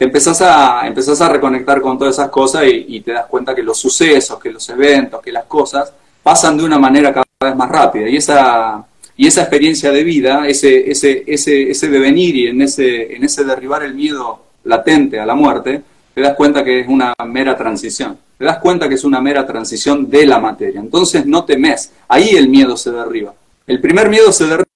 te 0.00 0.06
empezás 0.06 0.40
a, 0.40 0.86
empezás 0.86 1.20
a 1.20 1.28
reconectar 1.28 1.80
con 1.82 1.98
todas 1.98 2.14
esas 2.14 2.30
cosas 2.30 2.64
y, 2.66 3.00
te 3.00 3.12
das 3.12 3.26
cuenta 3.26 3.54
que 3.54 3.62
los 3.62 3.78
sucesos, 3.78 4.38
que 4.38 4.50
los 4.50 4.66
eventos, 4.70 5.20
que 5.20 5.30
las 5.30 5.44
cosas 5.44 5.92
pasan 6.22 6.56
de 6.56 6.64
una 6.64 6.78
manera 6.78 7.12
cada 7.12 7.26
vez 7.38 7.54
más 7.54 7.68
rápida. 7.68 8.08
Y 8.08 8.16
esa, 8.16 8.82
y 9.14 9.26
esa 9.26 9.42
experiencia 9.42 9.92
de 9.92 10.02
vida, 10.02 10.48
ese, 10.48 10.90
ese, 10.90 11.22
ese, 11.26 11.70
ese 11.70 11.88
devenir 11.88 12.34
y 12.34 12.46
en 12.46 12.62
ese, 12.62 13.14
en 13.14 13.24
ese 13.24 13.44
derribar 13.44 13.82
el 13.82 13.92
miedo 13.92 14.42
latente 14.64 15.20
a 15.20 15.26
la 15.26 15.34
muerte, 15.34 15.82
te 16.14 16.20
das 16.22 16.34
cuenta 16.34 16.64
que 16.64 16.80
es 16.80 16.88
una 16.88 17.12
mera 17.26 17.54
transición. 17.54 18.16
Te 18.38 18.46
das 18.46 18.56
cuenta 18.56 18.88
que 18.88 18.94
es 18.94 19.04
una 19.04 19.20
mera 19.20 19.46
transición 19.46 20.08
de 20.08 20.24
la 20.24 20.38
materia. 20.38 20.80
Entonces 20.80 21.26
no 21.26 21.44
temes. 21.44 21.92
Ahí 22.08 22.30
el 22.30 22.48
miedo 22.48 22.74
se 22.74 22.90
derriba. 22.90 23.34
El 23.66 23.82
primer 23.82 24.08
miedo 24.08 24.32
se 24.32 24.44
derriba 24.44 24.69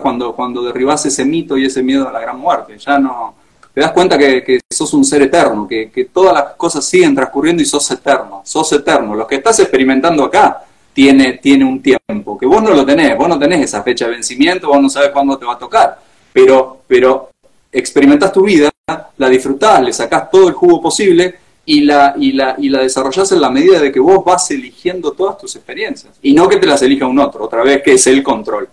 cuando, 0.00 0.34
cuando 0.34 0.62
derribas 0.62 1.06
ese 1.06 1.24
mito 1.24 1.56
y 1.56 1.64
ese 1.64 1.82
miedo 1.82 2.08
a 2.08 2.12
la 2.12 2.20
gran 2.20 2.38
muerte. 2.38 2.76
Ya 2.78 2.98
no, 2.98 3.34
te 3.72 3.80
das 3.80 3.92
cuenta 3.92 4.18
que, 4.18 4.60
sos 4.68 4.92
un 4.94 5.04
ser 5.04 5.22
eterno, 5.22 5.68
que, 5.68 6.08
todas 6.12 6.34
las 6.34 6.44
cosas 6.56 6.84
siguen 6.84 7.14
transcurriendo 7.14 7.62
y 7.62 7.66
sos 7.66 7.88
eterno, 7.90 8.42
sos 8.44 8.72
eterno. 8.72 9.14
Lo 9.14 9.26
que 9.26 9.36
estás 9.36 9.60
experimentando 9.60 10.24
acá 10.24 10.64
tiene, 10.92 11.34
tiene 11.34 11.64
un 11.64 11.80
tiempo, 11.80 12.36
que 12.36 12.46
vos 12.46 12.62
no 12.62 12.70
lo 12.70 12.84
tenés, 12.84 13.16
vos 13.16 13.28
no 13.28 13.38
tenés 13.38 13.62
esa 13.62 13.82
fecha 13.82 14.06
de 14.06 14.12
vencimiento, 14.12 14.68
vos 14.68 14.80
no 14.80 14.88
sabes 14.88 15.10
cuándo 15.10 15.38
te 15.38 15.46
va 15.46 15.54
a 15.54 15.58
tocar, 15.58 16.00
pero, 16.32 16.82
pero 16.88 17.30
experimentás 17.70 18.32
tu 18.32 18.42
vida, 18.42 18.70
la 19.16 19.28
disfrutás, 19.28 19.82
le 19.82 19.92
sacás 19.92 20.30
todo 20.30 20.48
el 20.48 20.54
jugo 20.54 20.82
posible 20.82 21.36
y 21.64 21.82
la, 21.82 22.14
y, 22.18 22.32
la, 22.32 22.56
y 22.58 22.70
la 22.70 22.80
desarrollás 22.80 23.30
en 23.30 23.40
la 23.40 23.50
medida 23.50 23.78
de 23.78 23.92
que 23.92 24.00
vos 24.00 24.24
vas 24.24 24.50
eligiendo 24.50 25.12
todas 25.12 25.38
tus 25.38 25.54
experiencias 25.54 26.12
y 26.22 26.32
no 26.34 26.48
que 26.48 26.56
te 26.56 26.66
las 26.66 26.82
elija 26.82 27.06
un 27.06 27.20
otro, 27.20 27.44
otra 27.44 27.62
vez 27.62 27.82
que 27.84 27.92
es 27.92 28.06
el 28.08 28.24
control. 28.24 28.68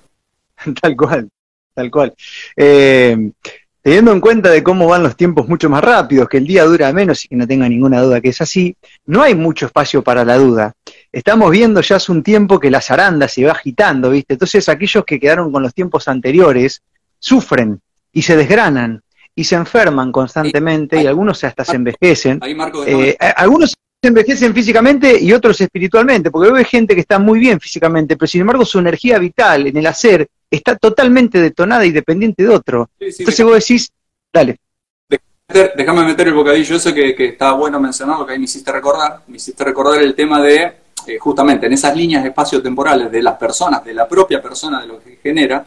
Tal 0.82 0.96
cual, 0.96 1.30
tal 1.76 1.92
cual. 1.92 2.14
Eh, 2.56 3.32
teniendo 3.88 4.12
en 4.12 4.20
cuenta 4.20 4.50
de 4.50 4.64
cómo 4.64 4.88
van 4.88 5.04
los 5.04 5.16
tiempos 5.16 5.48
mucho 5.48 5.70
más 5.70 5.82
rápidos, 5.82 6.28
que 6.28 6.38
el 6.38 6.48
día 6.48 6.66
dura 6.66 6.92
menos 6.92 7.24
y 7.24 7.30
que 7.30 7.36
no 7.38 7.48
tenga 7.48 7.70
ninguna 7.70 8.02
duda 8.02 8.20
que 8.20 8.30
es 8.30 8.42
así, 8.42 8.76
no 9.06 9.22
hay 9.22 9.34
mucho 9.34 9.68
espacio 9.68 10.04
para 10.04 10.26
la 10.26 10.36
duda. 10.36 10.74
Estamos 11.12 11.52
viendo 11.52 11.80
ya 11.80 11.96
hace 11.96 12.12
un 12.12 12.22
tiempo 12.22 12.60
que 12.60 12.70
la 12.70 12.82
zaranda 12.82 13.28
se 13.28 13.46
va 13.46 13.54
agitando, 13.54 14.10
¿viste? 14.10 14.34
Entonces 14.34 14.68
aquellos 14.68 15.06
que 15.06 15.20
quedaron 15.20 15.52
con 15.52 15.64
los 15.64 15.74
tiempos 15.74 16.08
anteriores 16.10 16.82
sufren 17.18 17.80
y 18.12 18.24
se 18.24 18.36
desgranan 18.36 19.02
y 19.34 19.44
se 19.44 19.56
enferman 19.56 20.12
constantemente 20.12 21.02
y 21.02 21.08
algunos 21.08 21.42
hasta 21.44 21.64
se 21.64 21.76
envejecen. 21.76 22.42
Eh, 22.86 23.16
algunos 23.38 23.70
se 24.02 24.08
envejecen 24.08 24.54
físicamente 24.54 25.18
y 25.22 25.32
otros 25.32 25.62
espiritualmente, 25.62 26.30
porque 26.30 26.52
veo 26.52 26.66
gente 26.66 26.94
que 26.94 27.02
está 27.02 27.20
muy 27.20 27.40
bien 27.40 27.60
físicamente, 27.60 28.18
pero 28.18 28.28
sin 28.28 28.42
embargo 28.42 28.66
su 28.66 28.80
energía 28.80 29.18
vital 29.18 29.68
en 29.68 29.78
el 29.78 29.86
hacer 29.86 30.28
está 30.50 30.76
totalmente 30.76 31.40
detonada 31.40 31.86
y 31.86 31.92
dependiente 31.92 32.44
de 32.44 32.50
otro. 32.50 32.90
Entonces 33.00 33.46
vos 33.46 33.56
decís, 33.56 33.92
dale. 34.34 34.58
Déjame 35.50 36.04
meter 36.04 36.28
el 36.28 36.34
bocadillo 36.34 36.76
ese 36.76 36.94
que, 36.94 37.16
que 37.16 37.28
está 37.28 37.54
bueno 37.54 37.80
mencionado, 37.80 38.26
que 38.26 38.34
ahí 38.34 38.40
me 38.40 38.46
hiciste 38.46 38.72
recordar. 38.72 39.22
Me 39.28 39.38
hiciste 39.38 39.64
recordar 39.64 40.02
el 40.02 40.14
tema 40.14 40.42
de, 40.42 40.74
eh, 41.08 41.18
justamente, 41.20 41.68
en 41.68 41.74
esas 41.74 41.96
líneas 41.96 42.26
espacio-temporales 42.26 43.10
de 43.12 43.22
las 43.22 43.36
personas, 43.38 43.84
de 43.84 43.94
la 43.94 44.08
propia 44.08 44.42
persona, 44.42 44.82
de 44.82 44.88
lo 44.88 45.00
que 45.02 45.20
genera, 45.24 45.66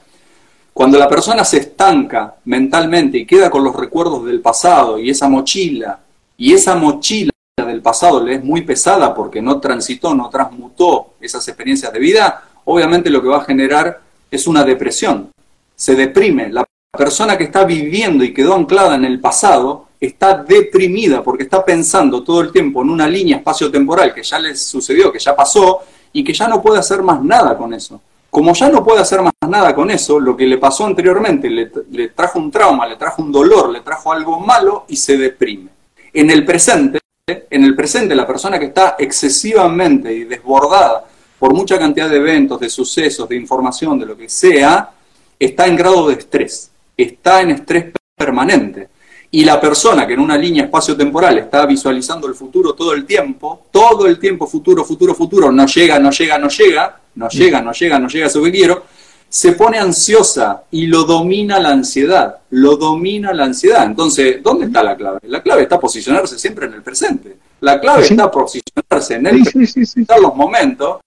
cuando 0.72 0.98
la 0.98 1.08
persona 1.08 1.44
se 1.44 1.58
estanca 1.58 2.36
mentalmente 2.44 3.18
y 3.18 3.26
queda 3.26 3.50
con 3.50 3.64
los 3.64 3.74
recuerdos 3.74 4.24
del 4.24 4.40
pasado 4.40 4.98
y 4.98 5.10
esa 5.10 5.28
mochila, 5.28 5.98
y 6.36 6.52
esa 6.52 6.74
mochila 6.74 7.30
del 7.56 7.82
pasado 7.82 8.24
le 8.24 8.36
es 8.36 8.44
muy 8.44 8.62
pesada 8.62 9.14
porque 9.14 9.42
no 9.42 9.60
transitó, 9.60 10.14
no 10.14 10.28
transmutó 10.30 11.14
esas 11.20 11.46
experiencias 11.48 11.92
de 11.92 11.98
vida, 11.98 12.44
obviamente 12.64 13.10
lo 13.10 13.20
que 13.20 13.28
va 13.28 13.38
a 13.38 13.44
generar 13.44 14.00
es 14.30 14.46
una 14.46 14.64
depresión. 14.64 15.30
Se 15.74 15.94
deprime. 15.94 16.50
La 16.50 16.64
persona 16.96 17.36
que 17.36 17.44
está 17.44 17.64
viviendo 17.64 18.24
y 18.24 18.32
quedó 18.32 18.54
anclada 18.54 18.94
en 18.94 19.04
el 19.04 19.20
pasado 19.20 19.88
está 20.00 20.34
deprimida 20.34 21.22
porque 21.22 21.44
está 21.44 21.64
pensando 21.64 22.22
todo 22.22 22.40
el 22.40 22.52
tiempo 22.52 22.82
en 22.82 22.90
una 22.90 23.06
línea 23.06 23.38
espacio-temporal 23.38 24.14
que 24.14 24.22
ya 24.22 24.38
le 24.38 24.56
sucedió, 24.56 25.12
que 25.12 25.18
ya 25.18 25.36
pasó 25.36 25.80
y 26.12 26.24
que 26.24 26.32
ya 26.32 26.48
no 26.48 26.62
puede 26.62 26.78
hacer 26.78 27.02
más 27.02 27.22
nada 27.22 27.56
con 27.56 27.74
eso. 27.74 28.00
Como 28.30 28.54
ya 28.54 28.68
no 28.68 28.84
puede 28.84 29.00
hacer 29.00 29.20
más 29.22 29.32
nada 29.48 29.74
con 29.74 29.90
eso, 29.90 30.20
lo 30.20 30.36
que 30.36 30.46
le 30.46 30.58
pasó 30.58 30.86
anteriormente 30.86 31.50
le, 31.50 31.70
le 31.90 32.08
trajo 32.08 32.38
un 32.38 32.50
trauma, 32.50 32.86
le 32.86 32.96
trajo 32.96 33.22
un 33.22 33.32
dolor, 33.32 33.70
le 33.70 33.80
trajo 33.80 34.12
algo 34.12 34.38
malo 34.38 34.84
y 34.88 34.96
se 34.96 35.18
deprime. 35.18 35.70
En 36.12 36.30
el 36.30 36.44
presente, 36.44 37.00
en 37.26 37.64
el 37.64 37.74
presente 37.74 38.14
la 38.14 38.26
persona 38.26 38.58
que 38.58 38.66
está 38.66 38.96
excesivamente 38.98 40.12
y 40.12 40.24
desbordada 40.24 41.09
por 41.40 41.54
mucha 41.54 41.78
cantidad 41.78 42.10
de 42.10 42.18
eventos, 42.18 42.60
de 42.60 42.68
sucesos, 42.68 43.26
de 43.26 43.34
información, 43.34 43.98
de 43.98 44.04
lo 44.04 44.14
que 44.14 44.28
sea, 44.28 44.90
está 45.38 45.66
en 45.66 45.74
grado 45.74 46.06
de 46.08 46.14
estrés, 46.14 46.70
está 46.94 47.40
en 47.40 47.52
estrés 47.52 47.86
permanente. 48.14 48.90
Y 49.30 49.42
la 49.44 49.58
persona 49.58 50.06
que 50.06 50.12
en 50.12 50.20
una 50.20 50.36
línea 50.36 50.64
espacio-temporal 50.64 51.38
está 51.38 51.64
visualizando 51.64 52.28
el 52.28 52.34
futuro 52.34 52.74
todo 52.74 52.92
el 52.92 53.06
tiempo, 53.06 53.68
todo 53.70 54.06
el 54.06 54.18
tiempo 54.18 54.46
futuro, 54.46 54.84
futuro, 54.84 55.14
futuro, 55.14 55.50
no 55.50 55.64
llega, 55.64 55.98
no 55.98 56.10
llega, 56.10 56.36
no 56.36 56.48
llega, 56.48 57.00
no 57.14 57.28
llega, 57.30 57.62
no 57.62 57.72
llega, 57.72 57.98
no 57.98 58.08
llega 58.08 58.26
a 58.26 58.28
eso 58.28 58.42
que 58.42 58.52
quiero, 58.52 58.84
se 59.26 59.52
pone 59.52 59.78
ansiosa 59.78 60.64
y 60.72 60.88
lo 60.88 61.04
domina 61.04 61.58
la 61.58 61.70
ansiedad, 61.70 62.36
lo 62.50 62.76
domina 62.76 63.32
la 63.32 63.44
ansiedad. 63.44 63.86
Entonces, 63.86 64.42
¿dónde 64.42 64.66
está 64.66 64.82
la 64.82 64.94
clave? 64.94 65.20
La 65.22 65.42
clave 65.42 65.62
está 65.62 65.80
posicionarse 65.80 66.38
siempre 66.38 66.66
en 66.66 66.74
el 66.74 66.82
presente. 66.82 67.38
La 67.60 67.80
clave 67.80 68.02
está 68.02 68.30
posicionarse 68.30 69.14
en 69.14 69.26
el 69.26 69.42
presente, 69.42 70.20
los 70.20 70.36
momentos 70.36 70.98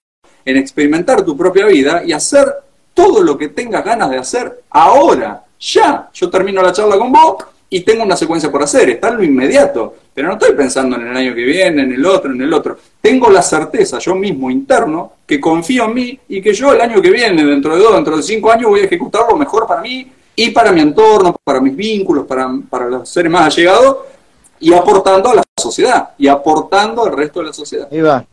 en 0.46 0.58
experimentar 0.58 1.24
tu 1.24 1.36
propia 1.38 1.66
vida 1.66 2.04
y 2.06 2.14
hacer 2.14 2.54
todo 2.94 3.22
lo 3.22 3.38
que 3.38 3.50
tengas 3.50 3.84
ganas 3.84 4.10
de 4.10 4.18
hacer 4.18 4.62
ahora, 4.70 5.44
ya. 5.60 6.10
Yo 6.14 6.30
termino 6.30 6.62
la 6.62 6.72
charla 6.72 6.98
con 6.98 7.12
vos 7.12 7.46
y 7.70 7.82
tengo 7.82 8.04
una 8.04 8.16
secuencia 8.16 8.52
por 8.52 8.62
hacer, 8.62 8.90
está 8.92 9.10
en 9.10 9.18
lo 9.18 9.24
inmediato, 9.24 9.96
pero 10.14 10.28
no 10.28 10.36
estoy 10.36 10.56
pensando 10.56 10.96
en 10.96 11.08
el 11.08 11.18
año 11.18 11.34
que 11.34 11.44
viene, 11.44 11.82
en 11.82 11.94
el 11.94 12.06
otro, 12.06 12.32
en 12.32 12.42
el 12.42 12.54
otro. 12.54 12.78
Tengo 13.02 13.32
la 13.32 13.42
certeza 13.42 13.98
yo 13.98 14.14
mismo 14.14 14.52
interno 14.52 15.14
que 15.26 15.40
confío 15.40 15.86
en 15.86 15.94
mí 15.94 16.20
y 16.30 16.42
que 16.42 16.54
yo 16.54 16.72
el 16.72 16.82
año 16.82 17.02
que 17.02 17.10
viene, 17.10 17.44
dentro 17.44 17.76
de 17.76 17.82
dos, 17.82 17.96
dentro 17.96 18.16
de 18.16 18.22
cinco 18.22 18.52
años, 18.52 18.70
voy 18.70 18.82
a 18.82 18.84
ejecutar 18.84 19.26
lo 19.28 19.36
mejor 19.38 19.66
para 19.66 19.82
mí 19.82 20.12
y 20.36 20.52
para 20.52 20.72
mi 20.72 20.82
entorno, 20.82 21.36
para 21.44 21.60
mis 21.60 21.76
vínculos, 21.76 22.28
para, 22.28 22.48
para 22.70 22.86
los 22.86 23.10
seres 23.10 23.32
más 23.32 23.46
allegados 23.46 23.98
y 24.60 24.72
aportando 24.72 25.30
a 25.30 25.36
la 25.36 25.44
sociedad 25.60 26.10
y 26.18 26.28
aportando 26.28 27.04
al 27.06 27.12
resto 27.12 27.40
de 27.40 27.48
la 27.48 27.54
sociedad. 27.54 27.88
Ahí 27.92 28.02
va, 28.02 28.24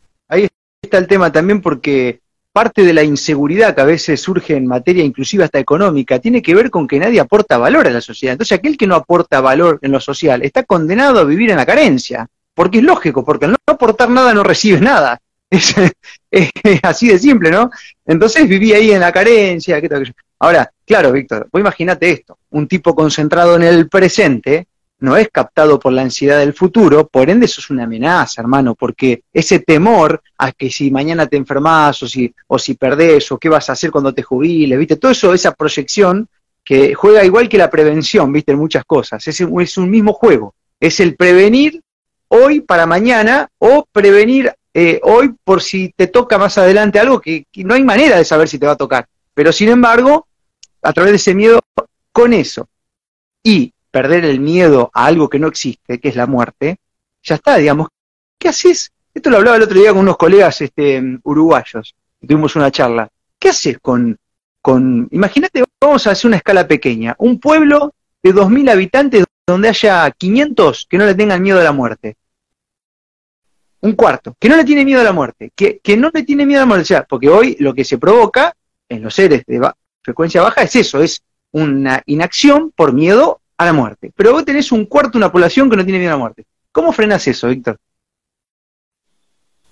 está 0.91 0.97
el 0.97 1.07
tema 1.07 1.31
también 1.31 1.61
porque 1.61 2.19
parte 2.51 2.83
de 2.83 2.93
la 2.93 3.01
inseguridad 3.01 3.73
que 3.73 3.81
a 3.81 3.85
veces 3.85 4.19
surge 4.19 4.57
en 4.57 4.67
materia 4.67 5.05
inclusive 5.05 5.45
hasta 5.45 5.57
económica 5.57 6.19
tiene 6.19 6.41
que 6.41 6.53
ver 6.53 6.69
con 6.69 6.85
que 6.85 6.99
nadie 6.99 7.21
aporta 7.21 7.57
valor 7.57 7.87
a 7.87 7.91
la 7.91 8.01
sociedad. 8.01 8.33
Entonces 8.33 8.57
aquel 8.57 8.77
que 8.77 8.87
no 8.87 8.95
aporta 8.95 9.39
valor 9.39 9.79
en 9.81 9.93
lo 9.93 10.01
social 10.01 10.43
está 10.43 10.63
condenado 10.63 11.19
a 11.19 11.23
vivir 11.23 11.49
en 11.49 11.57
la 11.57 11.65
carencia, 11.65 12.27
porque 12.53 12.79
es 12.79 12.83
lógico, 12.83 13.23
porque 13.23 13.45
al 13.45 13.51
no 13.51 13.57
aportar 13.65 14.09
nada 14.09 14.33
no 14.33 14.43
recibes 14.43 14.81
nada. 14.81 15.19
Es, 16.33 16.53
así 16.83 17.09
de 17.09 17.19
simple, 17.19 17.51
¿no? 17.51 17.69
Entonces 18.05 18.47
viví 18.47 18.71
ahí 18.71 18.91
en 18.91 19.01
la 19.01 19.11
carencia. 19.11 19.81
Ahora, 20.39 20.71
claro, 20.85 21.11
Víctor, 21.11 21.49
vos 21.51 21.59
imagínate 21.59 22.09
esto, 22.09 22.37
un 22.51 22.69
tipo 22.69 22.95
concentrado 22.95 23.57
en 23.57 23.63
el 23.63 23.89
presente, 23.89 24.67
no 25.01 25.17
es 25.17 25.29
captado 25.29 25.79
por 25.79 25.93
la 25.93 26.03
ansiedad 26.03 26.39
del 26.39 26.53
futuro, 26.53 27.07
por 27.07 27.29
ende 27.29 27.47
eso 27.47 27.59
es 27.59 27.69
una 27.69 27.83
amenaza, 27.83 28.41
hermano, 28.41 28.75
porque 28.75 29.23
ese 29.33 29.59
temor 29.59 30.21
a 30.37 30.51
que 30.51 30.69
si 30.69 30.91
mañana 30.91 31.27
te 31.27 31.37
enfermas 31.37 32.01
o 32.03 32.07
si, 32.07 32.33
o 32.47 32.57
si 32.57 32.75
perdés 32.75 33.31
o 33.31 33.37
qué 33.37 33.49
vas 33.49 33.69
a 33.69 33.73
hacer 33.73 33.91
cuando 33.91 34.13
te 34.13 34.21
jubiles, 34.21 34.77
¿viste? 34.77 34.95
Todo 34.95 35.11
eso, 35.11 35.33
esa 35.33 35.53
proyección 35.53 36.27
que 36.63 36.93
juega 36.93 37.25
igual 37.25 37.49
que 37.49 37.57
la 37.57 37.69
prevención, 37.69 38.31
¿viste? 38.31 38.51
En 38.51 38.59
muchas 38.59 38.85
cosas. 38.85 39.27
Es, 39.27 39.41
es 39.41 39.77
un 39.77 39.89
mismo 39.89 40.13
juego. 40.13 40.53
Es 40.79 40.99
el 40.99 41.15
prevenir 41.15 41.81
hoy 42.27 42.61
para 42.61 42.85
mañana 42.85 43.49
o 43.57 43.85
prevenir 43.91 44.53
eh, 44.73 44.99
hoy 45.03 45.33
por 45.43 45.61
si 45.61 45.93
te 45.95 46.07
toca 46.07 46.37
más 46.37 46.57
adelante 46.57 46.99
algo 46.99 47.19
que, 47.19 47.45
que 47.51 47.63
no 47.63 47.73
hay 47.73 47.83
manera 47.83 48.17
de 48.17 48.25
saber 48.25 48.47
si 48.47 48.59
te 48.59 48.67
va 48.67 48.73
a 48.73 48.77
tocar. 48.77 49.07
Pero 49.33 49.51
sin 49.51 49.69
embargo, 49.69 50.27
a 50.81 50.93
través 50.93 51.11
de 51.11 51.17
ese 51.17 51.33
miedo, 51.33 51.59
con 52.11 52.33
eso 52.33 52.67
y 53.43 53.73
perder 53.91 54.25
el 54.25 54.39
miedo 54.39 54.89
a 54.93 55.05
algo 55.05 55.29
que 55.29 55.39
no 55.39 55.47
existe, 55.47 55.99
que 55.99 56.09
es 56.09 56.15
la 56.15 56.27
muerte, 56.27 56.77
ya 57.21 57.35
está, 57.35 57.57
digamos, 57.57 57.89
¿qué 58.37 58.49
haces? 58.49 58.91
Esto 59.13 59.29
lo 59.29 59.37
hablaba 59.37 59.57
el 59.57 59.63
otro 59.63 59.79
día 59.79 59.91
con 59.91 59.99
unos 59.99 60.17
colegas 60.17 60.61
este, 60.61 61.19
uruguayos, 61.23 61.95
tuvimos 62.19 62.55
una 62.55 62.71
charla. 62.71 63.09
¿Qué 63.37 63.49
haces 63.49 63.79
con, 63.79 64.17
con, 64.61 65.07
imagínate, 65.11 65.63
vamos 65.79 66.07
a 66.07 66.11
hacer 66.11 66.29
una 66.29 66.37
escala 66.37 66.67
pequeña, 66.67 67.15
un 67.19 67.39
pueblo 67.39 67.93
de 68.23 68.33
2.000 68.33 68.71
habitantes 68.71 69.25
donde 69.45 69.69
haya 69.69 70.09
500 70.11 70.87
que 70.89 70.97
no 70.97 71.05
le 71.05 71.15
tengan 71.15 71.41
miedo 71.41 71.59
a 71.59 71.63
la 71.63 71.71
muerte. 71.71 72.15
Un 73.81 73.93
cuarto, 73.93 74.35
que 74.39 74.47
no 74.47 74.55
le 74.55 74.63
tiene 74.63 74.85
miedo 74.85 75.01
a 75.01 75.03
la 75.03 75.11
muerte, 75.11 75.51
que, 75.55 75.79
que 75.79 75.97
no 75.97 76.11
le 76.13 76.23
tiene 76.23 76.45
miedo 76.45 76.59
a 76.59 76.63
la 76.63 76.67
muerte, 76.67 77.03
porque 77.09 77.29
hoy 77.29 77.57
lo 77.59 77.73
que 77.73 77.83
se 77.83 77.97
provoca 77.97 78.55
en 78.87 79.01
los 79.01 79.15
seres 79.15 79.43
de 79.47 79.71
frecuencia 80.03 80.41
baja 80.41 80.61
es 80.61 80.75
eso, 80.75 81.01
es 81.01 81.23
una 81.51 82.01
inacción 82.05 82.71
por 82.71 82.93
miedo 82.93 83.40
a 83.61 83.65
la 83.65 83.73
muerte. 83.73 84.11
Pero 84.15 84.33
vos 84.33 84.45
tenés 84.45 84.71
un 84.71 84.85
cuarto 84.85 85.11
de 85.11 85.17
una 85.19 85.31
población 85.31 85.69
que 85.69 85.77
no 85.77 85.83
tiene 85.83 85.99
miedo 85.99 86.11
a 86.11 86.15
la 86.15 86.19
muerte. 86.19 86.45
¿Cómo 86.71 86.91
frenas 86.91 87.27
eso, 87.27 87.47
Víctor? 87.47 87.77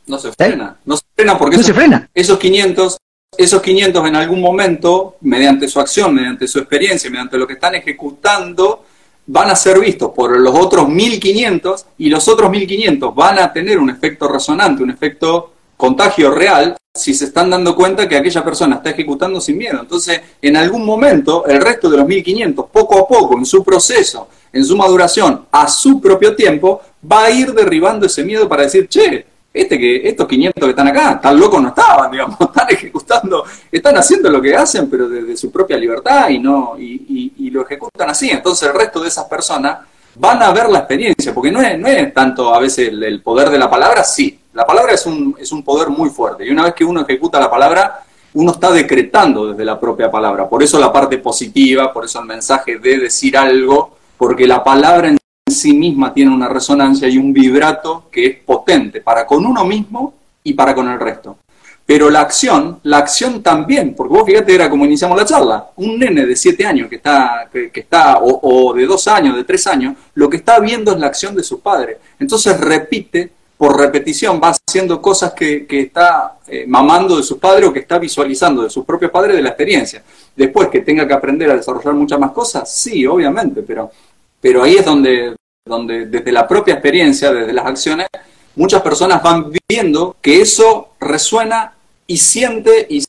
No 0.07 0.17
se 0.17 0.31
frena. 0.31 0.77
No 0.85 0.97
se 0.97 1.03
frena 1.15 1.37
porque 1.37 1.55
esos, 1.55 1.67
se 1.67 1.73
frena. 1.73 2.09
esos 2.13 2.37
500 2.37 2.97
esos 3.37 3.61
500 3.61 4.07
en 4.07 4.15
algún 4.15 4.41
momento, 4.41 5.17
mediante 5.21 5.67
su 5.67 5.79
acción, 5.79 6.15
mediante 6.15 6.47
su 6.47 6.59
experiencia, 6.59 7.11
mediante 7.11 7.37
lo 7.37 7.45
que 7.45 7.53
están 7.53 7.75
ejecutando, 7.75 8.85
van 9.27 9.51
a 9.51 9.55
ser 9.55 9.79
vistos 9.79 10.11
por 10.15 10.37
los 10.39 10.55
otros 10.55 10.89
1500 10.89 11.85
y 11.99 12.09
los 12.09 12.27
otros 12.27 12.49
1500 12.49 13.13
van 13.13 13.37
a 13.37 13.53
tener 13.53 13.77
un 13.77 13.91
efecto 13.91 14.27
resonante, 14.27 14.81
un 14.81 14.89
efecto 14.89 15.53
contagio 15.77 16.31
real 16.31 16.75
si 16.99 17.13
se 17.13 17.25
están 17.25 17.49
dando 17.49 17.75
cuenta 17.75 18.07
que 18.07 18.17
aquella 18.17 18.43
persona 18.43 18.77
está 18.77 18.91
ejecutando 18.91 19.39
sin 19.41 19.57
miedo. 19.57 19.79
Entonces, 19.79 20.21
en 20.41 20.57
algún 20.57 20.85
momento, 20.85 21.45
el 21.45 21.61
resto 21.61 21.89
de 21.89 21.97
los 21.97 22.07
1500, 22.07 22.65
poco 22.71 22.99
a 22.99 23.07
poco, 23.07 23.37
en 23.37 23.45
su 23.45 23.63
proceso, 23.63 24.27
en 24.51 24.65
su 24.65 24.75
maduración, 24.75 25.45
a 25.51 25.67
su 25.67 25.99
propio 25.99 26.35
tiempo, 26.35 26.81
va 27.09 27.25
a 27.25 27.31
ir 27.31 27.53
derribando 27.53 28.05
ese 28.05 28.23
miedo 28.23 28.47
para 28.47 28.63
decir, 28.63 28.87
che, 28.87 29.25
este 29.53 29.79
que, 29.79 30.07
estos 30.07 30.27
500 30.27 30.63
que 30.63 30.69
están 30.69 30.87
acá, 30.87 31.19
tan 31.19 31.39
locos 31.39 31.61
no 31.61 31.69
estaban, 31.69 32.11
digamos, 32.11 32.39
están 32.39 32.67
ejecutando, 32.69 33.43
están 33.71 33.97
haciendo 33.97 34.29
lo 34.29 34.41
que 34.41 34.55
hacen, 34.55 34.89
pero 34.89 35.09
desde 35.09 35.35
su 35.37 35.51
propia 35.51 35.77
libertad 35.77 36.29
y, 36.29 36.39
no, 36.39 36.75
y, 36.77 37.33
y, 37.37 37.49
lo 37.49 37.63
ejecutan 37.63 38.09
así. 38.11 38.29
Entonces 38.29 38.69
el 38.69 38.75
resto 38.75 38.99
de 39.01 39.07
esas 39.07 39.25
personas 39.25 39.79
van 40.15 40.43
a 40.43 40.51
ver 40.51 40.69
la 40.69 40.79
experiencia, 40.79 41.33
porque 41.33 41.51
no 41.51 41.61
es, 41.61 41.79
no 41.79 41.87
es 41.87 42.13
tanto 42.13 42.53
a 42.53 42.59
veces 42.59 42.89
el, 42.89 43.21
poder 43.21 43.49
de 43.49 43.57
la 43.57 43.69
palabra, 43.69 44.03
sí, 44.03 44.38
la 44.59 44.65
palabra 44.65 44.91
es 44.91 45.05
un, 45.05 45.37
es 45.39 45.53
un 45.53 45.63
poder 45.63 45.87
muy 45.87 46.09
fuerte, 46.09 46.45
y 46.45 46.49
una 46.49 46.65
vez 46.65 46.73
que 46.73 46.83
uno 46.83 46.99
ejecuta 46.99 47.39
la 47.39 47.49
palabra, 47.49 48.03
uno 48.33 48.51
está 48.51 48.69
decretando 48.69 49.47
desde 49.47 49.63
la 49.63 49.79
propia 49.79 50.11
palabra. 50.11 50.49
Por 50.49 50.61
eso 50.61 50.77
la 50.77 50.91
parte 50.91 51.17
positiva, 51.17 51.93
por 51.93 52.03
eso 52.03 52.19
el 52.19 52.25
mensaje 52.25 52.77
de 52.77 52.97
decir 52.97 53.37
algo, 53.37 53.95
porque 54.17 54.45
la 54.45 54.61
palabra 54.61 55.07
en 55.07 55.17
sí 55.49 55.71
misma 55.71 56.13
tiene 56.13 56.35
una 56.35 56.49
resonancia 56.49 57.07
y 57.07 57.17
un 57.17 57.31
vibrato 57.31 58.09
que 58.11 58.25
es 58.25 58.35
potente 58.39 58.99
para 58.99 59.25
con 59.25 59.45
uno 59.45 59.63
mismo 59.63 60.15
y 60.43 60.53
para 60.55 60.75
con 60.75 60.89
el 60.89 60.99
resto. 60.99 61.37
Pero 61.85 62.09
la 62.09 62.19
acción, 62.19 62.81
la 62.83 62.97
acción 62.97 63.41
también, 63.41 63.95
porque 63.95 64.13
vos 64.13 64.25
fíjate, 64.25 64.53
era 64.53 64.69
como 64.69 64.83
iniciamos 64.83 65.17
la 65.17 65.23
charla, 65.23 65.69
un 65.77 65.97
nene 65.97 66.25
de 66.25 66.35
siete 66.35 66.65
años 66.65 66.89
que 66.89 66.97
está, 66.97 67.49
que, 67.49 67.71
está 67.73 68.19
o, 68.21 68.73
de 68.73 68.85
dos 68.85 69.07
años, 69.07 69.37
de 69.37 69.45
tres 69.45 69.65
años, 69.67 69.95
lo 70.15 70.29
que 70.29 70.35
está 70.35 70.59
viendo 70.59 70.91
es 70.91 70.99
la 70.99 71.07
acción 71.07 71.33
de 71.33 71.43
su 71.43 71.61
padre. 71.61 71.97
Entonces 72.19 72.59
repite, 72.59 73.38
por 73.59 73.77
repetición, 73.77 74.39
va 74.41 74.53
haciendo 74.53 75.01
cosas 75.01 75.33
que, 75.33 75.67
está 75.69 76.37
eh, 76.47 76.63
mamando 76.65 77.17
de 77.17 77.23
su 77.23 77.37
padre 77.37 77.65
o 77.65 77.73
que 77.73 77.79
está 77.79 77.99
visualizando 77.99 78.63
de 78.63 78.69
sus 78.69 78.85
propios 78.85 79.11
padres 79.11 79.35
de 79.35 79.41
la 79.41 79.49
experiencia. 79.49 80.01
Después 80.33 80.69
que 80.69 80.79
tenga 80.79 81.05
que 81.05 81.13
aprender 81.13 81.51
a 81.51 81.57
desarrollar 81.57 81.93
muchas 81.93 82.17
más 82.21 82.31
cosas, 82.31 82.73
sí, 82.73 83.05
obviamente, 83.05 83.61
pero, 83.61 83.91
pero 84.39 84.63
ahí 84.63 84.77
es 84.77 84.85
donde, 84.85 85.35
donde 85.65 86.05
desde 86.05 86.31
la 86.31 86.47
propia 86.47 86.75
experiencia, 86.75 87.33
desde 87.33 87.51
las 87.51 87.65
acciones, 87.65 88.07
muchas 88.55 88.81
personas 88.81 89.21
van 89.21 89.51
viendo 89.67 90.15
que 90.21 90.39
eso 90.39 90.91
resuena 90.97 91.73
y 92.07 92.15
siente 92.15 92.87
y, 92.89 93.03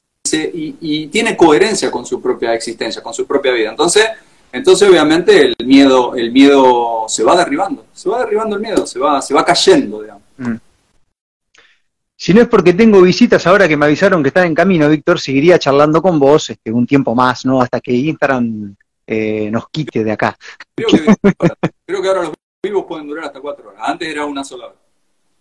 y, 0.80 1.06
tiene 1.06 1.36
coherencia 1.36 1.92
con 1.92 2.04
su 2.04 2.20
propia 2.20 2.54
existencia, 2.54 3.00
con 3.04 3.14
su 3.14 3.24
propia 3.24 3.52
vida. 3.52 3.70
Entonces, 3.70 4.04
entonces 4.50 4.88
obviamente 4.88 5.42
el 5.42 5.54
miedo, 5.64 6.16
el 6.16 6.32
miedo 6.32 7.04
se 7.06 7.22
va 7.22 7.36
derribando, 7.36 7.84
se 7.94 8.08
va 8.08 8.18
derribando 8.18 8.56
el 8.56 8.62
miedo, 8.62 8.84
se 8.84 8.98
va, 8.98 9.22
se 9.22 9.32
va 9.32 9.44
cayendo, 9.44 10.02
digamos. 10.02 10.19
Mm. 10.40 10.56
Si 12.16 12.34
no 12.34 12.42
es 12.42 12.48
porque 12.48 12.74
tengo 12.74 13.00
visitas 13.00 13.46
ahora 13.46 13.66
que 13.66 13.76
me 13.76 13.86
avisaron 13.86 14.22
que 14.22 14.28
están 14.28 14.46
en 14.46 14.54
camino, 14.54 14.88
Víctor, 14.88 15.18
seguiría 15.18 15.58
charlando 15.58 16.02
con 16.02 16.18
vos 16.18 16.50
este, 16.50 16.70
un 16.70 16.86
tiempo 16.86 17.14
más, 17.14 17.46
¿no? 17.46 17.62
Hasta 17.62 17.80
que 17.80 17.92
Instagram 17.92 18.74
eh, 19.06 19.50
nos 19.50 19.68
quite 19.70 20.04
de 20.04 20.12
acá. 20.12 20.36
Creo 20.74 20.88
que, 20.88 21.16
creo 21.86 22.02
que 22.02 22.08
ahora 22.08 22.22
los 22.24 22.32
vivos 22.62 22.84
pueden 22.86 23.06
durar 23.06 23.26
hasta 23.26 23.40
cuatro 23.40 23.70
horas. 23.70 23.82
Antes 23.84 24.08
era 24.08 24.26
una 24.26 24.44
sola 24.44 24.66
hora. 24.66 24.76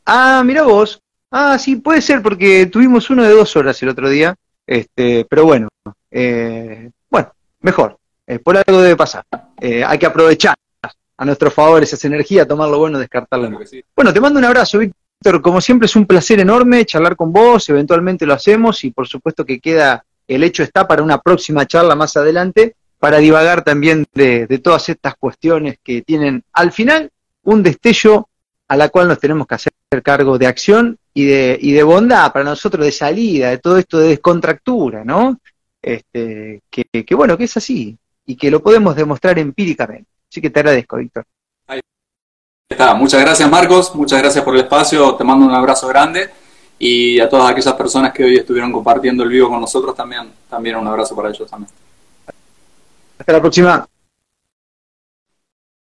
Ah, 0.06 0.42
mira 0.46 0.64
vos. 0.64 1.02
Ah, 1.32 1.58
sí, 1.60 1.76
puede 1.76 2.02
ser, 2.02 2.22
porque 2.22 2.66
tuvimos 2.68 3.10
uno 3.10 3.24
de 3.24 3.30
dos 3.30 3.56
horas 3.56 3.82
el 3.84 3.90
otro 3.90 4.10
día. 4.10 4.36
Este, 4.66 5.26
pero 5.26 5.46
bueno, 5.46 5.68
eh, 6.12 6.90
bueno, 7.10 7.34
mejor. 7.62 7.98
Eh, 8.26 8.40
por 8.40 8.56
algo 8.56 8.82
debe 8.82 8.96
pasar. 8.96 9.24
Eh, 9.60 9.84
hay 9.84 9.98
que 10.00 10.06
aprovechar 10.06 10.56
a 11.20 11.26
nuestro 11.26 11.52
favor 11.52 11.84
esa 11.84 12.08
energía, 12.08 12.48
tomar 12.48 12.70
lo 12.70 12.80
bueno, 12.80 12.98
descartarlo. 12.98 13.60
Bueno, 13.94 14.14
te 14.14 14.22
mando 14.22 14.40
un 14.40 14.46
abrazo, 14.46 14.78
Víctor. 14.78 15.42
Como 15.42 15.60
siempre 15.60 15.86
es 15.88 15.96
un 15.98 16.06
placer 16.06 16.40
enorme 16.40 16.86
charlar 16.86 17.18
con 17.18 17.34
vos. 17.34 17.68
Eventualmente 17.68 18.26
lo 18.26 18.34
hacemos 18.34 18.86
y 18.86 18.92
por 18.92 19.06
supuesto 19.06 19.44
que 19.46 19.60
queda, 19.60 20.06
el 20.26 20.46
hecho 20.46 20.64
está 20.64 20.88
para 20.88 21.04
una 21.04 21.20
próxima 21.20 21.68
charla 21.68 21.94
más 21.94 22.16
adelante 22.16 22.78
para 23.00 23.18
divagar 23.18 23.66
también 23.66 24.06
de, 24.14 24.48
todas 24.64 24.88
estas 24.88 25.16
cuestiones 25.16 25.78
que 25.84 26.04
tienen 26.04 26.42
al 26.54 26.72
final 26.72 27.10
un 27.44 27.64
destello 27.64 28.30
a 28.70 28.78
la 28.78 28.88
cual 28.88 29.10
nos 29.10 29.20
tenemos 29.20 29.46
que 29.46 29.56
hacer 29.56 29.74
cargo 30.02 30.38
de 30.38 30.48
acción 30.48 30.98
y 31.14 31.26
de, 31.26 31.60
y 31.62 31.74
de 31.74 31.84
bondad 31.84 32.32
para 32.32 32.46
nosotros, 32.46 32.86
de 32.86 32.94
salida, 32.94 33.50
de 33.50 33.58
todo 33.58 33.78
esto 33.78 34.00
de 34.00 34.10
descontractura, 34.10 35.04
¿no? 35.04 35.38
Este, 35.82 36.62
que, 36.70 36.86
que 37.04 37.16
bueno, 37.16 37.38
que 37.38 37.44
es 37.44 37.58
así 37.58 37.98
y 38.26 38.38
que 38.38 38.50
lo 38.50 38.64
podemos 38.64 38.96
demostrar 38.96 39.38
empíricamente. 39.38 40.08
Así 40.30 40.42
que 40.42 40.50
te 40.50 40.60
agradezco, 40.60 40.98
Víctor. 40.98 41.26
Ahí 41.68 41.82
está. 42.70 42.94
Muchas 42.94 43.22
gracias, 43.22 43.50
Marcos. 43.50 43.96
Muchas 43.96 44.20
gracias 44.22 44.44
por 44.44 44.54
el 44.54 44.62
espacio. 44.62 45.16
Te 45.16 45.24
mando 45.24 45.46
un 45.46 45.54
abrazo 45.54 45.88
grande. 45.88 46.30
Y 46.78 47.20
a 47.20 47.28
todas 47.28 47.52
aquellas 47.52 47.74
personas 47.74 48.14
que 48.14 48.24
hoy 48.24 48.38
estuvieron 48.38 48.72
compartiendo 48.72 49.24
el 49.24 49.30
vivo 49.30 49.50
con 49.50 49.60
nosotros 49.60 49.94
también, 49.96 50.32
también 50.50 50.78
un 50.78 50.88
abrazo 50.88 51.14
para 51.14 51.30
ellos 51.30 51.50
también. 51.50 51.70
Hasta 53.18 53.34
la 53.34 53.42
próxima. 53.42 53.86